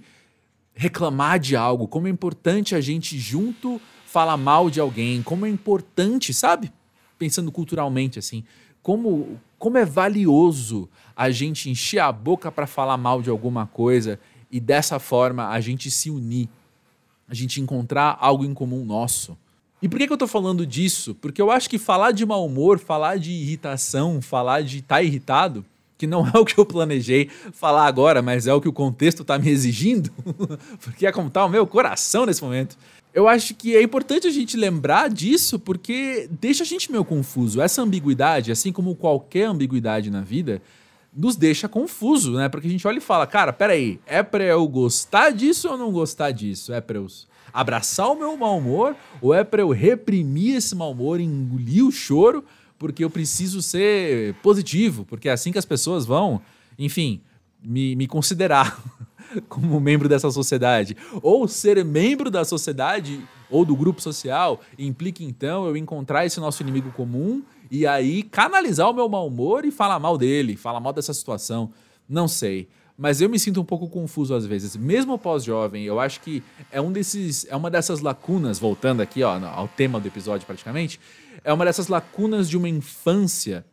reclamar 0.74 1.38
de 1.38 1.54
algo, 1.54 1.86
como 1.86 2.08
é 2.08 2.10
importante 2.10 2.74
a 2.74 2.80
gente 2.80 3.16
junto 3.16 3.80
falar 4.04 4.36
mal 4.36 4.68
de 4.68 4.80
alguém, 4.80 5.22
como 5.22 5.46
é 5.46 5.48
importante, 5.48 6.34
sabe? 6.34 6.72
Pensando 7.16 7.52
culturalmente 7.52 8.18
assim, 8.18 8.42
como 8.82 9.38
como 9.56 9.78
é 9.78 9.84
valioso 9.84 10.88
a 11.14 11.30
gente 11.30 11.70
encher 11.70 12.00
a 12.00 12.10
boca 12.10 12.50
para 12.50 12.66
falar 12.66 12.96
mal 12.96 13.22
de 13.22 13.30
alguma 13.30 13.66
coisa 13.66 14.18
e 14.50 14.58
dessa 14.58 14.98
forma 14.98 15.48
a 15.48 15.60
gente 15.60 15.90
se 15.90 16.10
unir 16.10 16.48
a 17.28 17.34
gente 17.34 17.60
encontrar 17.60 18.16
algo 18.20 18.44
em 18.44 18.54
comum 18.54 18.84
nosso. 18.84 19.36
E 19.80 19.88
por 19.88 19.98
que, 19.98 20.06
que 20.06 20.12
eu 20.12 20.16
estou 20.16 20.28
falando 20.28 20.66
disso? 20.66 21.14
Porque 21.14 21.40
eu 21.40 21.50
acho 21.50 21.70
que 21.70 21.78
falar 21.78 22.10
de 22.10 22.26
mau 22.26 22.44
humor, 22.44 22.78
falar 22.78 23.18
de 23.18 23.30
irritação, 23.30 24.20
falar 24.20 24.62
de 24.62 24.78
estar 24.78 24.96
tá 24.96 25.02
irritado, 25.02 25.64
que 25.96 26.06
não 26.06 26.26
é 26.34 26.38
o 26.38 26.44
que 26.44 26.58
eu 26.58 26.66
planejei 26.66 27.30
falar 27.52 27.86
agora, 27.86 28.22
mas 28.22 28.46
é 28.46 28.54
o 28.54 28.60
que 28.60 28.68
o 28.68 28.72
contexto 28.72 29.22
está 29.22 29.38
me 29.38 29.50
exigindo, 29.50 30.10
porque 30.82 31.06
é 31.06 31.12
como 31.12 31.28
está 31.28 31.44
o 31.44 31.48
meu 31.48 31.66
coração 31.66 32.26
nesse 32.26 32.42
momento. 32.42 32.76
Eu 33.14 33.26
acho 33.26 33.54
que 33.54 33.74
é 33.74 33.82
importante 33.82 34.26
a 34.26 34.30
gente 34.30 34.56
lembrar 34.56 35.08
disso, 35.08 35.58
porque 35.58 36.28
deixa 36.40 36.62
a 36.62 36.66
gente 36.66 36.90
meio 36.90 37.04
confuso. 37.04 37.60
Essa 37.60 37.82
ambiguidade, 37.82 38.52
assim 38.52 38.70
como 38.70 38.94
qualquer 38.94 39.44
ambiguidade 39.44 40.10
na 40.10 40.20
vida, 40.20 40.62
nos 41.18 41.34
deixa 41.34 41.68
confuso, 41.68 42.34
né? 42.34 42.48
Porque 42.48 42.68
a 42.68 42.70
gente 42.70 42.86
olha 42.86 42.98
e 42.98 43.00
fala, 43.00 43.26
cara, 43.26 43.52
peraí, 43.52 43.98
é 44.06 44.22
pra 44.22 44.44
eu 44.44 44.66
gostar 44.68 45.30
disso 45.30 45.68
ou 45.68 45.76
não 45.76 45.90
gostar 45.90 46.30
disso? 46.30 46.72
É 46.72 46.80
pra 46.80 46.96
eu 46.96 47.08
abraçar 47.52 48.08
o 48.08 48.16
meu 48.16 48.36
mau 48.36 48.56
humor 48.56 48.94
ou 49.20 49.34
é 49.34 49.42
pra 49.42 49.60
eu 49.60 49.70
reprimir 49.70 50.54
esse 50.54 50.76
mau 50.76 50.92
humor, 50.92 51.18
engolir 51.18 51.84
o 51.84 51.90
choro, 51.90 52.44
porque 52.78 53.02
eu 53.02 53.10
preciso 53.10 53.60
ser 53.60 54.34
positivo, 54.34 55.04
porque 55.04 55.28
é 55.28 55.32
assim 55.32 55.50
que 55.50 55.58
as 55.58 55.64
pessoas 55.64 56.06
vão, 56.06 56.40
enfim, 56.78 57.20
me, 57.60 57.96
me 57.96 58.06
considerar 58.06 58.80
como 59.48 59.80
membro 59.80 60.08
dessa 60.08 60.30
sociedade. 60.30 60.96
Ou 61.20 61.48
ser 61.48 61.84
membro 61.84 62.30
da 62.30 62.44
sociedade 62.44 63.20
ou 63.50 63.64
do 63.64 63.74
grupo 63.74 64.00
social 64.00 64.60
implica 64.78 65.24
então 65.24 65.66
eu 65.66 65.76
encontrar 65.76 66.24
esse 66.24 66.38
nosso 66.38 66.62
inimigo 66.62 66.92
comum 66.92 67.42
e 67.70 67.86
aí 67.86 68.22
canalizar 68.22 68.88
o 68.88 68.94
meu 68.94 69.08
mau 69.08 69.26
humor 69.26 69.64
e 69.64 69.70
falar 69.70 69.98
mal 69.98 70.16
dele, 70.16 70.56
falar 70.56 70.80
mal 70.80 70.92
dessa 70.92 71.12
situação. 71.12 71.72
Não 72.08 72.26
sei. 72.26 72.68
Mas 72.96 73.20
eu 73.20 73.28
me 73.28 73.38
sinto 73.38 73.60
um 73.60 73.64
pouco 73.64 73.88
confuso 73.88 74.34
às 74.34 74.44
vezes. 74.44 74.74
Mesmo 74.74 75.16
pós-jovem, 75.16 75.84
eu 75.84 76.00
acho 76.00 76.20
que 76.20 76.42
é 76.72 76.80
um 76.80 76.90
desses. 76.90 77.46
É 77.48 77.54
uma 77.54 77.70
dessas 77.70 78.00
lacunas, 78.00 78.58
voltando 78.58 79.00
aqui 79.00 79.22
ó, 79.22 79.38
ao 79.46 79.68
tema 79.68 80.00
do 80.00 80.08
episódio 80.08 80.44
praticamente, 80.44 80.98
é 81.44 81.52
uma 81.52 81.64
dessas 81.64 81.86
lacunas 81.86 82.48
de 82.48 82.56
uma 82.56 82.68
infância. 82.68 83.64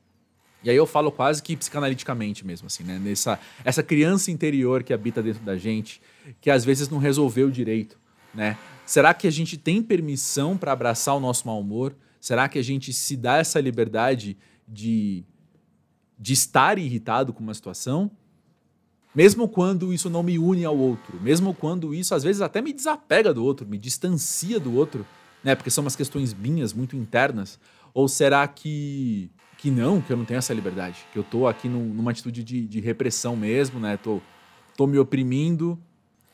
E 0.63 0.69
aí 0.69 0.75
eu 0.75 0.85
falo 0.85 1.11
quase 1.11 1.41
que 1.41 1.55
psicanaliticamente 1.55 2.45
mesmo, 2.45 2.67
assim, 2.67 2.83
né? 2.83 2.99
Nessa, 2.99 3.39
essa 3.63 3.83
criança 3.83 4.31
interior 4.31 4.83
que 4.83 4.93
habita 4.93 5.21
dentro 5.21 5.43
da 5.43 5.57
gente, 5.57 6.01
que 6.41 6.49
às 6.49 6.63
vezes 6.63 6.89
não 6.89 6.97
resolveu 6.97 7.49
direito, 7.49 7.97
né? 8.33 8.57
Será 8.85 9.13
que 9.13 9.27
a 9.27 9.31
gente 9.31 9.57
tem 9.57 9.81
permissão 9.81 10.55
para 10.55 10.71
abraçar 10.71 11.15
o 11.15 11.19
nosso 11.19 11.47
mau 11.47 11.59
humor? 11.59 11.95
Será 12.25 12.49
que 12.49 12.57
a 12.57 12.63
gente 12.63 12.91
se 12.91 13.15
dá 13.15 13.37
essa 13.37 13.61
liberdade 13.61 14.35
de, 14.67 15.23
de 16.17 16.33
estar 16.33 16.79
irritado 16.79 17.31
com 17.31 17.43
uma 17.43 17.53
situação? 17.53 18.09
Mesmo 19.13 19.47
quando 19.47 19.93
isso 19.93 20.09
não 20.09 20.23
me 20.23 20.39
une 20.39 20.65
ao 20.65 20.75
outro, 20.75 21.21
mesmo 21.21 21.53
quando 21.53 21.93
isso 21.93 22.15
às 22.15 22.23
vezes 22.23 22.41
até 22.41 22.63
me 22.63 22.73
desapega 22.73 23.31
do 23.31 23.45
outro, 23.45 23.67
me 23.67 23.77
distancia 23.77 24.59
do 24.59 24.73
outro, 24.73 25.05
né? 25.43 25.53
Porque 25.53 25.69
são 25.69 25.83
umas 25.83 25.95
questões 25.95 26.33
minhas 26.33 26.73
muito 26.73 26.95
internas. 26.95 27.59
Ou 27.93 28.07
será 28.07 28.47
que 28.47 29.29
que 29.59 29.69
não, 29.69 30.01
que 30.01 30.11
eu 30.11 30.17
não 30.17 30.25
tenho 30.25 30.39
essa 30.39 30.53
liberdade, 30.53 31.05
que 31.13 31.19
eu 31.19 31.23
tô 31.23 31.45
aqui 31.45 31.69
num, 31.69 31.93
numa 31.93 32.09
atitude 32.09 32.43
de, 32.43 32.67
de, 32.67 32.79
repressão 32.79 33.35
mesmo, 33.35 33.79
né? 33.79 33.97
Tô, 33.97 34.19
tô 34.75 34.87
me 34.87 34.97
oprimindo 34.97 35.79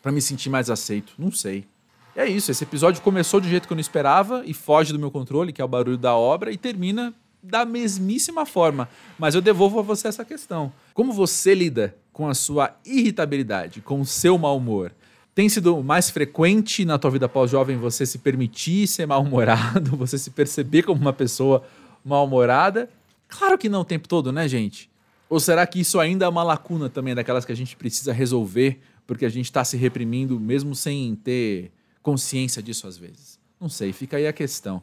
para 0.01 0.13
me 0.13 0.21
sentir 0.21 0.49
mais 0.49 0.69
aceito. 0.69 1.15
Não 1.17 1.33
sei. 1.33 1.67
É 2.16 2.28
isso, 2.28 2.51
esse 2.51 2.64
episódio 2.64 3.01
começou 3.01 3.39
um 3.39 3.43
jeito 3.43 3.68
que 3.68 3.74
eu 3.74 3.76
não 3.76 3.82
esperava 3.82 4.43
e 4.45 4.53
foge 4.53 4.91
do 4.91 4.99
meu 4.99 5.09
controle, 5.09 5.53
que 5.53 5.62
é 5.62 5.66
o 5.66 5.68
barulho 5.68 5.97
da 5.97 6.16
obra, 6.16 6.51
e 6.51 6.57
termina 6.57 7.14
da 7.41 7.66
mesmíssima 7.66 8.45
forma. 8.45 8.89
Mas 9.18 9.34
eu 9.34 9.41
devolvo 9.41 9.80
a 9.80 9.82
você 9.82 10.07
essa 10.07 10.26
questão. 10.26 10.72
Como 10.93 11.14
você 11.14 11.55
lida 11.55 11.95
com 12.12 12.28
a 12.28 12.34
sua 12.34 12.76
irritabilidade, 12.86 13.82
com 13.82 14.01
o 14.01 14.05
seu 14.05 14.38
mau 14.38 14.57
humor? 14.57 14.91
Tem 15.34 15.47
sido 15.47 15.82
mais 15.82 16.09
frequente 16.09 16.84
na 16.84 16.99
tua 16.99 17.09
vida 17.09 17.30
pós-jovem 17.30 17.78
você 17.78 18.05
se 18.05 18.18
permitir 18.18 18.86
ser 18.88 19.05
mal-humorado, 19.05 19.95
você 19.95 20.18
se 20.18 20.30
perceber 20.30 20.84
como 20.84 20.99
uma 20.99 21.14
pessoa 21.14 21.64
mal-humorada? 22.03 22.89
Claro 23.30 23.57
que 23.57 23.70
não 23.70 23.82
o 23.82 23.86
tempo 23.86 24.09
todo, 24.09 24.34
né, 24.34 24.47
gente? 24.49 24.89
Ou 25.30 25.39
será 25.39 25.66
que 25.66 25.80
isso 25.80 25.97
ainda 25.97 26.26
é 26.26 26.28
uma 26.28 26.43
lacuna 26.43 26.89
também 26.89 27.16
daquelas 27.16 27.45
que 27.45 27.53
a 27.53 27.55
gente 27.55 27.78
precisa 27.78 28.12
resolver 28.12 28.82
porque 29.07 29.26
a 29.26 29.30
gente 29.30 29.45
está 29.45 29.64
se 29.64 29.78
reprimindo 29.78 30.39
mesmo 30.39 30.76
sem 30.76 31.16
ter 31.16 31.72
consciência 32.01 32.61
disso 32.61 32.87
às 32.87 32.97
vezes. 32.97 33.39
Não 33.59 33.69
sei, 33.69 33.93
fica 33.93 34.17
aí 34.17 34.27
a 34.27 34.33
questão. 34.33 34.81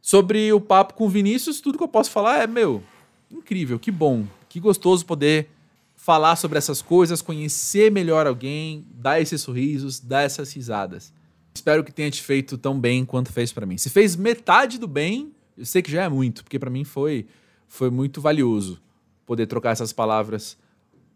Sobre 0.00 0.52
o 0.52 0.60
papo 0.60 0.94
com 0.94 1.06
o 1.06 1.08
Vinícius, 1.08 1.60
tudo 1.60 1.78
que 1.78 1.84
eu 1.84 1.88
posso 1.88 2.10
falar 2.10 2.42
é, 2.42 2.46
meu, 2.46 2.82
incrível, 3.30 3.78
que 3.78 3.90
bom, 3.90 4.26
que 4.48 4.58
gostoso 4.58 5.06
poder 5.06 5.48
falar 5.94 6.34
sobre 6.34 6.58
essas 6.58 6.82
coisas, 6.82 7.22
conhecer 7.22 7.90
melhor 7.90 8.26
alguém, 8.26 8.84
dar 8.92 9.20
esses 9.20 9.40
sorrisos, 9.40 10.00
dar 10.00 10.22
essas 10.22 10.52
risadas. 10.52 11.12
Espero 11.54 11.84
que 11.84 11.92
tenha 11.92 12.10
te 12.10 12.22
feito 12.22 12.58
tão 12.58 12.80
bem 12.80 13.04
quanto 13.04 13.32
fez 13.32 13.52
para 13.52 13.64
mim. 13.64 13.78
Se 13.78 13.88
fez 13.88 14.16
metade 14.16 14.78
do 14.78 14.88
bem, 14.88 15.32
eu 15.56 15.64
sei 15.64 15.80
que 15.82 15.90
já 15.90 16.02
é 16.02 16.08
muito, 16.08 16.42
porque 16.42 16.58
para 16.58 16.70
mim 16.70 16.82
foi 16.82 17.26
foi 17.68 17.88
muito 17.88 18.20
valioso 18.20 18.78
poder 19.24 19.46
trocar 19.46 19.70
essas 19.70 19.92
palavras 19.94 20.58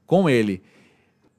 com 0.07 0.31
ele. 0.31 0.63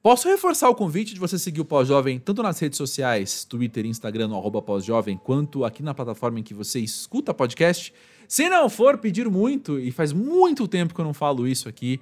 Posso 0.07 0.29
reforçar 0.29 0.69
o 0.69 0.73
convite 0.73 1.13
de 1.13 1.19
você 1.19 1.37
seguir 1.37 1.59
o 1.59 1.65
Pós-Jovem 1.65 2.17
tanto 2.17 2.41
nas 2.41 2.57
redes 2.57 2.77
sociais, 2.77 3.43
Twitter 3.43 3.85
Instagram, 3.85 4.29
no 4.29 4.61
Pós-Jovem, 4.61 5.19
quanto 5.21 5.65
aqui 5.65 5.83
na 5.83 5.93
plataforma 5.93 6.39
em 6.39 6.43
que 6.43 6.53
você 6.53 6.79
escuta 6.79 7.33
podcast. 7.33 7.93
Se 8.25 8.47
não 8.47 8.69
for 8.69 8.99
pedir 8.99 9.29
muito, 9.29 9.77
e 9.77 9.91
faz 9.91 10.13
muito 10.13 10.65
tempo 10.65 10.95
que 10.95 11.01
eu 11.01 11.03
não 11.03 11.13
falo 11.13 11.45
isso 11.45 11.67
aqui, 11.67 11.99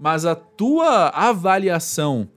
mas 0.00 0.26
a 0.26 0.34
tua 0.34 1.10
avaliação, 1.10 2.28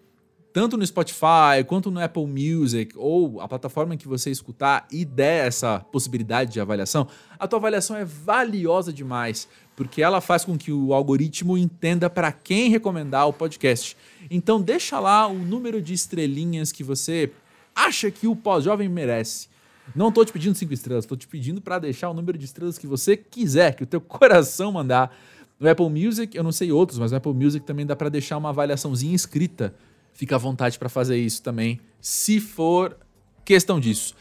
tanto 0.57 0.75
no 0.75 0.83
Spotify 0.83 1.63
quanto 1.67 1.91
no 1.91 2.01
Apple 2.01 2.25
Music, 2.25 2.91
ou 2.97 3.39
a 3.39 3.47
plataforma 3.47 3.95
que 3.95 4.07
você 4.07 4.31
escutar 4.31 4.87
e 4.91 5.05
der 5.05 5.45
essa 5.45 5.81
possibilidade 5.91 6.51
de 6.51 6.59
avaliação, 6.59 7.07
a 7.37 7.47
tua 7.47 7.59
avaliação 7.59 7.95
é 7.95 8.03
valiosa 8.03 8.91
demais, 8.91 9.47
porque 9.75 10.01
ela 10.01 10.19
faz 10.19 10.43
com 10.43 10.57
que 10.57 10.71
o 10.71 10.95
algoritmo 10.95 11.59
entenda 11.59 12.09
para 12.09 12.31
quem 12.31 12.71
recomendar 12.71 13.27
o 13.27 13.33
podcast. 13.33 13.95
Então 14.31 14.59
deixa 14.59 14.99
lá 14.99 15.27
o 15.27 15.37
número 15.37 15.79
de 15.79 15.93
estrelinhas 15.93 16.71
que 16.71 16.83
você 16.83 17.31
acha 17.75 18.09
que 18.09 18.25
o 18.25 18.35
pós-jovem 18.35 18.89
merece. 18.89 19.49
Não 19.95 20.09
estou 20.09 20.25
te 20.25 20.33
pedindo 20.33 20.55
cinco 20.55 20.73
estrelas, 20.73 21.03
estou 21.03 21.15
te 21.15 21.27
pedindo 21.27 21.61
para 21.61 21.77
deixar 21.77 22.09
o 22.09 22.15
número 22.15 22.35
de 22.35 22.45
estrelas 22.45 22.79
que 22.79 22.87
você 22.87 23.15
quiser, 23.15 23.75
que 23.75 23.83
o 23.83 23.85
teu 23.85 24.01
coração 24.01 24.71
mandar. 24.71 25.15
No 25.59 25.69
Apple 25.69 25.89
Music, 25.89 26.35
eu 26.35 26.43
não 26.43 26.51
sei 26.51 26.71
outros, 26.71 26.97
mas 26.97 27.11
no 27.11 27.17
Apple 27.17 27.33
Music 27.35 27.63
também 27.63 27.85
dá 27.85 27.95
para 27.95 28.09
deixar 28.09 28.37
uma 28.37 28.49
avaliaçãozinha 28.49 29.15
escrita. 29.15 29.75
Fica 30.17 30.35
à 30.35 30.39
vontade 30.39 30.79
para 30.79 30.89
fazer 30.89 31.15
isso 31.15 31.43
também, 31.43 31.79
se 32.01 32.39
for 32.39 32.97
questão 33.45 33.79
disso. 33.79 34.15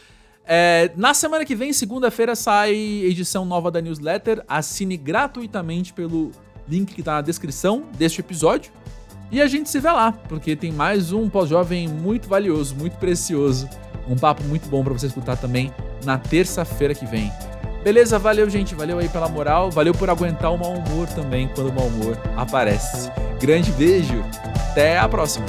É, 0.44 0.90
na 0.94 1.14
semana 1.14 1.42
que 1.42 1.54
vem, 1.54 1.72
segunda-feira, 1.72 2.36
sai 2.36 2.74
edição 2.74 3.46
nova 3.46 3.70
da 3.70 3.80
newsletter. 3.80 4.44
Assine 4.46 4.98
gratuitamente 4.98 5.94
pelo 5.94 6.32
link 6.68 6.92
que 6.92 7.00
está 7.00 7.14
na 7.14 7.22
descrição 7.22 7.84
deste 7.96 8.20
episódio. 8.20 8.70
E 9.32 9.40
a 9.40 9.46
gente 9.46 9.70
se 9.70 9.80
vê 9.80 9.90
lá, 9.90 10.12
porque 10.12 10.54
tem 10.54 10.70
mais 10.70 11.12
um 11.12 11.30
pós-jovem 11.30 11.88
muito 11.88 12.28
valioso, 12.28 12.76
muito 12.76 12.98
precioso. 12.98 13.66
Um 14.06 14.16
papo 14.16 14.44
muito 14.44 14.68
bom 14.68 14.84
para 14.84 14.92
você 14.92 15.06
escutar 15.06 15.38
também 15.38 15.72
na 16.04 16.18
terça-feira 16.18 16.94
que 16.94 17.06
vem. 17.06 17.32
Beleza? 17.82 18.18
Valeu, 18.18 18.50
gente. 18.50 18.74
Valeu 18.74 18.98
aí 18.98 19.08
pela 19.08 19.30
moral. 19.30 19.70
Valeu 19.70 19.94
por 19.94 20.10
aguentar 20.10 20.52
o 20.52 20.58
mau 20.58 20.74
humor 20.74 21.08
também 21.08 21.48
quando 21.54 21.70
o 21.70 21.72
mau 21.72 21.86
humor 21.86 22.18
aparece. 22.36 23.10
Grande 23.40 23.72
beijo. 23.72 24.22
Até 24.70 24.98
a 24.98 25.08
próxima. 25.08 25.46